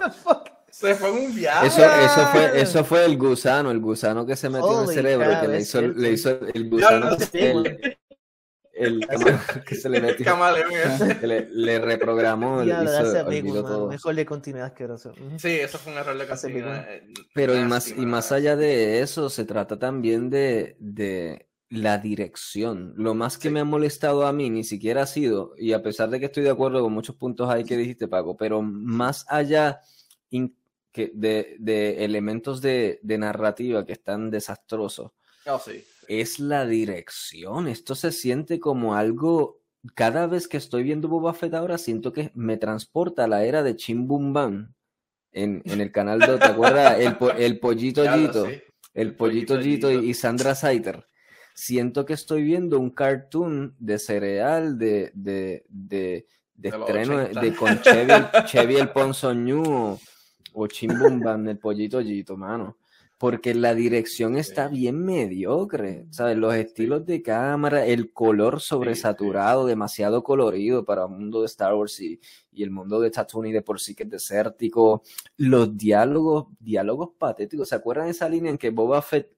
Se 0.70 0.96
fue 0.96 1.12
un 1.12 1.36
viaje. 1.36 1.68
Eso, 1.68 1.84
eso, 1.84 2.28
fue, 2.28 2.62
eso 2.62 2.84
fue 2.86 3.06
el 3.06 3.18
gusano, 3.18 3.72
el 3.72 3.80
gusano 3.80 4.26
que 4.26 4.36
se 4.36 4.50
metió 4.50 4.68
Holy 4.68 4.84
en 4.84 4.90
el 4.90 4.96
cerebro, 4.96 5.28
God, 5.28 5.42
que 5.42 5.48
le 5.48 5.60
hizo, 5.62 5.82
le 5.82 6.12
hizo 6.12 6.40
el 6.54 6.70
gusano. 6.70 7.18
El, 7.34 7.98
el 8.80 9.06
que 9.68 9.76
se 9.76 9.90
le 9.90 10.02
metió, 10.02 10.26
que 11.20 11.28
le, 11.28 11.50
le, 11.52 11.80
reprogramó 11.80 12.64
ya, 12.64 12.84
hizo, 12.84 13.62
todo. 13.64 13.88
mejor 13.88 14.16
de 14.16 14.26
continuidad 14.26 14.68
asqueroso. 14.68 15.14
Sí 15.38 15.50
eso 15.50 15.78
fue 15.78 15.92
un 15.92 16.00
error 16.00 16.18
de 16.18 16.28
continuidad 16.28 16.88
pero 17.34 17.56
y 17.56 17.64
más 17.66 17.90
y 17.90 18.06
más 18.06 18.32
allá 18.32 18.56
de 18.56 19.02
eso 19.02 19.30
se 19.30 19.46
trata 19.46 19.78
también 19.78 20.30
de, 20.30 20.76
de 20.80 21.48
la 21.70 21.98
dirección. 21.98 22.94
Lo 22.96 23.14
más 23.14 23.38
que 23.38 23.50
sí. 23.50 23.54
me 23.54 23.60
ha 23.60 23.66
molestado 23.66 24.26
a 24.26 24.34
mí 24.34 24.50
ni 24.50 24.64
siquiera 24.64 25.04
ha 25.04 25.08
sido 25.08 25.54
y 25.58 25.74
a 25.74 25.84
pesar 25.84 26.10
de 26.10 26.20
que 26.20 26.28
estoy 26.28 26.44
de 26.44 26.50
acuerdo 26.50 26.82
con 26.82 26.94
muchos 26.94 27.16
puntos 27.16 27.50
ahí 27.50 27.64
que 27.64 27.78
dijiste 27.78 28.08
Paco 28.08 28.38
pero 28.38 28.62
más 28.62 29.26
allá 29.28 29.82
que 30.92 31.12
de, 31.14 31.56
de 31.60 32.04
elementos 32.06 32.62
de, 32.62 33.00
de 33.04 33.18
narrativa 33.18 33.86
que 33.86 33.94
están 33.94 34.32
desastrosos 34.32 35.12
oh, 35.46 35.60
sí 35.60 35.84
es 36.10 36.40
la 36.40 36.66
dirección. 36.66 37.68
Esto 37.68 37.96
se 37.96 38.12
siente 38.12 38.60
como 38.60 38.96
algo. 38.96 39.62
Cada 39.96 40.28
vez 40.28 40.48
que 40.50 40.58
estoy 40.58 40.84
viendo 40.84 41.08
Boba 41.08 41.34
Fett 41.34 41.54
ahora, 41.54 41.78
siento 41.78 42.12
que 42.12 42.32
me 42.34 42.58
transporta 42.58 43.24
a 43.24 43.28
la 43.28 43.46
era 43.46 43.64
de 43.64 43.78
Chimbumban 43.78 44.76
en, 45.32 45.62
en 45.66 45.80
el 45.80 45.92
canal 45.92 46.20
de. 46.20 46.38
¿Te 46.38 46.46
acuerdas? 46.46 47.00
El, 47.00 47.16
el 47.38 47.60
pollito. 47.60 48.04
Sí. 48.50 48.62
El 48.96 49.16
pollito, 49.16 49.62
y, 49.62 50.10
y, 50.10 50.14
Sandra 50.16 50.56
Saiter. 50.56 51.06
Siento 51.54 52.06
que 52.06 52.14
estoy 52.14 52.44
viendo 52.44 52.80
un 52.80 52.90
cartoon 52.90 53.76
de 53.78 54.00
cereal, 54.00 54.80
de, 54.80 55.12
de, 55.14 55.64
de, 55.70 56.26
estreno, 56.62 57.20
de, 57.20 57.56
con 57.56 57.80
Chevy, 57.82 58.12
Chevy 58.48 58.76
el 58.78 58.90
Ponzoñú 58.90 59.98
o, 60.54 60.68
Chimbumban, 60.68 61.48
el 61.48 61.60
pollito 61.60 62.02
Gito, 62.02 62.36
mano 62.36 62.78
porque 63.20 63.54
la 63.54 63.76
dirección 63.76 64.38
está 64.38 64.70
bien 64.70 65.04
mediocre, 65.04 66.06
¿sabes? 66.10 66.38
Los 66.38 66.56
estilos 66.56 67.06
de 67.06 67.22
cámara, 67.22 67.86
el 67.86 68.14
color 68.14 68.62
sobresaturado, 68.62 69.66
demasiado 69.66 70.24
colorido 70.24 70.86
para 70.86 71.04
el 71.04 71.10
mundo 71.10 71.42
de 71.42 71.48
Star 71.48 71.76
Wars 71.76 72.00
y, 72.00 72.22
y, 72.54 72.64
el 72.64 72.72
mundo 72.72 73.02
de 73.02 73.12
Tatooine 73.12 73.52
de 73.52 73.62
por 73.62 73.82
sí 73.82 73.94
que 73.94 74.04
es 74.04 74.10
desértico, 74.10 75.04
los 75.36 75.76
diálogos, 75.76 76.48
diálogos 76.62 77.10
patéticos, 77.20 77.68
¿se 77.68 77.76
acuerdan 77.76 78.06
de 78.06 78.12
esa 78.12 78.30
línea 78.30 78.52
en 78.52 78.58
que 78.58 78.70
Boba 78.70 79.02
Fett 79.02 79.30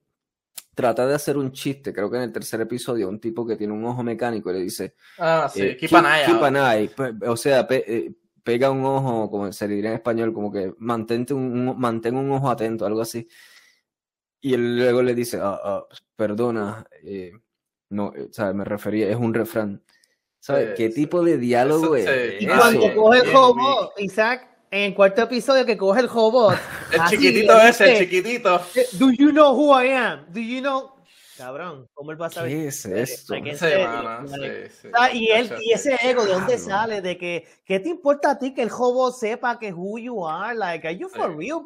trata 0.76 1.08
de 1.08 1.16
hacer 1.16 1.36
un 1.36 1.52
chiste, 1.52 1.92
creo 1.92 2.10
que 2.12 2.18
en 2.18 2.24
el 2.24 2.32
tercer 2.32 2.62
episodio, 2.62 3.10
un 3.10 3.20
tipo 3.20 3.48
que 3.48 3.56
tiene 3.56 3.74
un 3.74 3.84
ojo 3.84 4.04
mecánico 4.04 4.52
y 4.52 4.54
le 4.54 4.60
dice, 4.60 4.94
ah, 5.18 5.50
sí, 5.52 5.64
eh, 5.64 5.78
keep, 5.78 5.94
an 5.96 6.06
eye 6.06 6.26
keep 6.28 6.44
an 6.44 6.56
eye. 6.56 6.92
o 7.28 7.36
sea, 7.36 7.68
pe 7.68 7.84
eh, 7.88 8.14
pega 8.44 8.70
un 8.70 8.86
ojo, 8.86 9.30
como 9.32 9.52
se 9.52 9.68
diría 9.68 9.90
en 9.90 9.96
español, 9.96 10.34
como 10.34 10.52
que 10.52 10.74
mantente 10.78 11.34
un, 11.34 11.68
un, 11.70 11.80
mantén 11.80 12.16
un 12.16 12.32
ojo 12.32 12.48
atento, 12.48 12.86
algo 12.86 13.02
así. 13.02 13.28
Y 14.42 14.56
él 14.56 14.78
luego 14.78 15.04
le 15.04 15.14
dice, 15.14 15.40
ah, 15.42 15.60
ah, 15.64 15.86
perdona, 16.16 16.86
eh, 17.04 17.32
no, 17.90 18.12
eh, 18.16 18.30
¿sabes? 18.32 18.56
Me 18.56 18.66
refería, 18.66 19.10
es 19.10 19.16
un 19.16 19.34
refrán. 19.34 19.84
¿Sabes? 20.40 20.70
Sí, 20.70 20.74
¿Qué 20.78 20.90
sí. 20.90 21.02
tipo 21.02 21.24
de 21.24 21.38
diálogo 21.38 21.96
eso, 21.96 22.12
es? 22.12 22.42
Y 22.42 22.48
cuando 22.48 22.96
coge 22.96 23.20
el 23.20 23.36
hobo, 23.36 23.94
Isaac, 23.98 24.48
en 24.72 24.84
el 24.86 24.96
cuarto 24.96 25.22
episodio 25.22 25.66
que 25.66 25.78
coge 25.78 26.00
el 26.00 26.10
hobo. 26.12 26.52
el 26.92 27.00
así, 27.00 27.18
chiquitito 27.18 27.62
ese, 27.62 27.92
el 27.92 28.00
chiquitito. 28.00 28.62
Do 28.94 29.12
you 29.12 29.32
know 29.32 29.54
who 29.54 29.80
I 29.80 29.92
am? 29.92 30.26
Do 30.34 30.40
you 30.40 30.62
know? 30.62 30.96
Cabrón, 31.38 31.88
¿cómo 31.94 32.12
él 32.12 32.22
va 32.22 32.28
a 32.28 32.30
saber? 32.30 32.52
¿Qué 32.52 32.68
es 32.68 32.86
esto? 32.86 33.34
Sí, 33.34 33.56
semana, 33.56 34.24
sí, 34.28 34.90
ah, 34.94 35.12
y, 35.12 35.28
él, 35.30 35.52
y 35.62 35.72
ese 35.72 35.98
ego, 36.04 36.24
¿de 36.26 36.34
dónde 36.34 36.58
sale? 36.58 37.02
De 37.02 37.18
que, 37.18 37.48
¿qué 37.66 37.80
te 37.80 37.90
importa 37.90 38.32
a 38.32 38.38
ti 38.38 38.54
que 38.54 38.62
el 38.62 38.70
hobo 38.70 39.12
sepa 39.12 39.58
que 39.58 39.74
who 39.74 39.98
you 39.98 40.28
are? 40.28 40.56
Like, 40.56 40.88
are 40.88 40.96
you 40.96 41.10
for 41.10 41.36
real? 41.36 41.64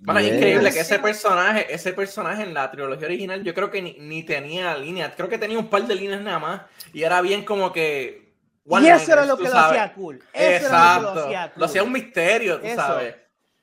Bueno, 0.00 0.20
yes. 0.20 0.30
es 0.30 0.36
increíble 0.36 0.72
que 0.72 0.80
ese 0.80 0.98
personaje, 0.98 1.72
ese 1.72 1.92
personaje 1.92 2.42
en 2.42 2.52
la 2.52 2.70
trilogía 2.70 3.06
original, 3.06 3.42
yo 3.42 3.54
creo 3.54 3.70
que 3.70 3.80
ni, 3.80 3.96
ni 3.98 4.22
tenía 4.22 4.76
líneas, 4.76 5.12
creo 5.16 5.28
que 5.28 5.38
tenía 5.38 5.58
un 5.58 5.68
par 5.68 5.86
de 5.86 5.94
líneas 5.94 6.20
nada 6.20 6.38
más, 6.38 6.62
y 6.92 7.02
era 7.02 7.20
bien 7.20 7.44
como 7.44 7.72
que. 7.72 8.34
y 8.66 8.86
eso 8.86 9.12
era 9.12 9.24
lo 9.24 9.36
que 9.36 9.48
lo 9.48 9.58
hacía 9.58 9.92
cool. 9.94 10.22
Eso 10.32 10.66
Exacto. 10.66 11.14
Lo, 11.14 11.20
hacía 11.24 11.52
cool. 11.52 11.60
lo 11.60 11.66
hacía 11.66 11.82
un 11.82 11.92
misterio, 11.92 12.60
tú 12.60 12.66
eso. 12.66 12.76
sabes. 12.76 13.16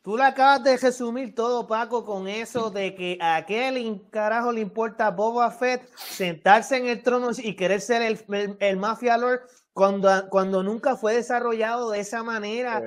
Tú 0.04 0.18
le 0.18 0.24
acabas 0.24 0.64
de 0.64 0.78
resumir 0.78 1.36
todo, 1.36 1.68
Paco, 1.68 2.04
con 2.04 2.28
eso 2.28 2.72
de 2.72 2.96
que 2.96 3.20
a 3.22 3.36
aquel 3.36 4.02
carajo 4.10 4.52
le 4.52 4.62
importa 4.62 5.08
a 5.08 5.12
Boba 5.12 5.52
Fett 5.52 5.88
sentarse 5.96 6.78
en 6.78 6.88
el 6.88 7.04
trono 7.04 7.30
y 7.38 7.56
querer 7.56 7.82
ser 7.82 8.02
el, 8.02 8.20
el, 8.30 8.58
el 8.60 8.78
Mafia 8.78 9.16
Lord 9.16 9.42
cuando, 9.74 10.10
cuando 10.30 10.64
nunca 10.64 10.96
fue 10.96 11.16
desarrollado 11.16 11.92
de 11.92 12.00
esa 12.02 12.24
manera 12.24 12.82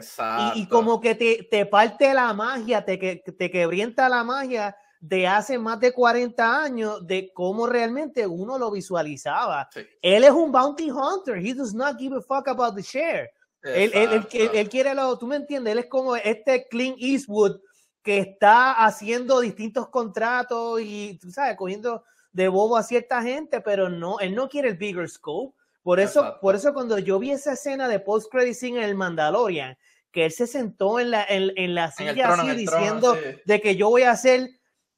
y, 0.54 0.60
y, 0.62 0.68
como 0.68 1.00
que 1.00 1.14
te, 1.14 1.46
te, 1.50 1.66
parte 1.66 2.12
la 2.12 2.32
magia, 2.34 2.84
te, 2.84 2.98
te 2.98 3.50
quebrienta 3.50 4.08
la 4.08 4.22
magia 4.22 4.76
de 5.00 5.26
hace 5.26 5.58
más 5.58 5.80
de 5.80 5.92
40 5.92 6.62
años 6.62 7.06
de 7.06 7.30
cómo 7.34 7.66
realmente 7.66 8.26
uno 8.26 8.58
lo 8.58 8.70
visualizaba. 8.70 9.68
Sí. 9.72 9.80
Él 10.02 10.24
es 10.24 10.30
un 10.30 10.50
bounty 10.52 10.90
hunter, 10.90 11.36
he 11.36 11.54
does 11.54 11.74
not 11.74 11.98
give 11.98 12.16
a 12.16 12.20
fuck 12.20 12.48
about 12.48 12.74
the 12.74 12.82
share. 12.82 13.30
Él, 13.62 13.90
él, 13.94 14.12
él, 14.12 14.26
él- 14.32 14.50
él 14.52 14.68
quiere 14.68 14.94
lo, 14.94 15.16
tú 15.18 15.26
me 15.26 15.36
entiendes, 15.36 15.72
él 15.72 15.78
es 15.78 15.86
como 15.86 16.16
este 16.16 16.68
Clint 16.68 16.96
Eastwood 16.98 17.60
que 18.02 18.18
está 18.18 18.72
haciendo 18.84 19.40
distintos 19.40 19.88
contratos 19.88 20.80
y, 20.82 21.18
tú 21.18 21.30
sabes, 21.30 21.56
cogiendo 21.56 22.04
de 22.32 22.48
bobo 22.48 22.76
a 22.76 22.82
cierta 22.82 23.22
gente, 23.22 23.62
pero 23.62 23.88
no, 23.88 24.18
él 24.20 24.34
no 24.34 24.48
quiere 24.50 24.68
el 24.68 24.76
bigger 24.76 25.08
scope. 25.08 25.56
Por 25.84 26.00
eso, 26.00 26.20
Exacto. 26.20 26.40
por 26.40 26.54
eso 26.56 26.74
cuando 26.74 26.98
yo 26.98 27.20
vi 27.20 27.30
esa 27.30 27.52
escena 27.52 27.86
de 27.86 28.00
post 28.00 28.28
credit 28.32 28.54
scene 28.54 28.78
en 28.78 28.84
el 28.84 28.94
Mandalorian, 28.96 29.78
que 30.10 30.24
él 30.24 30.32
se 30.32 30.46
sentó 30.48 30.98
en 30.98 31.10
la, 31.12 31.24
en, 31.28 31.52
en 31.56 31.74
la 31.76 31.84
En 31.86 31.92
silla 31.92 32.14
trono, 32.14 32.42
así 32.42 32.50
en 32.50 32.58
el 32.58 32.64
trono, 32.66 32.80
diciendo 32.80 33.14
sí. 33.14 33.40
de 33.44 33.60
que 33.60 33.76
yo 33.76 33.90
voy 33.90 34.02
a 34.02 34.10
hacer, 34.12 34.48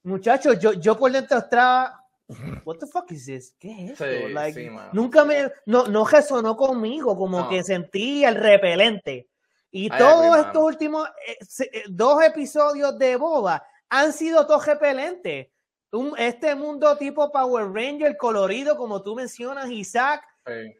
muchachos, 0.03 0.57
yo, 0.59 0.73
yo 0.73 0.97
por 0.97 1.11
dentro 1.11 1.37
estaba, 1.39 2.03
what 2.65 2.77
the 2.77 2.87
fuck 2.87 3.11
is 3.11 3.25
this? 3.25 3.53
¿Qué 3.59 3.71
es 3.85 3.91
esto? 3.91 4.05
Sí, 4.05 4.33
Like, 4.33 4.59
sí, 4.69 4.75
nunca 4.93 5.25
me, 5.25 5.51
no, 5.65 5.87
no 5.87 6.05
resonó 6.05 6.55
conmigo, 6.55 7.17
como 7.17 7.41
No. 7.41 7.49
que 7.49 7.63
sentí 7.63 8.23
el 8.23 8.35
repelente. 8.35 9.27
Y 9.71 9.89
todos 9.89 10.25
agree, 10.25 10.39
estos 10.39 10.53
mano. 10.53 10.65
últimos 10.65 11.09
eh, 11.27 11.37
eh, 11.73 11.83
dos 11.89 12.23
episodios 12.23 12.97
de 12.97 13.17
Boba 13.17 13.61
han 13.89 14.13
sido 14.13 14.47
todos 14.47 14.65
repelentes. 14.65 15.47
Un- 15.91 16.13
este 16.17 16.55
mundo 16.55 16.95
tipo 16.97 17.29
Power 17.31 17.71
Ranger 17.73 18.15
colorido, 18.17 18.77
como 18.77 19.01
tú 19.03 19.13
mencionas, 19.15 19.69
Isaac, 19.69 20.21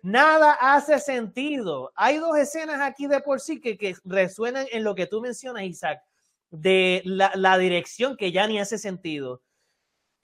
Nada 0.01 0.53
hace 0.53 0.99
sentido. 0.99 1.91
Hay 1.95 2.17
dos 2.17 2.37
escenas 2.37 2.81
aquí 2.81 3.07
de 3.07 3.19
por 3.21 3.39
sí 3.39 3.59
que, 3.59 3.77
que 3.77 3.95
resuenan 4.03 4.67
en 4.71 4.83
lo 4.83 4.95
que 4.95 5.07
tú 5.07 5.21
mencionas, 5.21 5.63
Isaac, 5.63 6.01
de 6.49 7.01
la, 7.05 7.31
la 7.35 7.57
dirección 7.57 8.15
que 8.17 8.31
ya 8.31 8.47
ni 8.47 8.59
hace 8.59 8.77
sentido. 8.77 9.41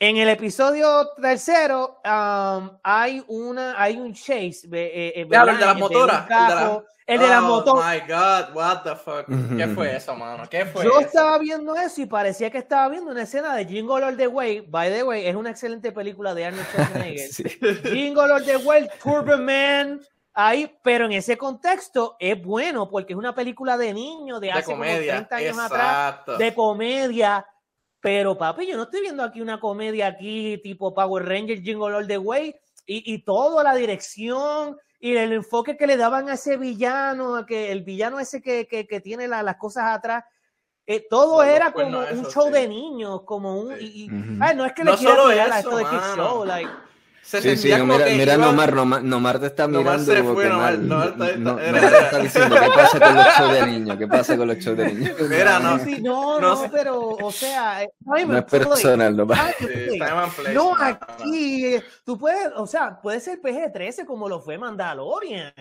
En 0.05 0.17
el 0.17 0.27
episodio 0.27 1.11
tercero 1.21 2.01
um, 2.03 2.77
hay 2.83 3.23
una 3.27 3.81
hay 3.81 3.95
un 3.95 4.13
chase 4.13 4.67
eh, 4.69 5.13
eh, 5.15 5.21
el 5.21 5.29
de 5.29 5.65
las 5.65 5.77
motoras, 5.77 6.23
el 6.23 6.27
de 6.27 6.35
la- 6.35 6.47
carro, 6.47 6.85
el 7.07 7.19
de 7.21 7.27
las 7.29 7.39
Oh 7.41 7.47
motoras. 7.47 7.85
my 7.93 7.99
god, 8.11 8.53
what 8.53 8.81
the 8.83 8.95
fuck. 8.97 9.25
¿Qué 9.57 9.65
fue 9.73 9.95
eso, 9.95 10.13
mano? 10.13 10.43
¿Qué 10.49 10.65
fue 10.65 10.83
Yo 10.83 10.89
eso? 10.99 11.07
estaba 11.07 11.37
viendo 11.37 11.73
eso 11.77 12.01
y 12.01 12.05
parecía 12.05 12.49
que 12.51 12.57
estaba 12.57 12.89
viendo 12.89 13.11
una 13.11 13.21
escena 13.23 13.55
de 13.55 13.65
Jingle 13.65 14.03
All 14.03 14.17
the 14.17 14.27
Way. 14.27 14.65
By 14.67 14.91
the 14.91 15.03
way, 15.03 15.25
es 15.25 15.35
una 15.37 15.51
excelente 15.51 15.93
película 15.93 16.33
de 16.33 16.45
Arnold 16.47 16.67
Schwarzenegger. 16.67 17.29
Sí. 17.33 17.43
Jingle 17.89 18.29
All 18.33 18.43
the 18.45 18.57
Way, 18.57 18.89
Turbo 19.01 19.37
Man. 19.37 20.01
Ahí, 20.33 20.69
pero 20.83 21.05
en 21.05 21.13
ese 21.13 21.37
contexto 21.37 22.17
es 22.19 22.43
bueno 22.43 22.89
porque 22.89 23.13
es 23.13 23.17
una 23.19 23.33
película 23.33 23.77
de 23.77 23.93
niños 23.93 24.41
de, 24.41 24.47
De 24.47 24.53
hace 24.53 24.63
como 24.65 24.77
comedia. 24.79 25.25
30 25.27 25.35
años 25.37 25.59
atrás, 25.59 26.37
de 26.39 26.53
comedia. 26.53 27.45
Pero 28.03 28.37
papi, 28.37 28.67
yo 28.67 28.75
no 28.75 28.83
estoy 28.83 28.99
viendo 28.99 29.23
aquí 29.23 29.39
una 29.39 29.61
comedia 29.61 30.07
aquí 30.07 30.57
tipo 30.61 30.93
Power 30.93 31.25
Ranger, 31.25 31.61
Jingle 31.63 31.95
All 31.95 32.05
the 32.05 32.17
Way 32.17 32.53
y, 32.85 33.13
y 33.13 33.19
todo, 33.23 33.63
la 33.63 33.73
dirección 33.75 34.77
y 34.99 35.15
el 35.15 35.31
enfoque 35.31 35.77
que 35.77 35.87
le 35.87 35.95
daban 35.95 36.27
a 36.27 36.33
ese 36.33 36.57
villano, 36.57 37.37
a 37.37 37.45
que 37.45 37.71
el 37.71 37.81
villano 37.83 38.19
ese 38.19 38.41
que, 38.41 38.67
que, 38.67 38.85
que 38.87 38.99
tiene 38.99 39.29
la- 39.29 39.41
las 39.41 39.55
cosas 39.55 39.85
atrás, 39.95 40.25
eh, 40.85 41.07
todo 41.09 41.43
era 41.43 41.71
como 41.71 41.99
un 41.99 42.25
show 42.29 42.47
sí. 42.47 42.51
de 42.51 42.67
niños, 42.67 43.21
como 43.23 43.57
un... 43.57 43.77
Sí. 43.77 43.85
y- 43.85 44.03
y- 44.03 44.07
Ujú. 44.09 44.37
ay, 44.43 44.55
no 44.57 44.65
es 44.65 44.73
que 44.73 44.83
No 44.83 44.91
le 44.91 44.97
quiera 44.97 45.15
tirar 45.29 45.51
a 45.53 45.59
esto 45.59 45.77
de. 45.77 45.83
Show, 46.17 46.45
like... 46.45 46.69
Se 47.23 47.41
Sí, 47.41 47.55
sí, 47.55 47.69
no, 47.71 47.79
como 47.79 47.93
mira, 47.93 48.05
que 48.05 48.15
mira 48.17 48.33
iba- 48.33 48.45
Nomar, 48.45 48.73
Nomar, 48.73 49.01
Nomar 49.03 49.39
te 49.39 49.45
está 49.47 49.65
Nomar 49.65 49.83
mirando 49.99 50.13
se 50.13 50.19
como 50.21 50.33
fue, 50.33 50.49
Nomar, 50.49 50.77
mal. 50.77 50.87
Nomar 50.89 51.07
está- 51.07 51.17
No- 51.37 51.57
está- 51.59 51.71
Nomar 51.71 51.89
te 51.91 51.97
está 52.03 52.17
diciendo, 52.19 52.55
¿qué 52.59 52.69
pasa 52.75 52.99
con 52.99 53.15
los 53.15 53.25
shows 53.37 53.53
de 53.53 53.65
niños? 53.67 53.97
¿Qué 53.97 54.07
pasa 54.07 54.37
con 54.37 54.47
los 54.49 54.57
shows 54.57 54.77
de 54.77 54.93
niños? 54.93 55.15
Mira, 55.29 55.59
no. 55.59 55.79
Sí, 55.79 56.01
no, 56.01 56.39
no 56.39 56.55
no, 56.63 56.71
pero, 56.71 56.99
o 57.09 57.31
sea, 57.31 57.83
eh, 57.83 57.89
No 58.05 58.15
es 58.37 58.43
personal, 58.43 59.15
No, 59.15 59.25
mano. 59.25 59.43
aquí, 60.81 61.75
tú 62.05 62.17
puedes, 62.17 62.49
o 62.57 62.67
sea, 62.67 62.99
puede 63.01 63.19
ser 63.21 63.39
PG-13 63.41 64.05
como 64.05 64.27
lo 64.27 64.41
fue 64.41 64.57
Mandalorian. 64.57 65.53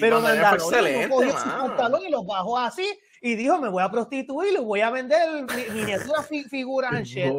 Pero 0.00 0.20
Mandalorian 0.20 0.52
Mandalorian 0.52 0.58
no 0.58 1.00
excelente, 1.00 1.08
cogió 1.08 1.32
sus 1.32 1.52
pantalones 1.52 2.08
y 2.08 2.10
los 2.12 2.24
bajó 2.26 2.58
así 2.58 2.86
y 3.20 3.34
dijo, 3.34 3.58
me 3.58 3.68
voy 3.68 3.82
a 3.82 3.90
prostituir 3.90 4.54
y 4.54 4.62
voy 4.62 4.80
a 4.80 4.90
vender 4.90 5.18
mi- 5.44 5.80
miniaturas 5.80 6.26
fi- 6.28 6.44
figuras 6.44 6.92
and 6.92 7.04
shit. 7.04 7.32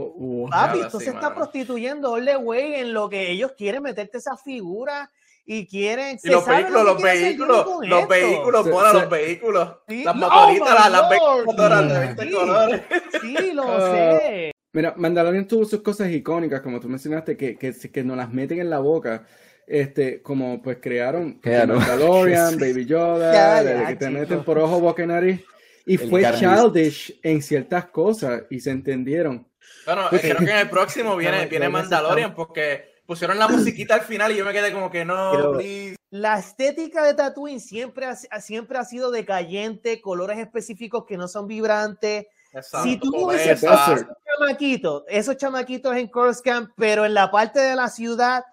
Papi, 0.50 0.80
tú 0.92 1.00
se 1.00 1.10
está 1.12 1.34
prostituyendo 1.34 2.12
all 2.14 2.26
the 2.26 2.38
way 2.38 2.76
en 2.76 2.94
lo 2.94 3.10
que 3.10 3.32
ellos 3.32 3.54
quieren 3.58 3.84
meterte 3.84 4.18
esas 4.18 4.42
figuras 4.44 5.10
y 5.46 5.66
quieren... 5.68 6.20
Y 6.24 6.30
los 6.30 6.46
vehículos, 6.46 6.84
lo 6.84 6.94
los 6.94 7.02
vehículos, 7.04 7.66
los 7.88 8.08
vehículos, 8.08 8.64
Se- 8.66 8.94
los 8.94 9.10
vehículos, 9.10 9.70
Sí. 9.88 10.04
las 10.04 10.16
motoritas, 10.16 10.74
las, 10.76 10.92
las 10.92 11.10
20 11.10 11.26
Lord. 11.26 11.46
motoras 11.46 11.94
de 11.94 12.00
20 12.00 12.24
Sí. 12.24 12.32
colores. 12.32 12.82
Sí, 13.22 13.52
lo 13.54 13.64
Ah. 13.68 14.18
sé. 14.20 14.52
Mira, 14.72 14.94
Mandalorian 14.98 15.48
tuvo 15.48 15.66
sus 15.66 15.82
cosas 15.82 16.12
icónicas, 16.12 16.62
como 16.62 16.80
tú 16.80 16.88
mencionaste, 16.88 17.36
que, 17.36 17.58
que, 17.58 17.74
que 17.74 18.04
nos 18.04 18.16
las 18.18 18.32
meten 18.32 18.60
en 18.60 18.70
la 18.70 18.78
boca. 18.80 19.26
Este, 19.66 20.22
como 20.22 20.62
pues 20.62 20.78
crearon. 20.82 21.40
Mandalorian. 21.44 22.58
Baby 22.60 22.86
Yoda, 22.86 23.34
Ya, 23.64 23.88
que 23.88 23.96
te 23.96 24.10
meten 24.10 24.44
por 24.44 24.60
ojo, 24.60 24.80
boca 24.80 25.04
y 25.04 25.08
nariz. 25.08 25.42
Y 25.86 26.02
El 26.02 26.10
fue 26.10 26.22
carnis. 26.22 26.40
childish 26.42 27.20
en 27.24 27.42
ciertas 27.42 27.86
cosas 27.86 28.44
y 28.50 28.60
se 28.60 28.72
entendieron. 28.72 29.48
Bueno, 29.86 30.06
Ok. 30.08 30.20
creo 30.20 30.38
que 30.38 30.44
en 30.52 30.58
el 30.58 30.70
próximo 30.70 31.16
viene, 31.16 31.44
No, 31.44 31.50
viene 31.50 31.70
Mandalorian 31.70 32.34
porque 32.36 33.02
pusieron 33.06 33.40
la 33.40 33.48
musiquita 33.48 33.96
al 33.96 34.02
final 34.02 34.32
y 34.32 34.36
yo 34.38 34.46
me 34.46 34.54
quedé 34.54 34.72
como 34.72 34.92
que 34.92 35.04
no, 35.06 35.32
Pero- 35.34 35.54
please. 35.58 35.96
La 36.12 36.40
estética 36.40 37.04
de 37.04 37.14
Tatooine 37.14 37.60
siempre 37.60 38.08
ha, 38.08 38.16
siempre 38.42 38.80
ha 38.80 38.84
sido 38.84 39.12
decayente, 39.12 40.02
colores 40.02 40.40
específicos 40.40 41.06
que 41.08 41.18
no 41.18 41.28
son 41.28 41.46
vibrantes. 41.48 42.26
Exacto, 42.52 42.84
si 42.84 42.98
tú 42.98 43.28
Desert. 43.30 43.62
esos 43.64 44.06
chamaquitos, 44.40 45.04
esos 45.08 45.38
chamaquitos 45.38 45.96
en 45.96 46.08
Coruscant, 46.08 46.72
pero 46.76 47.06
en 47.06 47.14
la 47.14 47.30
parte 47.30 47.60
de 47.60 47.76
la 47.76 47.90
ciudad, 47.90 48.44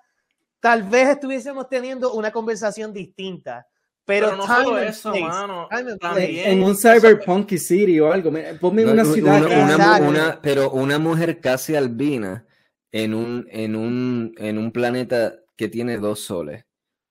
tal 0.61 0.83
vez 0.83 1.09
estuviésemos 1.09 1.67
teniendo 1.71 2.13
una 2.13 2.31
conversación 2.31 2.93
distinta. 2.93 3.67
Pero, 4.07 4.27
Pero 4.29 4.37
no 4.37 4.45
time 4.45 4.65
solo 4.65 4.79
eso, 4.79 5.11
place, 5.11 5.25
mano. 5.27 5.69
time 5.69 5.97
También-. 5.99 6.47
En 6.53 6.63
un 6.63 6.73
eso- 6.73 6.89
cyberpunk 6.95 7.51
city 7.59 7.99
o 8.01 8.13
algo. 8.13 8.31
me- 8.31 8.55
Ponme 8.55 8.85
No, 8.85 8.93
una 8.93 9.03
un- 9.03 9.13
ciudad. 9.13 9.45
una- 9.45 9.65
una 9.75 10.01
una- 10.09 10.41
pero 10.41 10.71
una 10.71 10.99
mujer 11.01 11.41
casi 11.41 11.75
albina 11.75 12.47
en 12.93 13.15
un, 13.15 13.47
en 13.51 13.75
un, 13.75 14.33
en 14.39 14.59
un 14.59 14.71
planeta 14.71 15.35
que 15.57 15.69
tiene 15.69 15.99
dos 15.99 16.21
soles, 16.21 16.65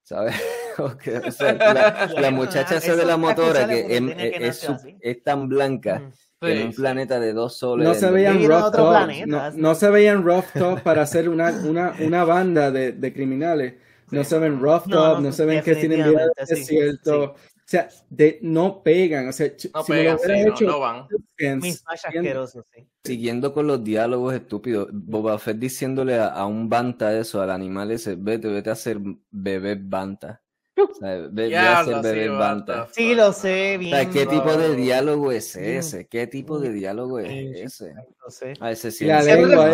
¿sabes? 0.04 0.36
Ok, 0.78 1.04
o 1.26 1.32
sea, 1.32 1.54
la, 1.54 2.32
muchacha 2.32 2.76
esa 2.78 2.96
de 2.98 3.06
la 3.06 3.16
motora 3.16 3.66
que 3.66 3.82
porque 3.82 3.82
es, 3.82 3.88
tiene 3.88 4.16
que 4.18 4.28
es- 4.28 4.42
nacer 4.42 4.44
es- 4.44 4.70
así. 4.70 4.98
es 5.00 5.24
tan 5.24 5.48
blanca 5.48 6.00
Mm. 6.42 6.46
en 6.48 6.66
un 6.68 6.72
sí. 6.74 6.76
planeta 6.82 7.20
de 7.22 7.32
dos 7.34 7.58
soles. 7.58 7.88
No 7.88 7.94
se 7.94 8.12
veían 8.12 8.44
rough 8.46 8.64
otro 8.66 8.84
top, 8.84 8.92
planeta, 8.94 9.26
no, 9.26 9.52
sí. 9.54 9.58
no 9.62 9.76
se 9.76 9.90
veían 9.90 10.24
rough 10.26 10.46
top 10.54 10.82
para 10.82 11.02
hacer 11.04 11.30
una, 11.30 11.50
una, 11.64 11.94
una 12.02 12.24
banda 12.26 12.72
de, 12.72 12.92
de 12.92 13.14
criminales. 13.14 13.76
No 14.12 14.24
Sí. 14.24 14.30
se 14.30 14.40
ven 14.40 14.60
rough 14.60 14.86
No, 14.88 14.96
top, 14.98 15.14
no, 15.16 15.22
no, 15.22 15.32
se 15.32 15.46
ven 15.46 15.64
que 15.64 15.76
tienen 15.76 16.10
vida 16.10 16.28
de 16.38 16.46
sí, 16.46 16.56
desierto. 16.56 17.24
O 17.34 17.68
sea, 17.68 17.90
de, 18.12 18.38
no 18.44 18.84
pegan. 18.84 19.28
O 19.28 19.32
sea, 19.32 19.48
No 19.74 19.84
si 19.84 19.92
me 19.92 19.98
pegan, 19.98 20.14
lo 20.14 20.20
sí, 20.20 20.26
hubiera 20.28 20.46
no, 20.50 20.54
hecho 20.56 20.66
no 20.66 20.80
van. 20.80 20.98
más 21.00 22.02
siguiendo- 22.02 22.48
sí. 22.48 22.88
Siguiendo 23.04 23.54
con 23.54 23.66
los 23.68 23.84
diálogos 23.84 24.34
estúpidos, 24.36 24.90
Boba 24.92 25.40
Fett 25.40 25.58
diciéndole 25.58 26.16
a, 26.16 26.28
a 26.28 26.46
un 26.46 26.70
banta 26.70 27.18
eso, 27.18 27.42
al 27.42 27.50
animal 27.50 27.90
ese, 27.92 28.16
vete, 28.16 28.48
vete 28.50 28.70
a 28.70 28.74
hacer 28.74 29.00
bebé 29.32 29.76
banta. 29.82 30.42
O 30.78 30.94
sea, 30.94 31.16
ve, 31.32 31.48
ve 31.48 31.58
a 31.58 31.80
hacer 31.80 31.96
sí, 31.96 32.02
bebé 32.04 32.30
what 32.30 32.40
banta. 32.40 32.88
Sí, 32.92 33.16
lo 33.16 33.32
sé, 33.34 33.76
O 33.78 33.80
bien. 33.80 33.92
sea, 33.96 34.10
¿qué 34.12 34.26
tipo 34.28 34.54
de 34.58 34.76
diálogo 34.76 35.32
es 35.32 35.56
ese? 35.56 36.08
¿Qué 36.08 36.28
tipo 36.28 36.60
de 36.60 36.72
diálogo 36.72 37.18
es 37.20 37.32
ese? 37.74 37.94
Lo 38.24 38.30
sé. 38.30 38.54
A 38.60 38.72
ese 38.72 38.92
sí. 38.92 39.06
La 39.06 39.24
lengua, 39.24 39.72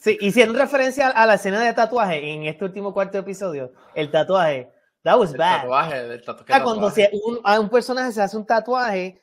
sí, 0.00 0.12
Sí, 0.12 0.18
hicieron 0.20 0.56
referencia 0.56 1.08
a 1.08 1.26
la 1.26 1.34
escena 1.34 1.60
de 1.62 1.72
tatuaje 1.72 2.32
en 2.32 2.44
este 2.44 2.64
último 2.64 2.92
cuarto 2.94 3.18
episodio. 3.18 3.72
El 3.94 4.10
tatuaje. 4.10 4.70
That 5.02 5.18
was 5.18 5.32
El 5.32 5.38
bad. 5.38 5.60
tatuaje, 5.62 6.08
del 6.08 6.22
tatu- 6.24 6.44
¿qué 6.44 6.52
O 6.52 6.56
sea, 6.56 6.64
cuando 6.64 6.88
tatuaje? 6.88 7.10
se- 7.10 7.20
un, 7.24 7.40
a 7.44 7.58
un 7.60 7.68
personaje 7.70 8.12
se 8.12 8.22
hace 8.22 8.36
un 8.36 8.46
tatuaje 8.46 9.20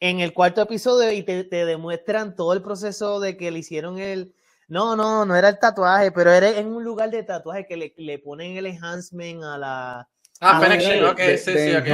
en 0.00 0.20
el 0.20 0.32
cuarto 0.32 0.62
episodio 0.62 1.12
y 1.12 1.22
te, 1.22 1.44
te 1.44 1.64
demuestran 1.66 2.34
todo 2.34 2.52
el 2.52 2.62
proceso 2.62 3.20
de 3.20 3.36
que 3.36 3.50
le 3.50 3.58
hicieron 3.60 3.98
el. 3.98 4.34
No, 4.68 4.94
no, 4.96 5.24
no 5.24 5.34
era 5.36 5.48
el 5.48 5.58
tatuaje, 5.58 6.12
pero 6.12 6.30
era 6.32 6.48
en 6.50 6.68
un 6.68 6.84
lugar 6.84 7.10
de 7.10 7.22
tatuaje 7.24 7.66
que 7.66 7.76
le, 7.76 7.94
le 7.96 8.18
ponen 8.20 8.56
el 8.56 8.66
enhancement 8.66 9.42
a 9.44 9.58
la. 9.58 10.08
Ah, 10.42 10.58
Fennec 10.58 11.04
ok, 11.10 11.16
de- 11.18 11.36
sí, 11.38 11.52
de 11.52 11.70
sí, 11.70 11.76
ok. 11.76 11.86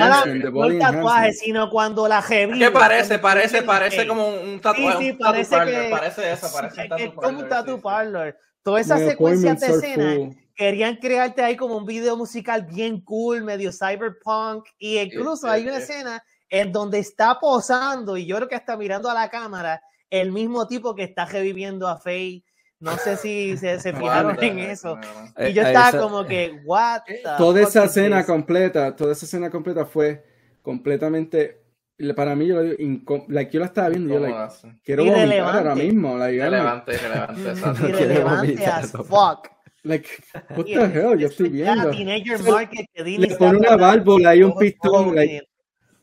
No, 0.52 0.64
el 0.64 0.78
tatuaje, 0.78 1.32
sino 1.32 1.68
cuando 1.68 2.06
la 2.06 2.20
revive. 2.20 2.58
¿Qué 2.66 2.70
parece? 2.70 3.18
Parece, 3.18 3.62
parece 3.62 4.06
como 4.06 4.28
un 4.28 4.60
tatuaje. 4.60 4.98
Sí, 4.98 5.10
sí, 5.10 5.12
parece 5.14 5.50
parlor, 5.56 5.82
que- 5.82 5.90
Parece 5.90 6.32
eso, 6.32 6.46
parece 6.52 6.80
un 6.82 6.92
Es 7.00 7.10
como 7.14 7.38
un 7.38 7.48
sí. 7.76 7.82
parlor. 7.82 8.36
Todas 8.62 8.86
esas 8.86 9.00
My 9.00 9.10
secuencias 9.10 9.60
de 9.60 9.66
appointments 9.66 9.84
are 9.84 9.92
escena 10.12 10.14
full. 10.36 10.42
querían 10.54 10.96
crearte 10.96 11.42
ahí 11.42 11.56
como 11.56 11.76
un 11.76 11.84
video 11.84 12.16
musical 12.16 12.62
bien 12.62 13.00
cool, 13.00 13.42
medio 13.42 13.72
cyberpunk, 13.72 14.64
y 14.78 14.98
incluso 14.98 15.48
hay 15.48 15.62
una 15.66 15.78
escena 15.78 16.22
en 16.48 16.70
donde 16.70 17.00
está 17.00 17.40
posando, 17.40 18.16
y 18.16 18.26
yo 18.26 18.36
creo 18.36 18.48
que 18.48 18.54
está 18.54 18.76
mirando 18.76 19.10
a 19.10 19.14
la 19.14 19.28
cámara, 19.28 19.82
el 20.08 20.30
mismo 20.30 20.68
tipo 20.68 20.94
que 20.94 21.02
está 21.02 21.24
reviviendo 21.26 21.88
a 21.88 21.98
Faye. 21.98 22.44
No 22.78 22.96
sé 22.98 23.16
si 23.16 23.56
se, 23.56 23.80
se 23.80 23.92
fijaron 23.94 24.36
en 24.42 24.58
eso. 24.58 24.96
man. 24.96 25.32
Eh, 25.38 25.50
Y 25.50 25.52
yo 25.54 25.62
estaba 25.62 25.88
esa- 25.88 25.98
como 26.00 26.24
que, 26.26 26.60
what 26.64 27.00
the 27.06 27.20
Toda 27.38 27.62
esa 27.62 27.84
escena 27.84 28.24
completa, 28.24 28.94
toda 28.94 29.12
esa 29.12 29.24
escena 29.26 29.50
completa 29.50 29.86
fue 29.86 30.24
completamente. 30.62 31.62
Para 32.14 32.36
mí, 32.36 32.46
yo 32.46 32.56
lo 32.56 32.62
digo, 32.64 33.24
like, 33.28 33.50
yo 33.50 33.60
la 33.60 33.66
estaba 33.66 33.88
viendo 33.88 34.10
y 34.10 34.12
yo, 34.14 34.20
like, 34.20 34.38
quiero 34.84 35.02
vomitar 35.04 35.26
Irrelevante. 35.26 35.58
ahora 35.58 35.74
mismo. 35.74 36.18
Like, 36.18 36.36
Irrelevante, 36.36 36.92
irrelevante, 36.94 37.48
exacto. 37.50 37.88
Irrelevante 37.88 38.46
vomitar, 38.52 38.84
as 38.84 38.92
fuck. 38.92 39.48
like, 39.82 40.08
what 40.50 40.66
Y 40.66 40.74
the 40.74 40.82
el- 40.84 40.92
hell, 40.92 41.18
yo 41.18 41.26
estoy 41.28 41.48
viendo. 41.48 41.90
Le- 41.90 42.42
Market 42.42 43.38
pone 43.38 43.56
una 43.58 43.76
válvula 43.78 44.36
y 44.36 44.42
un 44.42 44.54
pistón, 44.58 45.14
like, 45.14 45.48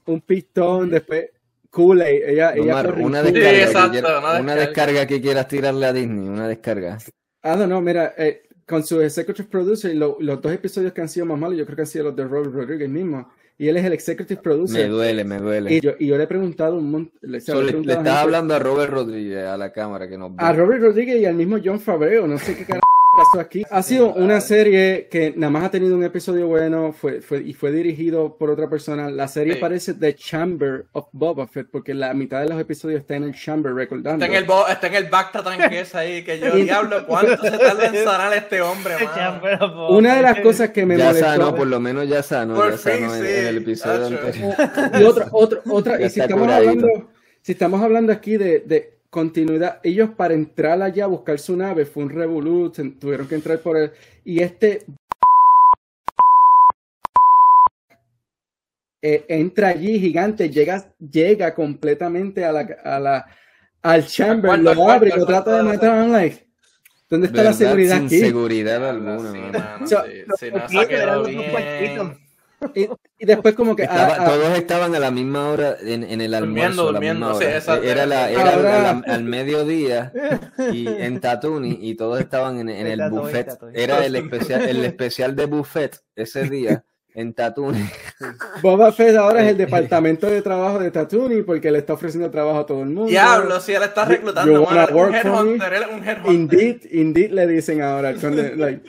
un 0.07 0.21
pistón, 0.21 0.89
después 0.89 1.29
Kool-Aid. 1.73 2.21
Ella, 2.29 2.53
ella 2.55 2.73
Omar, 2.79 2.93
en 2.99 3.05
una 3.05 3.23
descarga, 3.23 3.49
que 3.51 3.63
exacto, 3.63 3.91
quiera- 3.91 4.19
una 4.19 4.39
una 4.39 4.55
descarga. 4.55 5.07
que 5.07 5.21
quieras 5.21 5.47
tirarle 5.47 5.85
a 5.87 5.93
Disney, 5.93 6.27
una 6.29 6.47
descarga. 6.47 6.97
Ah, 7.41 7.55
no, 7.57 7.65
no, 7.67 7.81
mira, 7.81 8.13
eh, 8.17 8.43
con 8.67 8.83
su 8.85 9.01
executive 9.01 9.47
producer, 9.49 9.93
lo- 9.95 10.17
los 10.19 10.39
dos 10.39 10.51
episodios 10.53 10.93
que 10.93 11.01
han 11.01 11.09
sido 11.09 11.25
más 11.25 11.39
malos, 11.39 11.57
yo 11.57 11.65
creo 11.65 11.75
que 11.75 11.81
han 11.81 11.87
sido 11.87 12.05
los 12.05 12.15
de 12.15 12.25
Robert 12.25 12.53
Rodriguez 12.53 12.89
mismo. 12.89 13.27
Y 13.57 13.67
él 13.67 13.77
es 13.77 13.85
el 13.85 13.93
executive 13.93 14.37
Me 14.37 14.41
producer. 14.43 14.89
duele, 14.89 15.23
me 15.23 15.37
duele. 15.39 15.73
Y 15.73 15.79
yo, 15.81 15.91
y 15.99 16.07
yo 16.07 16.17
le 16.17 16.23
he 16.23 16.27
preguntado 16.27 16.75
un 16.77 16.89
montón. 16.89 17.13
Le, 17.21 17.39
So, 17.41 17.61
le 17.61 17.71
le, 17.71 17.93
estás 17.93 18.17
hablando 18.17 18.55
a 18.55 18.59
Robert 18.59 18.91
Rodríguez, 18.91 19.45
a 19.45 19.57
la 19.57 19.71
cámara 19.71 20.07
que 20.07 20.17
nos 20.17 20.31
ve. 20.31 20.37
a 20.39 20.53
Robert 20.53 20.81
Rodríguez 20.81 21.21
y 21.21 21.25
al 21.25 21.35
mismo 21.35 21.57
John 21.63 21.79
Favreau. 21.79 22.25
No 22.27 22.37
sé 22.37 22.55
qué 22.55 22.65
carajo 22.65 22.81
pasó 23.17 23.39
aquí. 23.39 23.63
Ha 23.69 23.81
sido 23.83 24.13
una 24.13 24.41
serie 24.41 25.07
que 25.09 25.33
nada 25.35 25.51
más 25.51 25.63
ha 25.65 25.71
tenido 25.71 25.95
un 25.95 26.03
episodio 26.03 26.47
bueno 26.47 26.93
fue, 26.93 27.21
fue, 27.21 27.41
y 27.41 27.53
fue 27.53 27.71
dirigido 27.71 28.37
por 28.37 28.49
otra 28.49 28.69
persona. 28.69 29.09
La 29.09 29.27
serie 29.27 29.53
Sí. 29.55 29.59
parece 29.59 29.93
The 29.93 30.15
Chamber 30.15 30.85
of 30.93 31.07
Boba 31.11 31.47
Fett 31.47 31.67
porque 31.71 31.93
la 31.93 32.13
mitad 32.13 32.41
de 32.41 32.49
los 32.49 32.59
episodios 32.59 33.01
está 33.01 33.15
en 33.15 33.23
el 33.23 33.33
Chamber 33.33 33.73
recordando. 33.73 34.25
Está 34.25 34.37
en 34.37 34.43
el, 34.43 34.49
está 34.71 34.87
en 34.87 34.95
el 34.95 35.05
Bacta 35.09 35.43
tanquesa 35.43 35.99
ahí, 35.99 36.23
que 36.23 36.39
yo, 36.39 36.55
diablo, 36.55 37.05
¿cuánto 37.07 37.37
se 37.43 37.57
tarda 37.57 37.85
en 37.87 38.03
sanar 38.03 38.33
este 38.33 38.61
hombre? 38.61 38.95
Una 39.89 40.15
de 40.15 40.21
las 40.21 40.39
cosas 40.39 40.69
que 40.71 40.85
me 40.85 40.97
ya 40.97 41.05
molestó. 41.07 41.25
sano, 41.27 41.55
por 41.55 41.67
lo 41.67 41.79
menos 41.79 42.07
ya 42.07 42.23
sano, 42.23 42.55
Por 42.55 42.71
ya 42.71 42.77
fin, 42.77 42.93
sano 43.09 43.15
en, 43.15 43.21
sí, 43.25 43.31
en 43.31 43.45
el 43.47 43.57
episodio 43.57 44.05
anterior. 44.07 44.55
Y 44.99 45.03
otra, 45.03 45.27
otra, 45.31 45.59
otra, 45.69 46.01
y 46.01 46.09
si 46.09 46.19
estamos 46.19 46.43
curadito. 46.47 46.85
hablando, 46.85 47.11
si 47.41 47.51
estamos 47.51 47.81
hablando 47.81 48.11
aquí 48.13 48.37
de, 48.37 48.59
de 48.61 48.93
continuidad, 49.13 49.79
ellos 49.83 50.09
para 50.17 50.33
entrar 50.33 50.81
allá 50.81 51.03
a 51.03 51.07
buscar 51.07 51.37
su 51.37 51.55
nave 51.55 51.85
fue 51.85 52.03
un 52.03 52.09
revolut, 52.09 52.73
se- 52.75 52.89
tuvieron 52.91 53.27
que 53.27 53.35
entrar 53.35 53.59
por 53.59 53.77
el, 53.77 53.91
y 54.25 54.41
este 54.41 54.85
eh, 59.03 59.23
entra 59.27 59.67
allí 59.69 59.99
gigante, 59.99 60.49
llega, 60.49 60.93
llega 60.97 61.53
completamente 61.53 62.43
a 62.43 62.51
la, 62.51 62.61
a 62.83 62.99
la, 62.99 63.25
al 63.83 64.07
chamber, 64.07 64.49
cuarto, 64.49 64.63
lo 64.63 64.75
cuarto, 64.75 64.91
abre 64.93 65.09
y 65.09 65.13
al 65.13 65.19
lo 65.19 65.25
trata 65.27 65.57
de 65.57 65.63
cuarto. 65.63 65.85
matar, 65.85 66.03
I'm 66.03 66.11
like, 66.11 66.47
¿dónde 67.09 67.27
está 67.27 67.43
la 67.43 67.53
seguridad 67.53 67.97
Sin 67.97 68.05
aquí? 68.07 68.19
seguridad 68.19 68.89
alguna, 68.89 69.19
sí, 69.31 69.37
mano. 69.37 69.59
mano, 69.59 69.87
So- 69.87 70.03
sí, 70.05 70.11
sí, 70.39 70.51
no, 70.51 70.67
Sí, 70.69 70.77
esa 70.77 70.87
quedó 70.87 71.01
eran 71.03 71.17
los 71.21 71.27
bien. 71.27 72.22
Y, 72.75 72.87
y 73.19 73.25
después 73.25 73.55
como 73.55 73.75
que 73.75 73.83
Estaba- 73.83 74.13
ah, 74.13 74.17
ah, 74.19 74.25
todos 74.25 74.57
estaban 74.57 74.93
a 74.95 74.99
la 74.99 75.11
misma 75.11 75.49
hora 75.49 75.75
en, 75.81 76.03
en 76.03 76.21
el 76.21 76.33
almuerzo. 76.33 76.83
Durmiendo, 76.83 76.83
a 76.83 76.85
la 76.85 76.91
durmiendo, 76.99 77.39
misma 77.39 77.79
sí. 77.81 77.87
Era, 77.87 78.05
la, 78.05 78.29
era 78.31 78.53
Ahora- 78.53 78.89
al, 78.89 79.03
al 79.07 79.23
mediodía 79.23 80.11
y 80.71 80.87
en 80.99 81.19
Tatooine 81.19 81.77
y 81.81 81.95
todos 81.95 82.19
estaban 82.19 82.59
en, 82.59 82.69
en 82.69 82.87
el 82.87 82.99
Tatooine, 82.99 83.21
buffet. 83.25 83.47
Tatooine. 83.47 83.79
Era 83.79 84.05
el 84.05 84.15
especial, 84.15 84.61
el 84.69 84.85
especial 84.85 85.35
de 85.35 85.45
buffet 85.45 85.99
ese 86.15 86.49
día 86.49 86.83
en 87.15 87.33
Tatooine. 87.33 87.89
Boba 88.63 88.91
Fett 88.91 89.15
ahora 89.17 89.43
es 89.43 89.49
el 89.51 89.57
departamento 89.57 90.25
de 90.27 90.41
trabajo 90.41 90.79
de 90.79 90.89
Tatooine 90.89 91.43
porque 91.45 91.69
le 91.69 91.77
está 91.79 91.93
ofreciendo 91.93 92.31
trabajo 92.31 92.59
a 92.59 92.65
todo 92.65 92.81
el 92.81 92.89
mundo. 92.89 93.05
Diablo, 93.09 93.59
si 93.59 93.73
él 93.73 93.83
está 93.83 94.05
reclutando, 94.05 94.63
es 94.63 94.67
un 94.67 95.13
headhunter, 95.13 95.73
él 95.73 95.83
es 95.83 95.89
un 95.95 96.03
headhunter. 96.07 96.33
Indeed, 96.33 96.77
indeed 96.91 97.31
le 97.31 97.45
dicen 97.47 97.81
ahora. 97.83 98.15
cuando, 98.19 98.41
like, 98.55 98.81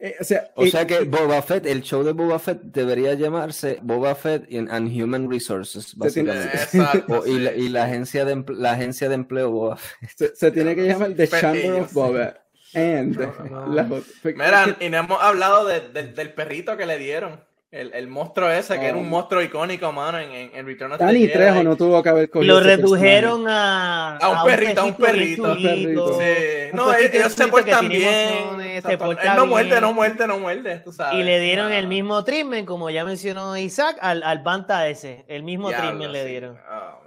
eh, 0.00 0.14
o 0.20 0.24
sea, 0.24 0.50
O 0.54 0.64
eh, 0.64 0.70
sea 0.70 0.86
que 0.86 1.00
Boba 1.00 1.42
Fett, 1.42 1.66
el 1.66 1.82
show 1.82 2.02
de 2.04 2.12
Boba 2.12 2.38
Fett 2.38 2.60
debería 2.62 3.14
llamarse 3.14 3.78
Boba 3.82 4.14
Fett 4.14 4.44
and 4.70 4.88
Human 5.02 5.30
Resources, 5.30 5.96
básicamente. 5.96 6.48
Exacto, 6.56 7.20
O- 7.22 7.26
y, 7.26 7.38
la, 7.38 7.50
sí. 7.52 7.60
y 7.62 7.68
la 7.68 7.84
agencia 7.84 8.24
de 8.24 8.44
la 8.54 8.72
agencia 8.72 9.08
de 9.08 9.14
empleo 9.16 9.50
Boba 9.50 9.76
Fett. 9.76 10.10
se, 10.16 10.36
se 10.36 10.50
tiene 10.52 10.74
que 10.76 10.86
llamar 10.86 11.14
The 11.14 11.28
Chamber 11.28 11.72
of 11.80 11.92
Boba. 11.92 12.34
And 12.74 13.16
no. 13.18 14.02
Mira, 14.24 14.76
y 14.78 14.90
no 14.90 14.98
hemos 14.98 15.22
hablado 15.22 15.66
de- 15.66 15.88
del 16.12 16.34
perrito 16.34 16.76
que 16.76 16.84
le 16.86 16.98
dieron. 16.98 17.40
El, 17.70 17.92
el 17.92 18.08
monstruo 18.08 18.48
ese, 18.50 18.80
que 18.80 18.86
era 18.86 18.96
un 18.96 19.04
Oh. 19.04 19.08
monstruo 19.10 19.42
icónico, 19.42 19.92
mano, 19.92 20.18
en, 20.18 20.30
en, 20.32 20.50
en 20.54 20.64
Return 20.66 20.92
of 20.92 20.98
the 20.98 21.04
Danny 21.04 21.20
Jedi. 21.26 21.32
Trejo 21.34 21.62
no 21.62 21.76
tuvo 21.76 22.02
que 22.02 22.08
haber 22.08 22.30
cogido 22.30 22.54
lo 22.54 22.60
redujeron 22.64 23.46
a, 23.46 24.16
A 24.16 24.28
un 24.30 24.44
perrito, 24.48 24.80
a 24.80 24.84
un 24.84 24.96
bien 24.96 25.10
perrito. 25.10 25.42
Un 25.52 25.62
perrito. 25.62 26.18
Sí. 26.18 26.24
Un 26.72 26.76
No, 26.78 26.86
perrito 26.90 27.16
ellos 27.18 27.32
se 27.34 27.48
portan 27.48 27.88
bien. 27.90 28.82
se 28.86 28.96
porta 28.96 29.22
Él 29.22 29.36
no 29.36 29.46
muerde, 29.46 29.80
no 29.82 29.92
muerde, 29.92 30.26
no 30.26 30.38
muerde, 30.38 30.78
tú 30.78 30.92
sabes. 30.94 31.18
Y 31.20 31.22
le 31.22 31.40
dieron 31.40 31.70
Ah. 31.70 31.76
el 31.78 31.88
mismo 31.88 32.24
treatment, 32.24 32.66
como 32.66 32.88
ya 32.88 33.04
mencionó 33.04 33.54
Isaac, 33.58 33.98
al, 34.00 34.22
al 34.22 34.38
Banta 34.38 34.88
ese. 34.88 35.26
El 35.28 35.42
mismo 35.42 35.68
Diablo, 35.68 35.88
treatment 35.88 36.12
le 36.12 36.22
sí. 36.22 36.28
dieron. 36.30 36.56
Oh, 36.70 36.72
man. 36.72 36.97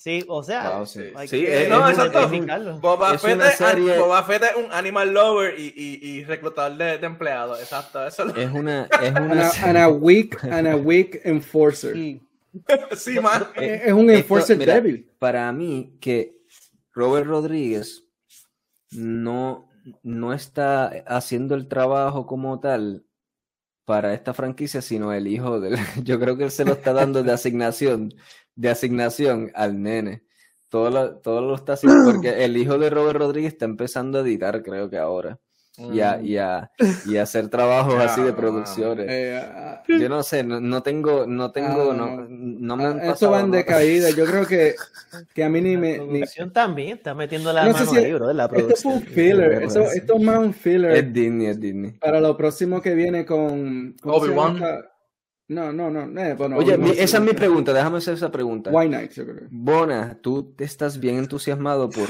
Sí, 0.00 0.24
o 0.28 0.44
sea, 0.44 0.76
Wow, 0.76 0.86
sí. 0.86 1.00
hay 1.16 1.26
Sí, 1.26 1.40
que 1.44 1.64
es- 1.64 1.68
No, 1.68 1.88
exacto. 1.90 2.30
Boba, 2.80 3.14
Es 3.14 3.20
Fett 3.20 3.40
es, 3.40 3.98
Boba 3.98 4.22
Fett 4.22 4.44
es 4.44 4.56
un 4.56 4.72
animal 4.72 5.12
lover 5.12 5.58
y, 5.58 5.74
y, 5.76 6.08
y 6.08 6.24
reclutador 6.24 6.78
de, 6.78 6.98
de 6.98 7.04
empleados. 7.06 7.58
Exacto, 7.60 8.06
eso 8.06 8.22
es 8.22 8.32
lo 8.32 8.40
Es 8.40 8.48
una, 8.52 8.84
es 9.02 9.10
una 9.10 9.50
and 9.64 9.76
a 9.76 9.88
weak, 9.88 10.38
and 10.44 10.68
a 10.68 10.76
weak 10.76 11.20
enforcer. 11.24 11.94
Sí. 11.94 12.22
sí, 12.96 13.18
man. 13.18 13.48
Es 13.56 13.86
es 13.86 13.92
un 13.92 14.08
Esto, 14.10 14.20
enforcer 14.20 14.56
mira, 14.56 14.74
débil. 14.74 15.10
Para 15.18 15.50
mí, 15.52 15.96
que 16.00 16.38
Robert 16.92 17.26
Rodríguez 17.26 18.04
no, 18.92 19.68
no 20.04 20.32
está 20.32 20.86
haciendo 21.08 21.56
el 21.56 21.66
trabajo 21.66 22.24
como 22.24 22.60
tal 22.60 23.04
para 23.84 24.14
esta 24.14 24.32
franquicia, 24.32 24.80
sino 24.80 25.12
el 25.12 25.26
hijo 25.26 25.58
del. 25.58 25.74
Yo 26.04 26.20
creo 26.20 26.36
que 26.36 26.44
él 26.44 26.50
se 26.52 26.64
lo 26.64 26.74
está 26.74 26.92
dando 26.92 27.24
de 27.24 27.32
asignación, 27.32 28.14
de 28.58 28.70
asignación 28.70 29.50
al 29.54 29.80
nene. 29.82 30.24
Todo 30.68 30.90
lo, 30.90 31.16
todo 31.18 31.40
lo 31.40 31.54
está 31.54 31.74
haciendo 31.74 32.04
porque 32.12 32.44
el 32.44 32.56
hijo 32.56 32.76
de 32.76 32.90
Robert 32.90 33.18
Rodríguez 33.18 33.52
está 33.52 33.64
empezando 33.64 34.18
a 34.18 34.22
editar, 34.22 34.62
creo 34.62 34.90
que 34.90 34.98
ahora. 34.98 35.38
Y 35.80 36.00
a, 36.00 36.20
y 36.20 36.36
a, 36.38 36.72
y 37.06 37.18
a 37.18 37.22
hacer 37.22 37.48
trabajos 37.50 37.94
así 38.00 38.20
de 38.20 38.32
Claro, 38.34 38.36
producciones. 38.36 39.06
Eh, 39.08 39.40
ah, 39.40 39.80
Yo 39.86 40.08
no 40.08 40.24
sé, 40.24 40.42
no, 40.42 40.58
no 40.60 40.82
tengo, 40.82 41.24
no 41.24 41.52
tengo, 41.52 41.92
Ah, 41.92 41.94
no, 41.94 42.16
no. 42.16 42.26
no 42.28 42.76
me 42.76 42.84
han 42.84 42.98
Eso 42.98 43.10
pasado 43.12 43.30
va 43.32 43.40
en 43.42 43.46
notas. 43.46 43.58
decaída. 43.64 44.10
Yo 44.10 44.24
creo 44.24 44.44
que, 44.44 44.74
que 45.32 45.44
a 45.44 45.48
mí 45.48 45.60
ni 45.60 45.74
La 45.74 45.80
me. 45.80 45.98
Ni, 45.98 46.04
producción 46.18 46.52
también 46.52 46.96
está 46.96 47.14
metiendo 47.14 47.52
la 47.52 47.64
No 47.64 47.72
mano 47.74 47.86
si- 47.86 47.96
ahí, 47.96 48.12
bro, 48.12 48.26
de 48.26 48.34
la 48.34 48.46
esto 48.46 48.56
fue 48.56 48.64
producción. 48.64 48.92
un 48.94 49.02
filler. 49.04 49.62
Eso, 49.62 49.82
esto 49.82 50.16
es 50.16 50.20
más 50.24 50.38
un 50.40 50.52
filler. 50.52 50.90
Es 50.96 51.12
Disney, 51.12 51.46
es 51.46 51.60
Disney. 51.60 51.92
para 51.92 52.20
lo 52.20 52.36
próximo 52.36 52.82
que 52.82 52.94
viene 52.96 53.24
con 53.24 53.94
¿cómo 54.02 54.18
se 54.24 54.30
llama 54.30 54.46
Obi-Wan. 54.50 54.84
No, 55.50 55.72
no, 55.72 55.90
no, 55.90 56.20
eh, 56.20 56.34
bueno, 56.34 56.58
Oye, 56.58 56.76
mi- 56.76 56.90
esa 56.90 57.16
es 57.16 57.22
mi 57.22 57.32
pregunta, 57.32 57.72
déjame 57.72 57.98
hacer 57.98 58.12
esa 58.14 58.30
pregunta. 58.30 58.70
White 58.70 58.88
Knight, 58.94 59.12
yo 59.12 59.24
creo. 59.24 59.48
Bona, 59.50 60.18
tú 60.20 60.52
te 60.54 60.64
estás 60.64 61.00
bien 61.00 61.16
entusiasmado 61.16 61.88
por 61.88 62.06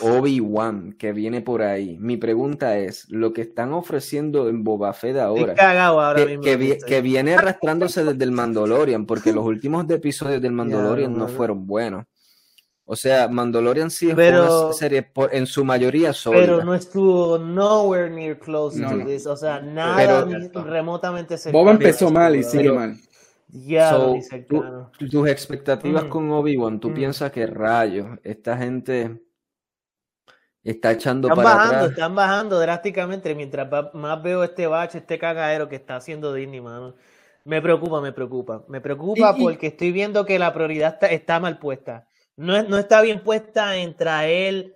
Obi-Wan 0.00 0.92
que 0.98 1.12
viene 1.12 1.40
por 1.40 1.62
ahí. 1.62 1.96
Mi 2.00 2.16
pregunta 2.16 2.76
es, 2.78 3.08
lo 3.10 3.32
que 3.32 3.42
están 3.42 3.72
ofreciendo 3.72 4.48
en 4.48 4.64
Boba 4.64 4.92
Fett 4.92 5.10
Estoy 5.16 5.22
ahora, 5.24 5.54
cagado 5.54 6.00
ahora 6.00 6.18
que, 6.20 6.26
mismo. 6.26 6.42
que 6.42 6.56
vi- 6.56 6.70
estoy- 6.72 6.88
que 6.88 7.00
viene 7.00 7.34
arrastrándose 7.34 8.04
desde 8.04 8.24
el 8.24 8.32
Mandalorian, 8.32 9.06
porque 9.06 9.32
los 9.32 9.44
últimos 9.46 9.88
episodios 9.90 10.42
del 10.42 10.52
Mandalorian 11.06 11.16
no 11.16 11.28
fueron 11.28 11.66
buenos. 11.66 12.06
O 12.86 12.96
sea, 12.96 13.28
Mandalorian 13.28 13.90
sí 13.90 14.10
es 14.10 14.14
Pero- 14.14 14.66
una 14.66 14.72
serie 14.74 15.02
por- 15.02 15.34
en 15.34 15.46
su 15.46 15.64
mayoría 15.64 16.12
sólida. 16.12 16.42
Pero 16.42 16.64
no 16.64 16.74
estuvo 16.74 17.38
nowhere 17.38 18.10
near 18.10 18.38
close 18.38 18.78
No, 18.78 18.90
to 18.90 18.96
no. 18.98 19.06
this. 19.06 19.26
O 19.26 19.36
sea, 19.36 19.60
nada 19.60 19.96
Pero- 19.96 20.26
ni 20.26 20.48
remotamente 20.48 21.38
cercano. 21.38 21.60
Boba 21.62 21.72
empezó 21.72 22.10
mal 22.10 22.34
y 22.36 22.40
Pero- 22.40 22.50
sigue 22.50 22.72
mal. 22.72 22.96
Ya, 23.48 23.90
So, 23.90 24.16
tú- 24.48 24.64
tus 25.10 25.28
expectativas 25.28 26.04
Mm. 26.04 26.08
con 26.08 26.30
Obi-Wan, 26.32 26.80
¿tú 26.80 26.90
Mm. 26.90 26.94
piensas 26.94 27.30
que 27.30 27.46
rayos? 27.46 28.18
Esta 28.24 28.56
gente 28.58 29.22
está 30.62 30.92
echando 30.92 31.28
Están 31.28 31.44
para 31.44 31.56
bajando, 31.56 31.76
atrás. 31.76 31.90
están 31.90 32.14
bajando 32.14 32.58
drásticamente 32.60 33.34
mientras 33.34 33.72
va- 33.72 33.90
más 33.94 34.22
veo 34.22 34.42
este 34.44 34.66
bache, 34.66 34.98
este 34.98 35.18
cagadero 35.18 35.68
que 35.68 35.76
está 35.76 35.96
haciendo 35.96 36.32
Disney, 36.34 36.60
mano. 36.60 36.94
Me 37.44 37.60
preocupa, 37.62 38.00
me 38.00 38.12
preocupa. 38.12 38.64
Me 38.68 38.80
preocupa 38.80 39.34
Y- 39.36 39.40
y- 39.40 39.44
porque 39.44 39.66
estoy 39.68 39.92
viendo 39.92 40.24
que 40.24 40.38
la 40.38 40.52
prioridad 40.52 40.94
está, 40.94 41.06
está 41.08 41.38
mal 41.40 41.58
puesta. 41.58 42.08
No, 42.36 42.62
no 42.64 42.78
está 42.78 43.00
bien 43.02 43.22
puesta 43.22 43.76
en 43.76 43.96
traer 43.96 44.74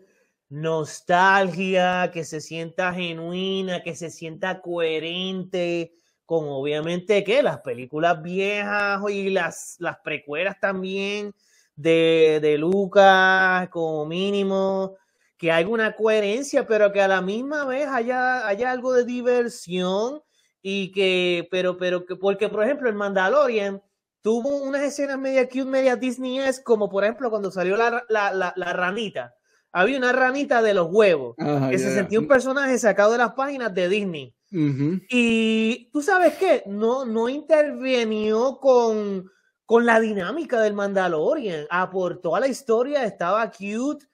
nostalgia, 0.48 2.11
que 2.12 2.24
se 2.24 2.40
sienta 2.40 2.92
genuina, 2.92 3.82
que 3.82 3.94
se 3.96 4.11
sienta 4.11 4.61
coherente 4.61 5.92
con 6.24 6.44
obviamente 6.48 7.24
que 7.24 7.42
las 7.42 7.61
películas 7.61 8.22
viejas 8.22 9.00
y 9.11 9.30
las, 9.30 9.76
las 9.78 9.98
precuelas 10.00 10.61
también 10.61 11.34
de, 11.74 12.38
de 12.42 12.59
Lucas 12.59 13.68
como 13.70 14.04
mínimo 14.06 14.96
que 15.38 15.52
haya 15.52 15.68
una 15.68 15.94
coherencia, 15.94 16.66
pero 16.66 16.92
que 16.92 17.00
a 17.00 17.09
la 17.09 17.22
misma 17.22 17.64
vez 17.64 17.86
haya, 17.86 18.46
haya 18.46 18.70
algo 18.72 18.92
de 18.92 19.04
diversión 19.04 20.20
y 20.61 20.92
que, 20.92 21.48
pero, 21.50 21.78
pero 21.78 22.04
que, 22.04 22.16
porque 22.16 22.48
por 22.48 22.64
ejemplo 22.64 22.88
el 22.88 22.96
Mandalorian 22.96 23.80
tuvo 24.23 24.57
unas 24.57 24.83
escenas 24.83 25.19
media 25.19 25.47
cute, 25.49 25.64
media 25.64 25.97
Disney 25.97 26.39
es 26.39 26.61
como 26.61 26.89
por 26.89 27.05
ejemplo 27.05 27.31
cuando 27.31 27.51
salió 27.51 27.77
la, 27.77 28.05
la, 28.09 28.33
la, 28.33 28.53
la 28.57 28.73
ranita. 28.73 29.35
Había 29.73 29.99
una 29.99 30.12
ranita 30.12 30.62
de 30.62 30.75
los 30.75 30.89
huevos, 30.91 31.35
Ajá, 31.39 31.69
que 31.69 31.79
se 31.79 31.95
sentía 31.95 32.19
un 32.19 32.27
personaje 32.27 32.79
sacado 32.79 33.12
de 33.12 33.19
las 33.19 33.35
páginas 33.35 33.73
de 33.75 33.89
Disney. 33.89 34.35
Y 34.51 35.91
tú 35.93 36.01
sabes 36.01 36.35
qué, 36.37 36.62
no, 36.66 37.05
no 37.05 37.29
intervenió 37.29 38.59
con, 38.61 39.31
con 39.66 39.85
la 39.85 40.01
dinámica 40.01 40.59
del 40.61 40.73
Mandalorian, 40.73 41.66
aportó 41.69 42.35
a 42.35 42.41
la 42.41 42.49
historia, 42.49 43.05
estaba 43.05 43.51
cute 43.51 44.07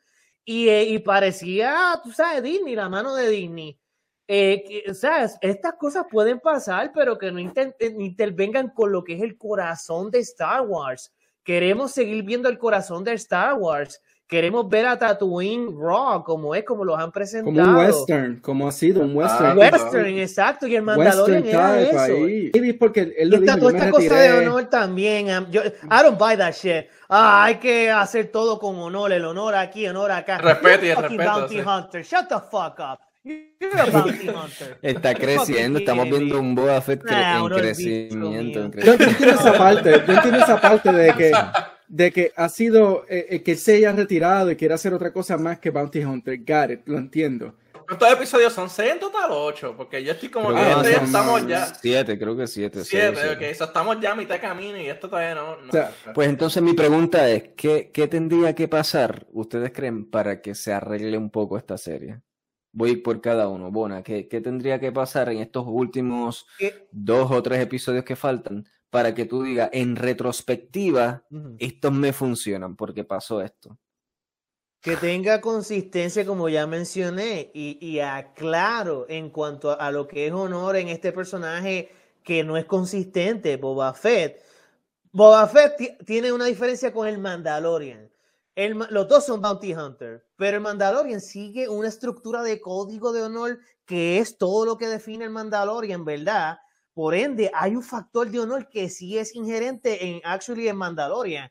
y, 0.45 0.69
eh, 0.69 0.85
y 0.85 0.99
parecía, 0.99 2.01
tú 2.03 2.11
sabes, 2.11 2.43
Disney, 2.43 2.75
la 2.75 2.89
mano 2.89 3.15
de 3.15 3.29
Disney. 3.31 3.79
Eh, 4.27 4.65
que, 4.67 4.91
o 4.91 4.95
sea, 4.95 5.25
es- 5.25 5.37
estas 5.43 5.75
cosas 5.75 6.07
pueden 6.11 6.41
pasar, 6.41 6.93
pero 6.95 7.19
que 7.19 7.31
no 7.31 7.39
inter- 7.39 7.77
eh, 7.79 7.95
intervengan 7.99 8.69
con 8.71 8.91
lo 8.91 9.05
que 9.05 9.15
es 9.17 9.23
el 9.23 9.37
corazón 9.37 10.11
de 10.11 10.21
Star 10.21 10.63
Wars, 10.63 11.13
queremos 11.43 11.93
seguir 11.93 12.23
viendo 12.25 12.49
el 12.49 12.57
corazón 12.59 13.05
de 13.05 13.13
Star 13.15 13.55
Wars. 13.55 14.01
Queremos 14.27 14.67
ver 14.71 14.87
a 14.87 14.99
Tatooine 14.99 15.69
Raw 15.79 16.25
como 16.25 16.55
es, 16.55 16.65
como 16.65 16.83
los 16.83 16.99
han 16.99 17.13
presentado. 17.13 17.55
Como 17.55 17.79
un 17.79 17.87
western, 17.87 18.41
como 18.41 18.67
ha 18.67 18.73
sido 18.73 19.03
un 19.03 19.15
western. 19.15 19.51
Ah, 19.51 19.55
Western, 19.55 20.07
exacto. 20.19 20.67
Y 20.67 20.75
el 20.77 20.83
Mandalorian 20.83 21.45
era 21.45 21.81
eso. 21.83 21.99
ahí. 22.25 22.51
Y 22.55 22.73
porque 22.73 23.01
él 23.19 23.29
Y 23.29 23.31
lo 23.31 23.37
esta, 23.37 23.57
dijo, 23.57 23.67
toda 23.69 23.79
esta 23.79 23.91
cosa 23.91 24.19
de 24.21 24.33
honor 24.49 24.65
también. 24.71 25.27
um, 25.29 25.51
yo, 25.51 25.61
I 25.63 26.03
don't 26.03 26.19
buy 26.19 26.39
that 26.39 26.55
shit. 26.55 26.87
Ah, 27.11 27.45
hay 27.45 27.57
que 27.57 27.91
hacer 27.91 28.33
todo 28.33 28.59
con 28.59 28.77
honor. 28.77 29.13
El 29.13 29.27
honor 29.27 29.55
aquí, 29.55 29.87
honor 29.87 30.11
acá. 30.13 30.39
Respeto 30.39 30.87
y 30.87 30.91
fucking 30.93 31.19
respeto, 31.19 31.31
bounty 31.41 31.55
sí. 31.57 31.61
hunter. 31.69 32.03
Shut 32.03 32.29
the 32.29 32.41
fuck 32.51 32.79
up. 32.81 33.01
Está 34.83 35.15
creciendo, 35.15 35.79
estamos 35.79 36.05
viendo 36.11 36.39
un 36.41 36.55
Boba 36.55 36.81
Fett 36.83 37.03
cre- 37.03 37.13
Ah, 37.15 37.41
en 37.43 37.49
crecimiento. 37.49 38.61
en 38.61 38.71
bicho 38.71 38.87
Yo 38.87 38.97
crecimiento. 38.97 39.05
entiendo 39.05 39.35
esa 39.41 39.59
parte, 39.59 39.91
yo 40.07 40.13
entiendo 40.13 40.39
esa 40.39 40.61
parte 40.61 40.93
de 40.93 41.15
que, 41.15 41.33
de 41.89 42.13
que 42.13 42.33
ha 42.37 42.49
sido, 42.49 43.05
eh, 43.09 43.27
eh, 43.31 43.43
que 43.43 43.57
se 43.57 43.77
haya 43.77 43.93
retirado 43.93 44.51
y 44.51 44.57
quiere 44.57 44.75
hacer 44.75 44.93
otra 44.93 45.13
cosa 45.13 45.39
más 45.39 45.59
que 45.59 45.71
Bounty 45.71 46.05
Hunter. 46.05 46.39
Got 46.47 46.71
it, 46.71 46.81
lo 46.87 46.99
entiendo. 46.99 47.55
¿Cuántos 47.87 48.13
episodios 48.13 48.53
son? 48.53 48.71
¿Seis 48.71 48.93
en 48.93 48.99
total 49.01 49.31
o 49.31 49.45
ocho? 49.45 49.75
Porque 49.77 50.03
yo 50.03 50.13
estoy 50.13 50.31
como 50.31 50.49
Creo 50.49 50.83
que 50.83 50.95
son 50.95 51.05
estamos 51.05 51.47
ya. 51.47 51.67
Siete, 51.67 52.19
creo 52.19 52.35
que 52.37 52.47
siete. 52.47 52.79
seis, 52.83 52.89
Siete, 52.89 53.19
siete. 53.23 53.51
ok. 53.51 53.55
So, 53.57 53.65
estamos 53.65 54.01
ya 54.01 54.13
a 54.13 54.15
mitad 54.15 54.35
de 54.37 54.41
camino 54.41 54.79
y 54.81 54.87
esto 54.87 55.09
todavía 55.09 55.35
no. 55.35 55.57
no. 55.57 55.69
O 55.69 55.73
sea, 55.73 55.91
Pues 56.15 56.29
entonces 56.29 56.63
mi 56.63 56.73
pregunta 56.73 57.29
es, 57.29 57.51
¿qué, 57.57 57.91
qué 57.93 58.09
tendría 58.09 58.55
que 58.55 58.69
pasar, 58.69 59.27
ustedes 59.33 59.71
creen, 59.73 60.11
para 60.11 60.41
que 60.41 60.55
se 60.55 60.73
arregle 60.73 61.19
un 61.19 61.29
poco 61.31 61.59
esta 61.59 61.77
serie? 61.77 62.21
Voy 62.77 62.97
por 62.97 63.21
cada 63.21 63.49
uno. 63.49 63.71
Bona, 63.71 64.03
¿qué, 64.03 64.27
qué 64.27 64.41
tendría 64.41 64.81
que 64.81 64.91
pasar 64.91 65.29
en 65.29 65.39
estos 65.39 65.65
últimos 65.67 66.47
dos 66.91 67.31
o 67.31 67.41
tres 67.41 67.61
episodios 67.61 68.05
que 68.05 68.17
faltan 68.17 68.67
para 68.91 69.15
que 69.15 69.27
tú 69.27 69.45
digas, 69.45 69.71
en 69.73 69.95
retrospectiva, 69.95 71.23
estos 71.59 71.93
me 71.93 72.13
funcionan 72.13 72.75
porque 72.75 73.05
pasó 73.05 73.41
esto? 73.41 73.79
Que 74.81 74.97
tenga 74.97 75.41
consistencia, 75.41 76.27
como 76.27 76.49
ya 76.49 76.67
mencioné, 76.67 77.51
y, 77.55 77.79
y 77.81 78.01
aclaro 78.01 79.07
en 79.09 79.31
cuanto 79.31 79.71
a, 79.71 79.75
a 79.75 79.93
lo 79.93 80.09
que 80.09 80.27
es 80.27 80.33
honor 80.33 80.77
en 80.77 80.89
este 80.89 81.13
personaje 81.13 81.91
que 82.25 82.43
no 82.43 82.57
es 82.57 82.65
consistente, 82.65 83.57
Boba 83.57 83.95
Fett. 83.95 84.43
Boba 85.13 85.47
Fett 85.47 85.77
ti- 85.77 85.97
tiene 86.05 86.33
una 86.33 86.47
diferencia 86.47 86.93
con 86.93 87.07
el 87.07 87.19
Mandalorian. 87.19 88.11
El 88.57 88.79
los 88.91 89.09
dos 89.09 89.27
son 89.27 89.41
Bounty 89.41 89.75
Hunter, 89.75 90.25
pero 90.37 90.57
el 90.57 90.63
Mandalorian 90.63 91.21
sigue 91.21 91.69
una 91.69 91.89
estructura 91.89 92.43
de 92.43 92.61
código 92.61 93.13
de 93.13 93.23
honor 93.23 93.59
que 93.85 94.19
es 94.19 94.39
todo 94.39 94.65
lo 94.65 94.77
que 94.79 94.87
define 94.87 95.25
el 95.25 95.31
Mandalorian, 95.31 96.05
¿verdad? 96.05 96.59
Por 96.93 97.15
ende, 97.15 97.51
hay 97.53 97.75
un 97.75 97.83
factor 97.83 98.31
de 98.31 98.39
honor 98.41 98.69
que 98.69 98.89
sí 98.89 99.19
es 99.19 99.35
inherente 99.35 100.07
en 100.07 100.21
actually 100.25 100.69
en 100.69 100.77
Mandalorian. 100.77 101.51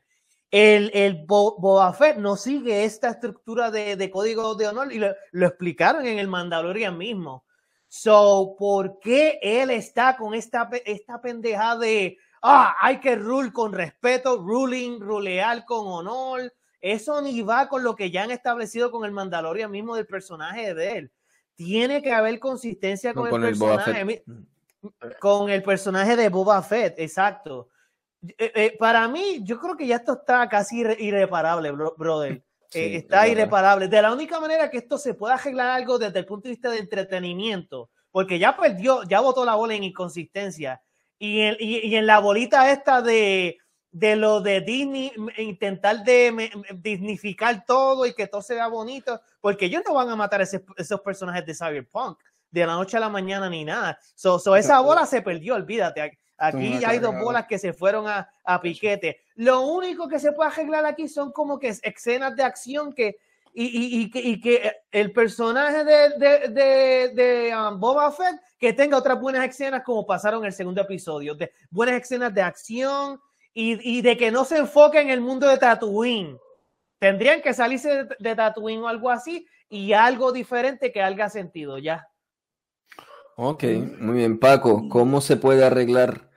El, 0.50 0.90
el 0.94 1.24
Bo- 1.26 1.56
Boba 1.58 1.92
Fett 1.92 2.16
no 2.16 2.36
sigue 2.36 2.84
esta 2.84 3.10
estructura 3.10 3.70
de, 3.70 3.96
de 3.96 4.10
código 4.10 4.54
de 4.54 4.68
honor 4.68 4.92
y 4.92 4.98
lo, 4.98 5.08
lo 5.32 5.46
explicaron 5.46 6.06
en 6.06 6.18
el 6.18 6.28
Mandalorian 6.28 6.96
mismo. 6.96 7.44
So, 7.88 8.56
¿por 8.58 8.98
qué 8.98 9.38
él 9.42 9.70
está 9.70 10.16
con 10.16 10.34
esta, 10.34 10.70
esta 10.84 11.20
pendeja 11.20 11.76
de, 11.76 12.16
ah, 12.42 12.76
hay 12.80 12.98
que 13.00 13.14
rule 13.16 13.52
con 13.52 13.72
respeto, 13.72 14.38
ruling, 14.38 15.00
rulear 15.00 15.64
con 15.64 15.86
honor? 15.86 16.52
Eso 16.86 17.22
ni 17.22 17.40
va 17.40 17.66
con 17.68 17.82
lo 17.82 17.96
que 17.96 18.10
ya 18.10 18.24
han 18.24 18.30
establecido 18.30 18.90
con 18.90 19.06
el 19.06 19.10
Mandalorian 19.10 19.70
mismo 19.70 19.96
del 19.96 20.06
personaje 20.06 20.74
de 20.74 20.98
él. 20.98 21.12
Tiene 21.54 22.02
que 22.02 22.12
haber 22.12 22.38
consistencia 22.38 23.14
No, 23.14 23.22
con, 23.22 23.30
con 23.30 23.44
el 23.44 23.58
personaje. 23.58 24.24
Con 25.18 25.48
el 25.48 25.62
personaje 25.62 26.14
de 26.14 26.28
Boba 26.28 26.62
Fett, 26.62 26.98
exacto. 26.98 27.70
Eh, 28.36 28.52
eh, 28.54 28.76
para 28.78 29.08
mí, 29.08 29.40
yo 29.42 29.58
creo 29.58 29.76
que 29.78 29.86
ya 29.86 29.96
esto 29.96 30.12
está 30.12 30.46
casi 30.46 30.82
irre- 30.82 30.98
irreparable, 31.00 31.72
bro- 31.72 31.94
brother. 31.96 32.44
Sí, 32.68 32.78
Eh, 32.80 32.96
es 32.96 33.02
está 33.04 33.26
irreparable. 33.28 33.88
De 33.88 34.02
la 34.02 34.12
única 34.12 34.38
manera 34.38 34.68
que 34.70 34.76
esto 34.78 34.98
se 34.98 35.14
pueda 35.14 35.34
arreglar 35.36 35.68
algo 35.70 35.98
desde 35.98 36.18
el 36.18 36.26
punto 36.26 36.48
de 36.48 36.54
vista 36.54 36.68
de 36.70 36.80
entretenimiento, 36.80 37.88
porque 38.10 38.38
ya 38.38 38.54
perdió, 38.58 39.04
ya 39.04 39.20
botó 39.20 39.46
la 39.46 39.54
bola 39.54 39.74
en 39.74 39.84
inconsistencia. 39.84 40.82
Y 41.18 41.40
en, 41.40 41.56
y, 41.58 41.78
y 41.86 41.96
en 41.96 42.06
la 42.06 42.18
bolita 42.18 42.70
esta 42.70 43.00
de, 43.00 43.56
de 43.94 44.16
lo 44.16 44.40
de 44.40 44.60
Disney, 44.60 45.12
intentar 45.38 46.02
de 46.02 46.50
dignificar 46.74 47.64
todo 47.64 48.04
y 48.06 48.12
que 48.12 48.26
todo 48.26 48.42
se 48.42 48.54
vea 48.54 48.66
bonito, 48.66 49.20
porque 49.40 49.66
ellos 49.66 49.82
no 49.86 49.94
van 49.94 50.08
a 50.10 50.16
matar 50.16 50.40
ese- 50.42 50.64
esos 50.76 51.00
personajes 51.00 51.46
de 51.46 51.54
Cyberpunk 51.54 52.18
de 52.50 52.66
la 52.66 52.74
noche 52.74 52.96
a 52.96 53.00
la 53.00 53.08
mañana 53.08 53.48
ni 53.48 53.64
nada. 53.64 53.96
So, 54.16 54.38
so 54.40 54.56
esa 54.56 54.80
bola 54.80 55.06
se 55.06 55.22
perdió, 55.22 55.54
olvídate. 55.54 56.18
Aquí 56.36 56.56
una 56.78 56.88
hay 56.88 56.98
dos 56.98 57.14
bolas 57.24 57.46
que 57.46 57.56
se 57.58 57.72
fueron 57.72 58.08
a, 58.08 58.28
a 58.44 58.60
piquete. 58.60 59.20
Lo 59.36 59.60
único 59.60 60.08
que 60.08 60.18
se 60.18 60.32
puede 60.32 60.50
arreglar 60.50 60.84
aquí 60.86 61.06
son 61.08 61.30
como 61.30 61.60
que 61.60 61.68
escenas 61.68 62.34
de 62.34 62.42
acción 62.42 62.92
que 62.92 63.16
y, 63.56 63.66
y- 63.66 64.00
y 64.02 64.10
que, 64.10 64.18
y 64.20 64.40
que 64.40 64.72
el 64.90 65.12
personaje 65.12 65.84
de, 65.84 66.08
de, 66.18 66.48
de, 66.48 67.08
de, 67.14 67.56
um, 67.56 67.78
Boba 67.78 68.10
Fett 68.10 68.40
que 68.58 68.72
tenga 68.72 68.96
otras 68.98 69.20
buenas 69.20 69.48
escenas 69.48 69.84
como 69.84 70.04
pasaron 70.04 70.40
en 70.40 70.46
el 70.46 70.52
segundo 70.52 70.80
episodio, 70.82 71.36
de 71.36 71.52
buenas 71.70 72.02
escenas 72.02 72.34
de 72.34 72.42
acción 72.42 73.20
y, 73.54 73.98
y 73.98 74.02
de 74.02 74.16
que 74.16 74.30
no 74.30 74.44
se 74.44 74.58
enfoque 74.58 75.00
en 75.00 75.08
el 75.08 75.20
mundo 75.20 75.48
de 75.48 75.56
Tatooine. 75.56 76.38
Tendrían 76.98 77.40
que 77.40 77.54
salirse 77.54 78.04
de, 78.04 78.16
de 78.18 78.34
Tatooine 78.34 78.82
o 78.82 78.88
algo 78.88 79.10
así 79.10 79.46
y 79.68 79.92
algo 79.92 80.32
diferente 80.32 80.92
que 80.92 81.02
haga 81.02 81.30
sentido 81.30 81.78
ya. 81.78 82.08
Ok, 83.36 83.64
muy 83.98 84.18
bien. 84.18 84.38
Paco, 84.38 84.88
¿cómo 84.88 85.20
se 85.20 85.36
puede 85.36 85.64
arreglar 85.64 86.30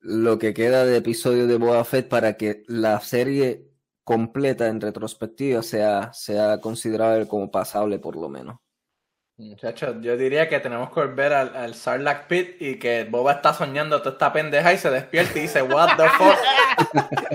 lo 0.00 0.38
que 0.38 0.54
queda 0.54 0.84
de 0.84 0.96
episodio 0.96 1.46
de 1.46 1.58
Boba 1.58 1.84
Fett 1.84 2.08
para 2.08 2.36
que 2.36 2.62
la 2.68 3.00
serie 3.00 3.68
completa 4.04 4.68
en 4.68 4.80
retrospectiva 4.80 5.62
sea, 5.62 6.12
sea 6.14 6.60
considerable 6.60 7.28
como 7.28 7.50
pasable 7.50 7.98
por 7.98 8.16
lo 8.16 8.28
menos? 8.28 8.60
Muchachos, 9.38 9.94
yo 10.00 10.16
diría 10.16 10.48
que 10.48 10.58
tenemos 10.58 10.88
que 10.88 10.98
volver 10.98 11.32
al, 11.32 11.54
al 11.56 11.72
Sarlacc 11.76 12.26
Pit 12.26 12.56
y 12.60 12.76
que 12.76 13.04
Boba 13.04 13.34
está 13.34 13.54
soñando 13.54 13.98
toda 14.00 14.10
esta 14.14 14.32
pendeja 14.32 14.72
y 14.72 14.78
se 14.78 14.90
despierta 14.90 15.38
y 15.38 15.42
dice, 15.42 15.62
What 15.62 15.96
the 15.96 16.08
fuck? 16.08 16.36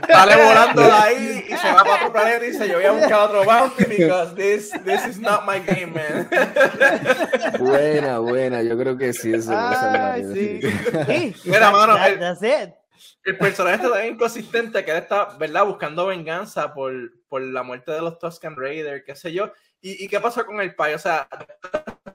Sale 0.09 0.35
volando 0.35 0.81
de 0.81 0.91
ahí 0.91 1.45
y 1.47 1.55
se 1.55 1.71
va 1.71 1.81
para 1.85 1.95
otro 1.95 2.11
planeta 2.11 2.43
y 2.45 2.51
dice, 2.51 2.67
yo 2.67 2.75
voy 2.75 2.85
a 2.85 2.91
buscar 2.91 3.19
otro 3.21 3.45
bounty 3.45 3.85
because 3.85 4.35
this, 4.35 4.71
this 4.83 5.05
is 5.07 5.17
not 5.21 5.45
my 5.47 5.59
game, 5.61 5.93
man. 5.93 6.27
Buena, 7.59 8.19
buena, 8.19 8.61
yo 8.61 8.77
creo 8.77 8.97
que 8.97 9.13
sí, 9.13 9.33
eso 9.33 9.51
Ay, 9.55 10.23
válido, 10.23 10.33
sí. 10.33 11.35
Mira, 11.45 11.71
mano, 11.71 11.95
that- 11.95 12.09
el- 12.09 12.19
that's 12.19 12.43
it. 12.43 12.73
El 13.23 13.37
personaje 13.37 13.77
está 13.77 13.89
tan 13.91 14.05
inconsistente 14.07 14.83
que 14.83 14.91
él 14.91 14.97
está, 14.97 15.29
¿verdad? 15.39 15.65
Buscando 15.65 16.05
venganza 16.07 16.73
por, 16.73 16.93
por 17.29 17.41
la 17.41 17.63
muerte 17.63 17.93
de 17.93 18.01
los 18.01 18.19
Tusken 18.19 18.57
Raiders, 18.57 19.03
qué 19.05 19.15
sé 19.15 19.31
yo. 19.31 19.53
¿Y, 19.81 20.03
y 20.03 20.07
qué 20.09 20.19
pasa 20.19 20.43
con 20.45 20.59
el 20.61 20.75
pai? 20.75 20.93
O 20.93 20.99
sea, 20.99 21.27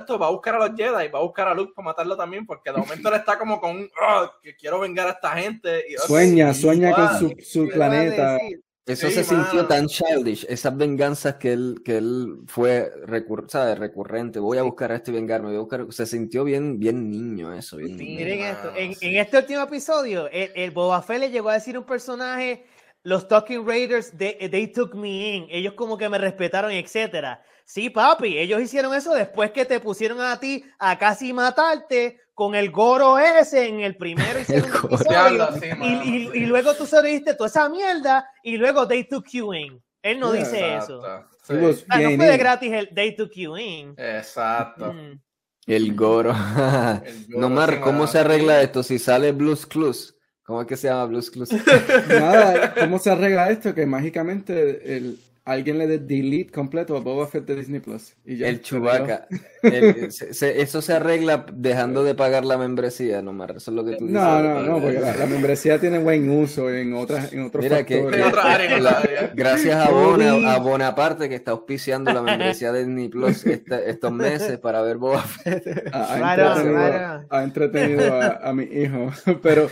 esto 0.08 0.18
va 0.18 0.28
a 0.28 0.30
buscar 0.30 0.54
a 0.54 0.58
los 0.66 0.70
Jedi 0.76 1.04
y 1.04 1.08
va 1.08 1.18
a 1.18 1.22
buscar 1.22 1.48
a 1.48 1.54
Luke 1.54 1.72
para 1.76 1.84
matarlo 1.86 2.16
también, 2.16 2.46
porque 2.46 2.72
de 2.72 2.78
momento 2.78 3.08
él 3.10 3.14
está 3.16 3.38
como 3.38 3.60
con 3.60 3.76
un, 3.76 3.90
"Ah, 4.00 4.32
que 4.42 4.56
quiero 4.56 4.80
vengar 4.80 5.06
a 5.06 5.10
esta 5.12 5.30
gente. 5.32 5.84
Y, 5.88 5.96
Sueña, 5.98 6.54
Sí, 6.54 6.62
sueña 6.62 6.94
con 6.94 7.18
su, 7.18 7.28
su 7.42 7.68
¿Qué 7.68 7.78
vas 7.78 7.88
a 7.88 7.90
planeta. 7.90 8.38
Eso 8.86 9.06
Sí, 9.08 9.12
se 9.16 9.24
sintió 9.24 9.56
mano. 9.56 9.68
tan 9.68 9.86
childish, 9.86 10.46
esas 10.48 10.74
venganzas 10.74 11.34
que 11.34 11.52
él, 11.52 11.82
que 11.84 11.98
él 11.98 12.36
fue 12.46 12.90
recur- 13.04 13.46
¿sabes? 13.50 13.78
recurrente. 13.78 14.38
Voy 14.38 14.56
a 14.56 14.62
buscar 14.62 14.92
a 14.92 14.96
este 14.96 15.10
y 15.10 15.14
vengarme, 15.14 15.48
voy 15.48 15.56
a 15.56 15.60
buscar. 15.60 15.84
Se 15.90 16.06
sintió 16.06 16.42
bien, 16.42 16.78
bien 16.78 17.10
niño 17.10 17.52
eso, 17.52 17.76
bien 17.76 17.98
Sí, 17.98 18.04
niño. 18.06 18.16
Miren 18.20 18.40
esto, 18.46 18.72
en, 18.74 18.94
sí. 18.94 19.08
en 19.08 19.16
este 19.16 19.36
último 19.36 19.60
episodio, 19.62 20.26
el, 20.30 20.52
el 20.54 20.70
Boba 20.70 21.02
Fett 21.02 21.20
le 21.20 21.30
llegó 21.30 21.50
a 21.50 21.54
decir 21.54 21.76
a 21.76 21.80
un 21.80 21.84
personaje, 21.84 22.64
los 23.02 23.28
Talking 23.28 23.66
Raiders, 23.68 24.16
they, 24.16 24.48
they 24.48 24.66
took 24.68 24.94
me 24.94 25.34
in, 25.36 25.46
ellos 25.50 25.74
como 25.74 25.98
que 25.98 26.08
me 26.08 26.16
respetaron, 26.16 26.70
etcétera. 26.72 27.42
Sí, 27.68 27.90
papi, 27.90 28.38
ellos 28.38 28.62
hicieron 28.62 28.94
eso 28.94 29.12
después 29.12 29.50
que 29.50 29.66
te 29.66 29.78
pusieron 29.78 30.22
a 30.22 30.40
ti 30.40 30.64
a 30.78 30.96
casi 30.96 31.34
matarte 31.34 32.18
con 32.32 32.54
el 32.54 32.70
goro 32.70 33.18
ese 33.18 33.68
en 33.68 33.80
el 33.80 33.94
primero 33.94 34.40
y 34.40 34.44
segundo 34.46 34.86
episodio. 34.86 35.48
Sí, 35.60 36.30
y, 36.32 36.46
luego 36.46 36.72
tú 36.72 36.86
sobreviviste 36.86 37.34
toda 37.34 37.48
esa 37.48 37.68
mierda 37.68 38.26
y 38.42 38.56
luego 38.56 38.88
they 38.88 39.04
took 39.04 39.26
you 39.32 39.52
in. 39.52 39.78
Él 40.00 40.18
no 40.18 40.32
dice 40.32 40.78
eso. 40.78 41.04
Exacto. 41.04 41.36
Sí. 41.42 41.84
Ah, 41.90 42.00
no 42.00 42.16
fue 42.16 42.26
de 42.26 42.38
gratis 42.38 42.72
el 42.72 42.88
they 42.94 43.14
took 43.14 43.32
you 43.34 43.58
in. 43.58 43.94
Exacto. 43.98 44.94
Mm. 44.94 45.20
El 45.66 45.94
Goro. 45.94 46.30
El 46.30 47.26
Goro, 47.28 47.38
Nomar, 47.38 47.74
sí, 47.74 47.80
¿cómo 47.80 48.06
se 48.06 48.18
arregla 48.20 48.62
esto? 48.62 48.82
Si 48.82 48.98
sale 48.98 49.32
Blues 49.32 49.66
Clues. 49.66 50.16
¿Cómo 50.42 50.62
es 50.62 50.66
que 50.66 50.78
se 50.78 50.88
llama 50.88 51.04
Blues 51.04 51.30
Clues? 51.30 51.50
Nada, 52.08 52.72
¿cómo 52.74 52.98
se 52.98 53.10
arregla 53.10 53.50
esto? 53.50 53.74
Que 53.74 53.84
mágicamente 53.84 54.96
el, 54.96 55.18
alguien 55.50 55.78
le 55.78 55.86
dé 55.86 55.98
delete 55.98 56.52
completo 56.52 56.96
a 56.96 57.00
Boba 57.00 57.26
Fett 57.26 57.44
de 57.46 57.56
Disney 57.56 57.80
Plus. 57.80 58.14
Y 58.24 58.36
ya, 58.36 58.48
El 58.48 58.62
se 58.64 58.76
arregló. 58.76 58.90
Chewbacca. 58.92 59.26
El- 59.62 60.12
se- 60.12 60.34
se- 60.34 60.60
eso 60.60 60.82
se 60.82 60.92
arregla 60.92 61.46
dejando 61.52 62.04
de 62.04 62.14
pagar 62.14 62.44
la 62.44 62.58
membresía, 62.58 63.22
Nomar. 63.22 63.52
Eso 63.56 63.70
es 63.70 63.74
lo 63.76 63.84
que 63.84 63.96
tú 63.96 64.06
dices. 64.06 64.20
No, 64.20 64.42
no, 64.42 64.62
no, 64.62 64.80
porque 64.80 65.00
la, 65.00 65.16
la 65.16 65.26
membresía 65.26 65.78
tiene 65.78 65.98
buen 65.98 66.28
uso 66.30 66.70
en 66.72 66.92
otras, 66.94 67.32
en 67.32 67.42
otros 67.42 67.62
Mira 67.64 67.84
que, 67.84 67.94
factores. 67.96 68.20
En 68.20 68.26
otra 68.26 68.54
área, 68.54 68.76
en 68.76 68.84
la- 68.84 69.30
gracias 69.34 69.86
a, 69.86 69.90
Bobby. 69.90 70.24
Bona, 70.24 70.54
a 70.54 70.58
Bonaparte 70.58 71.28
que 71.28 71.34
está 71.34 71.52
auspiciando 71.52 72.12
la 72.12 72.22
membresía 72.22 72.70
de 72.72 72.84
Disney 72.84 73.08
Plus 73.08 73.44
este- 73.46 73.90
estos 73.90 74.12
meses 74.12 74.58
para 74.58 74.82
ver 74.82 74.96
Boba 74.98 75.22
Fett. 75.22 75.64
Ha, 75.92 76.16
entretenido, 76.34 77.26
ha 77.30 77.42
entretenido 77.42 78.14
a, 78.20 78.26
a 78.48 78.52
mi 78.52 78.64
hijo, 78.64 79.10
pero 79.42 79.68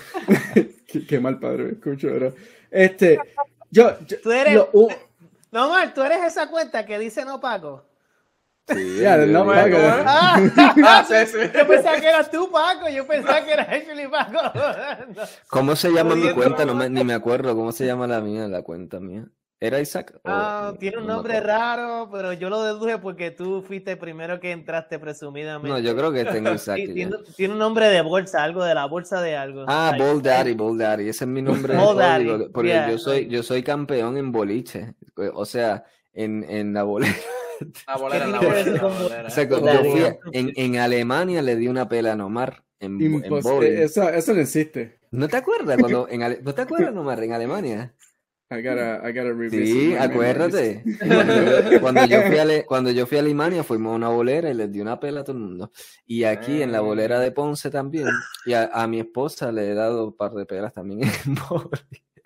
qué, 0.86 1.06
qué 1.06 1.20
mal 1.20 1.38
padre 1.38 1.64
me 1.64 1.70
escucho, 1.72 2.08
pero 2.12 2.34
este, 2.70 3.18
Yo, 3.70 3.92
yo- 4.06 4.16
Tú 4.22 4.32
eres- 4.32 4.54
lo- 4.54 4.70
uh, 4.72 4.88
No, 5.56 5.70
Mar, 5.70 5.94
tú 5.94 6.02
eres 6.02 6.22
esa 6.22 6.48
cuenta 6.48 6.84
que 6.84 6.98
dice 6.98 7.24
no 7.24 7.40
pago. 7.40 7.82
Sí, 8.68 9.00
no, 9.28 9.44
yo- 9.44 9.46
Paco. 9.46 9.76
Ah, 10.04 10.40
Ah, 10.84 11.04
sí, 11.08 11.14
sí. 11.26 11.38
yo 11.54 11.66
pensaba 11.66 11.98
que 11.98 12.08
eras 12.08 12.30
tú, 12.30 12.50
Paco. 12.50 12.90
Yo 12.90 13.06
pensaba 13.06 13.42
que 13.42 13.52
eras 13.52 13.66
Ashley 13.70 14.06
Paco. 14.06 14.38
¿Cómo 15.48 15.74
se 15.74 15.90
llama 15.90 16.14
mi 16.14 16.30
cuenta? 16.34 16.66
No 16.66 16.74
me- 16.74 16.90
ni 16.90 17.02
me 17.04 17.14
acuerdo. 17.14 17.56
¿Cómo 17.56 17.72
se 17.72 17.86
llama 17.86 18.06
la 18.06 18.20
mía, 18.20 18.46
la 18.48 18.60
cuenta 18.60 19.00
mía? 19.00 19.24
¿Era 19.58 19.80
Isaac? 19.80 20.12
O- 20.16 20.20
Ah, 20.28 20.74
tiene 20.78 20.98
un 20.98 21.06
no 21.06 21.14
nombre 21.14 21.40
raro, 21.40 22.10
pero 22.12 22.32
yo 22.34 22.50
lo 22.50 22.62
deduje 22.62 22.98
porque 22.98 23.30
tú 23.30 23.62
fuiste 23.62 23.92
el 23.92 23.98
primero 23.98 24.38
que 24.38 24.52
entraste 24.52 24.98
presumidamente. 24.98 25.68
No, 25.68 25.78
yo 25.78 25.96
creo 25.96 26.12
que 26.12 26.24
tengo 26.26 26.52
Isaac. 26.54 26.76
Sí, 26.76 26.92
tiene, 26.92 27.16
tiene 27.36 27.54
un 27.54 27.58
nombre 27.58 27.88
de 27.88 28.02
bolsa, 28.02 28.42
algo 28.44 28.62
de 28.64 28.74
la 28.74 28.84
bolsa 28.86 29.22
de 29.22 29.34
algo. 29.36 29.64
Ah, 29.66 29.92
Ahí. 29.94 30.00
Bold 30.00 30.22
Daddy, 30.24 30.52
Bold 30.54 30.80
Daddy, 30.80 31.08
ese 31.08 31.24
es 31.24 31.28
mi 31.30 31.40
nombre 31.40 31.74
de 31.74 31.80
Bold 31.82 31.98
Daddy, 31.98 32.26
código, 32.26 32.52
porque 32.52 32.68
yeah, 32.68 32.90
yo 32.90 32.98
soy, 32.98 33.28
yo 33.28 33.42
soy 33.42 33.62
campeón 33.62 34.18
en 34.18 34.30
boliche, 34.30 34.94
o 35.32 35.46
sea, 35.46 35.84
en, 36.12 36.44
en 36.48 36.74
la 36.74 36.82
bolera. 36.82 37.14
La 37.86 37.96
bolera, 37.98 38.24
¿Qué 38.26 38.30
la 38.32 38.40
bolera, 38.40 38.70
la 38.72 38.86
bolera. 38.88 39.26
O 39.28 39.30
sea, 39.30 39.48
yo 39.48 39.60
Daddy. 39.60 39.90
fui 39.90 40.00
a- 40.02 40.16
en, 40.32 40.52
en 40.56 40.76
Alemania 40.76 41.40
le 41.40 41.56
di 41.56 41.68
una 41.68 41.88
pela 41.88 42.12
a 42.12 42.16
Nomar 42.16 42.62
en, 42.78 43.00
en 43.00 43.32
eso, 43.62 44.06
eso 44.10 44.34
no 44.34 44.40
existe. 44.42 44.98
¿No 45.12 45.28
te 45.28 45.38
acuerdas 45.38 45.78
cuando 45.78 46.06
en 46.10 46.22
Ale- 46.22 46.40
¿No 46.42 46.52
te 46.52 46.60
acuerdas, 46.60 46.92
Nomar, 46.92 47.22
en 47.24 47.32
Alemania? 47.32 47.94
I 48.48 48.62
gotta, 48.62 49.00
I 49.02 49.12
gotta 49.12 49.32
revisit 49.32 49.66
Sí, 49.66 49.94
acuérdate. 49.96 50.84
Cuando, 51.00 51.34
cuando 51.80 52.04
yo 52.06 52.22
fui 52.22 52.38
a 52.38 52.42
Ale- 52.42 52.64
cuando 52.64 52.90
yo 52.92 53.06
fui 53.06 53.16
a 53.16 53.20
Alemania 53.20 53.64
fuimos 53.64 53.92
a 53.92 53.96
una 53.96 54.08
bolera 54.08 54.48
y 54.50 54.54
les 54.54 54.70
di 54.70 54.80
una 54.80 55.00
pela 55.00 55.20
a 55.22 55.24
todo 55.24 55.36
el 55.36 55.42
mundo. 55.42 55.72
Y 56.06 56.22
aquí 56.24 56.62
en 56.62 56.70
la 56.70 56.80
bolera 56.80 57.18
de 57.18 57.32
Ponce 57.32 57.70
también. 57.70 58.06
Y 58.44 58.52
a, 58.52 58.70
a 58.72 58.86
mi 58.86 59.00
esposa 59.00 59.50
le 59.50 59.70
he 59.70 59.74
dado 59.74 60.04
un 60.06 60.16
par 60.16 60.32
de 60.32 60.46
pelas 60.46 60.72
también 60.72 61.02
en 61.02 61.34
bowling. 61.48 61.70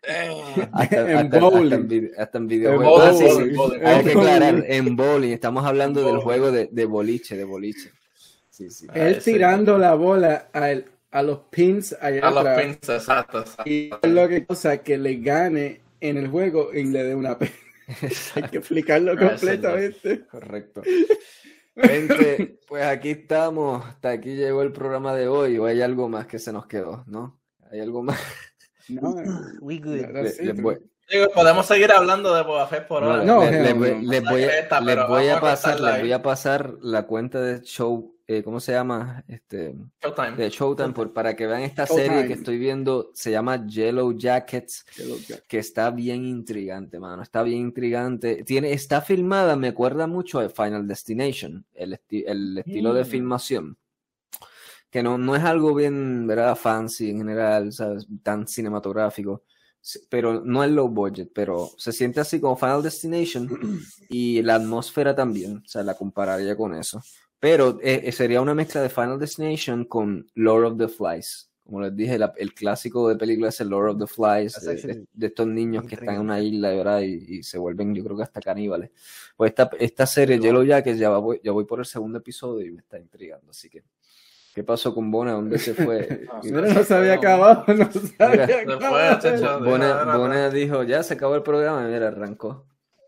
Eh, 0.03 0.69
Hasta, 0.73 1.11
En 1.11 1.17
hasta- 1.19 1.37
hasta 1.37 1.39
bowling. 1.41 1.73
en 1.73 1.89
vide- 1.89 2.11
hasta 2.19 2.37
en 2.39 2.43
En 2.45 2.49
videojuegos. 2.49 3.03
Ah, 3.03 3.13
sí, 3.15 3.25
sí. 3.29 3.57
Hay 3.83 4.05
que 4.05 4.11
aclarar, 4.13 4.65
en 4.67 4.97
bowling, 4.97 5.33
estamos 5.33 5.65
hablando 5.65 6.01
del 6.01 6.09
bowling. 6.17 6.23
juego 6.25 6.53
de, 6.53 6.69
de 6.71 6.85
boliche, 6.85 7.37
de 7.37 7.45
boliche. 7.45 7.91
Sí, 8.51 8.71
sí. 8.71 8.87
Ah, 8.91 8.99
Él 9.09 9.19
tirando 9.23 9.79
la 9.79 9.95
bola 9.95 10.49
a, 10.53 10.71
el- 10.71 10.85
a 11.13 11.23
los 11.23 11.39
pins 11.51 11.97
allá 12.01 12.27
A 12.29 12.31
los 12.31 12.39
atrás. 12.41 12.63
pins, 12.63 12.89
exacto, 12.91 13.41
exacto. 13.41 13.63
Y 13.71 13.91
es 14.03 14.11
lo 14.11 14.29
que 14.29 14.45
cosa 14.45 14.79
que 14.79 14.99
le 14.99 15.17
gane 15.17 15.81
en 16.01 16.17
el 16.17 16.29
juego 16.29 16.71
y 16.73 16.85
le 16.85 17.05
dé 17.05 17.15
una 17.15 17.39
pena. 17.39 17.53
Hay 18.35 18.43
que 18.45 18.59
explicarlo 18.59 19.13
Ah, 19.13 19.29
completamente. 19.31 20.27
Correcto. 20.27 20.83
Gente, 21.77 22.59
pues 22.67 22.85
aquí 22.85 23.11
estamos. 23.11 23.85
Hasta 23.85 24.11
aquí 24.11 24.35
llegó 24.37 24.63
el 24.63 24.73
programa 24.73 25.15
de 25.15 25.29
hoy. 25.29 25.59
¿O 25.59 25.67
hay 25.67 25.81
algo 25.83 26.09
más 26.09 26.27
que 26.27 26.39
se 26.39 26.53
nos 26.53 26.67
quedó? 26.67 27.05
¿No? 27.07 27.41
¿Hay 27.71 27.81
algo 27.81 28.03
más? 28.03 28.19
No, 28.89 29.15
We 29.61 29.79
good. 29.79 29.97
Le- 30.41 30.53
voy- 30.55 30.79
podemos 31.35 31.67
seguir 31.67 31.91
hablando 31.93 32.35
de 32.35 32.43
Boba 32.43 32.67
Fett 32.67 32.87
por 32.87 33.03
no, 33.03 33.11
ahora. 33.11 33.25
No, 33.25 33.45
les 33.45 33.75
voy- 33.75 33.95
no. 34.03 34.11
les 34.11 34.23
voy 34.25 34.43
a- 34.43 34.47
Secreta, 34.51 34.81
les 34.81 34.95
pero 34.95 35.09
voy 35.09 35.29
a 35.29 35.35
vamos 35.35 35.37
a 35.37 35.41
pasar, 35.41 35.81
les 35.81 36.01
voy 36.01 36.13
a 36.13 36.23
pasar 36.23 36.75
la 36.83 37.03
cuenta 37.07 37.41
de 37.41 37.61
show, 37.63 38.15
eh, 38.33 38.43
¿cómo 38.45 38.61
se 38.61 38.71
llama? 38.73 39.25
Este, 39.27 39.75
Showtime. 40.01 40.37
de 40.37 40.51
Showtime, 40.51 40.93
por, 40.93 41.13
para 41.13 41.35
que 41.35 41.47
vean 41.49 41.63
esta 41.63 41.85
Showtime. 41.85 42.07
serie 42.09 42.27
que 42.29 42.35
estoy 42.35 42.59
viendo. 42.59 43.11
Se 43.13 43.31
llama 43.33 43.67
Yellow 43.67 44.13
Jackets. 44.17 44.85
que 45.49 45.59
está 45.59 45.91
bien 45.91 46.25
intrigante, 46.25 47.01
mano. 47.01 47.23
Está 47.23 47.43
bien 47.43 47.59
intrigante. 47.59 48.45
Tiene, 48.45 48.73
está 48.73 49.01
filmada, 49.01 49.57
me 49.57 49.69
acuerda 49.69 50.07
mucho 50.07 50.39
de 50.41 50.49
Final 50.49 50.87
Destination, 50.87 51.65
el, 51.75 51.95
esti- 51.95 52.25
el 52.27 52.59
estilo 52.59 52.95
de 52.95 53.03
Mm. 53.03 53.07
filmación. 53.07 53.77
Que 54.91 55.03
no, 55.03 55.19
no 55.19 55.37
es 55.37 55.43
algo 55.45 55.75
bien, 55.75 56.27
¿verdad? 56.27 56.57
Fancy 56.57 57.11
en 57.11 57.19
general, 57.19 57.73
¿sabes? 57.73 58.07
Tan 58.23 58.47
cinematográfico. 58.49 59.45
Pero 60.09 60.43
no 60.45 60.63
es 60.63 60.71
low 60.71 60.89
budget, 60.89 61.31
pero 61.35 61.71
se 61.79 61.91
siente 61.93 62.21
así 62.21 62.39
como 62.41 62.57
Final 62.57 62.83
Destination 62.83 63.49
y 64.11 64.43
la 64.43 64.57
atmósfera 64.57 65.15
también, 65.15 65.59
o 65.65 65.69
sea, 65.69 65.83
la 65.83 65.95
compararía 65.97 66.55
con 66.57 66.75
eso. 66.75 67.01
Pero 67.41 67.79
eh, 67.83 68.03
eh, 68.05 68.13
sería 68.13 68.41
una 68.41 68.55
mezcla 68.55 68.83
de 68.83 68.91
Final 68.91 69.19
Destination 69.19 69.85
con 69.87 70.27
Lord 70.35 70.65
of 70.67 70.79
the 70.79 70.89
Flies. 70.89 71.49
Como 71.65 71.81
les 71.83 71.95
dije, 71.97 72.19
la- 72.19 72.33
el 72.37 72.53
clásico 72.53 73.09
de 73.09 73.17
película 73.17 73.49
es 73.49 73.61
el 73.61 73.69
Lord 73.69 73.91
of 73.91 73.99
the 73.99 74.07
Flies, 74.07 74.55
de, 74.61 74.71
actually 74.73 74.95
de- 74.95 75.07
de 75.13 75.27
estos 75.29 75.47
niños 75.47 75.85
que 75.85 75.95
están 75.95 76.17
en 76.17 76.21
una 76.21 76.41
isla 76.41 76.71
¿verdad? 76.71 77.01
Y, 77.03 77.39
y 77.39 77.43
se 77.43 77.59
vuelven, 77.59 77.95
yo 77.95 78.05
creo 78.05 78.17
que 78.17 78.25
hasta 78.25 78.41
caníbales. 78.41 78.91
Pues 79.37 79.51
esta, 79.53 79.71
esta 79.79 80.05
serie, 80.07 80.39
Yellow 80.39 80.65
Jackets, 80.65 80.99
ya 80.99 81.11
voy, 81.11 81.41
ya 81.43 81.53
voy 81.53 81.65
por 81.65 81.79
el 81.79 81.87
segundo 81.87 82.19
episodio 82.19 82.67
y 82.67 82.73
me 82.73 82.81
está 82.81 82.99
intrigando. 82.99 83.51
Así 83.53 83.71
que, 83.71 83.85
¿qué 84.55 84.65
pasó 84.65 84.93
con 84.93 85.11
Bona? 85.13 85.33
¿Dónde 85.33 85.59
se 85.59 85.73
fue? 85.75 86.27
Y- 86.43 86.51
Mira, 86.53 86.75
no 86.75 86.83
se 86.83 86.93
había 86.95 87.15
acabado, 87.15 87.65
no 87.73 87.91
se 87.93 88.17
había 88.19 88.47
acabado. 88.63 88.81
Bona, 89.71 89.87
Bona 90.19 90.51
dijo, 90.51 90.83
ya 90.83 91.03
se 91.05 91.15
acabó 91.15 91.37
el 91.37 91.43
programa, 91.43 91.89
y 91.89 91.93
mira, 91.93 92.09
arrancó. 92.09 92.67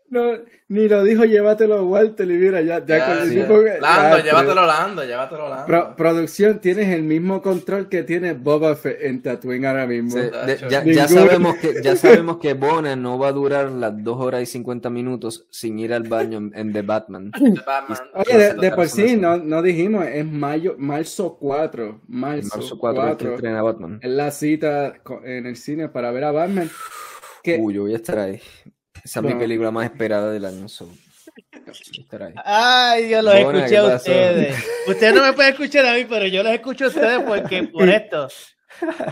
No, 0.09 0.31
ni 0.67 0.87
lo 0.87 1.03
dijo, 1.03 1.23
llévatelo 1.25 1.75
a 1.75 1.81
Walter 1.81 2.29
y 2.29 2.33
mira, 2.35 2.61
ya, 2.61 2.85
ya, 2.85 2.97
Ya, 2.99 3.05
con 3.07 3.17
el 3.23 3.29
sí. 3.29 3.35
tipo 3.35 3.63
que- 3.63 3.79
Lando, 3.81 4.17
ya, 4.19 4.23
llévatelo 4.23 4.65
Lando, 4.67 5.03
llévatelo 5.03 5.49
Lando. 5.49 5.65
Pro- 5.65 5.95
producción, 5.95 6.59
tienes 6.59 6.89
el 6.89 7.01
mismo 7.01 7.41
control 7.41 7.89
que 7.89 8.03
tiene 8.03 8.33
Boba 8.33 8.75
Fett 8.75 9.01
en 9.01 9.23
Tatooine 9.23 9.65
ahora 9.65 9.87
mismo. 9.87 10.15
Muchacho. 10.21 10.45
de- 10.45 10.69
ya, 10.69 10.83
ya 10.83 11.07
sabemos 11.07 11.55
que, 11.55 11.81
ya 11.81 11.95
sabemos 11.95 12.37
que 12.37 12.53
Bona 12.53 12.95
no 12.95 13.17
va 13.17 13.29
a 13.29 13.31
durar 13.31 13.71
las 13.71 14.03
2 14.03 14.19
horas 14.19 14.43
y 14.43 14.45
50 14.45 14.91
minutos 14.91 15.47
sin 15.49 15.79
ir 15.79 15.91
al 15.93 16.03
baño 16.03 16.37
en, 16.37 16.51
en 16.53 16.73
The 16.73 16.81
Batman. 16.83 17.31
Batman. 17.65 17.97
Oye, 18.13 18.37
de, 18.37 18.53
de 18.53 18.71
por 18.71 18.87
sí, 18.87 19.15
no 19.15 19.37
no, 19.37 19.63
dijimos, 19.63 20.05
es 20.05 20.25
mayo, 20.25 20.75
marzo 20.77 21.37
4. 21.39 21.85
En 21.85 21.99
Marzo, 22.07 22.57
marzo 22.57 22.77
4 22.77 23.01
es 23.03 23.07
que 23.09 23.15
4 23.15 23.33
estrena 23.35 23.61
Batman. 23.63 23.99
es 24.01 24.09
la 24.11 24.29
cita 24.29 24.93
en 25.23 25.47
el 25.47 25.55
cine 25.55 25.89
para 25.89 26.11
ver 26.11 26.25
a 26.25 26.31
Batman. 26.31 26.69
Que, 27.41 27.57
Uy, 27.57 27.73
yo 27.73 27.81
voy 27.81 27.93
a 27.93 27.97
estar 27.97 28.19
ahí. 28.19 28.39
Esa 29.03 29.19
es 29.19 29.25
mi 29.25 29.33
película 29.35 29.71
más 29.71 29.85
esperada 29.85 30.31
del 30.31 30.45
año. 30.45 30.67
so. 30.69 30.89
Ay, 32.45 33.09
yo 33.09 33.21
los 33.21 33.33
Bona, 33.43 33.59
escuché 33.65 33.69
¿qué 33.69 33.77
a 33.77 33.95
ustedes. 33.95 34.55
Ustedes 34.87 35.13
no 35.15 35.21
me 35.23 35.33
pueden 35.33 35.53
escuchar 35.53 35.85
a 35.85 35.93
mí, 35.93 36.05
pero 36.05 36.27
yo 36.27 36.43
los 36.43 36.51
escucho 36.53 36.85
a 36.85 36.87
ustedes 36.89 37.19
porque 37.23 37.63
por 37.63 37.89
esto. 37.89 38.27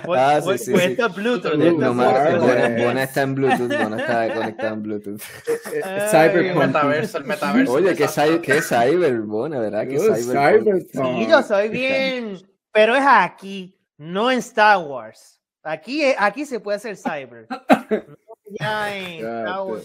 Por, 0.05 0.17
Ah, 0.17 0.39
sí, 0.41 0.45
por- 0.45 0.57
sí, 0.57 0.71
por 0.71 0.79
sí. 0.81 0.87
esto 0.87 1.05
es 1.07 1.15
Bluetooth. 1.15 1.53
No, 1.53 1.63
esto 1.65 1.77
No, 1.79 1.89
es 1.89 1.95
ma- 1.95 2.09
Bluetooth. 2.11 2.31
Bluetooth. 2.41 2.47
Bona, 2.71 2.83
Bona 2.85 3.03
está 3.03 3.21
en 3.21 3.35
Bluetooth, 3.35 3.83
Bona 3.83 3.97
está 4.01 4.33
conectado 4.33 4.73
en 4.73 4.81
Bluetooth. 4.83 5.21
eh, 5.21 5.81
El 5.83 6.01
Cyberpunk. 6.09 6.65
metaverso, 6.65 7.17
el 7.19 7.23
metaverso. 7.25 7.73
Oye, 7.73 7.95
que, 7.95 8.03
exacto. 8.03 8.33
cy- 8.33 8.41
que 8.41 8.61
cyber, 8.61 9.19
Bona, 9.21 9.59
¿verdad? 9.59 9.85
Cyber. 9.87 10.15
Cyberpunk. 10.17 10.83
Sí, 10.91 11.27
yo 11.29 11.43
soy 11.43 11.69
bien. 11.69 12.37
Pero 12.73 12.95
es 12.95 13.03
aquí, 13.05 13.77
no 13.97 14.31
en 14.31 14.39
Star 14.39 14.79
Wars. 14.79 15.39
Aquí, 15.63 16.03
aquí 16.17 16.45
se 16.45 16.59
puede 16.59 16.77
hacer 16.77 16.97
cyber. 16.97 17.47
Ya 18.59 18.95
en 18.97 19.25
Star 19.25 19.61
Wars. 19.63 19.83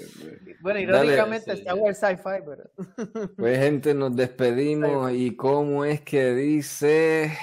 Bueno, 0.61 0.79
irónicamente 0.81 1.53
sí. 1.53 1.59
Star 1.61 1.75
Wars 1.77 1.99
sci-fi, 1.99 2.43
pero. 2.45 3.29
Pues, 3.37 3.59
gente, 3.59 3.95
nos 3.95 4.15
despedimos. 4.17 5.13
¿Y 5.13 5.37
cómo 5.37 5.85
es 5.85 6.01
que 6.01 6.35
dice? 6.35 7.37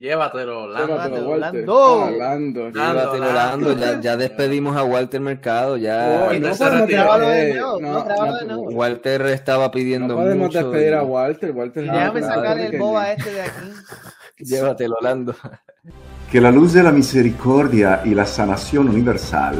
Llévatelo, 0.00 0.66
Lando. 0.66 0.86
Llévatelo, 0.86 1.36
Lando, 1.36 1.98
Walter. 2.00 2.18
Lando. 2.18 2.66
Ah, 2.66 2.70
Lando. 2.70 2.70
Llévatelo, 2.70 3.32
Lando. 3.32 3.72
Ya, 3.78 4.00
ya 4.00 4.16
despedimos 4.16 4.74
a 4.74 4.82
Walter 4.82 5.20
Mercado. 5.20 5.76
Ya. 5.76 6.26
Oh, 6.28 6.32
Y 6.32 6.40
no 6.40 6.48
no 6.48 6.56
podemos 6.56 6.88
de 6.88 6.96
nuevo, 7.54 7.80
no, 7.80 8.04
no, 8.04 8.34
de 8.34 8.46
nuevo. 8.46 8.62
Walter 8.70 9.22
estaba 9.26 9.64
no 9.66 9.70
pidiendo 9.70 10.16
podemos 10.16 10.46
mucho. 10.48 10.58
despedir 10.70 10.94
a 10.94 11.02
Walter. 11.02 11.50
Walter 11.52 11.84
déjame 11.84 12.22
sacar 12.22 12.58
el 12.58 12.78
boba 12.78 13.12
este 13.12 13.30
de 13.30 13.42
aquí. 13.42 13.70
Llévatelo, 14.38 14.96
Lando. 15.02 15.34
Que 16.32 16.40
la 16.40 16.50
luz 16.50 16.72
de 16.72 16.82
la 16.82 16.92
misericordia 16.92 18.00
y 18.04 18.14
la 18.14 18.24
sanación 18.24 18.88
universal 18.88 19.56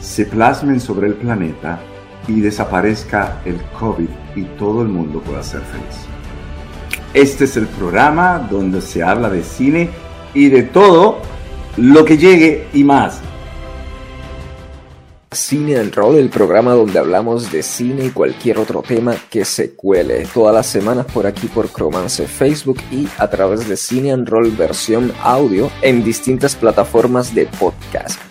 se 0.00 0.24
plasmen 0.24 0.80
sobre 0.80 1.08
el 1.08 1.14
planeta 1.14 1.80
y 2.26 2.40
desaparezca 2.40 3.40
el 3.44 3.60
COVID 3.78 4.08
y 4.36 4.42
todo 4.58 4.82
el 4.82 4.88
mundo 4.88 5.20
pueda 5.20 5.42
ser 5.42 5.60
feliz. 5.62 6.06
Este 7.12 7.44
es 7.44 7.56
el 7.56 7.66
programa 7.66 8.46
donde 8.50 8.80
se 8.80 9.02
habla 9.02 9.30
de 9.30 9.42
cine 9.42 9.90
y 10.32 10.48
de 10.48 10.62
todo 10.62 11.18
lo 11.76 12.04
que 12.04 12.16
llegue 12.16 12.68
y 12.72 12.84
más. 12.84 13.20
Cine 15.32 15.78
and 15.78 15.94
Roll, 15.94 16.16
el 16.16 16.28
programa 16.28 16.72
donde 16.72 16.98
hablamos 16.98 17.52
de 17.52 17.62
cine 17.62 18.06
y 18.06 18.10
cualquier 18.10 18.58
otro 18.58 18.82
tema 18.82 19.14
que 19.30 19.44
se 19.44 19.72
cuele. 19.74 20.26
Todas 20.34 20.54
las 20.54 20.66
semanas 20.66 21.06
por 21.06 21.26
aquí 21.26 21.46
por 21.46 21.68
Cromance 21.68 22.26
Facebook 22.26 22.78
y 22.90 23.06
a 23.16 23.30
través 23.30 23.68
de 23.68 23.76
Cine 23.76 24.10
and 24.10 24.28
Roll 24.28 24.50
versión 24.50 25.12
audio 25.22 25.70
en 25.82 26.02
distintas 26.02 26.56
plataformas 26.56 27.32
de 27.32 27.46
podcast. 27.46 28.29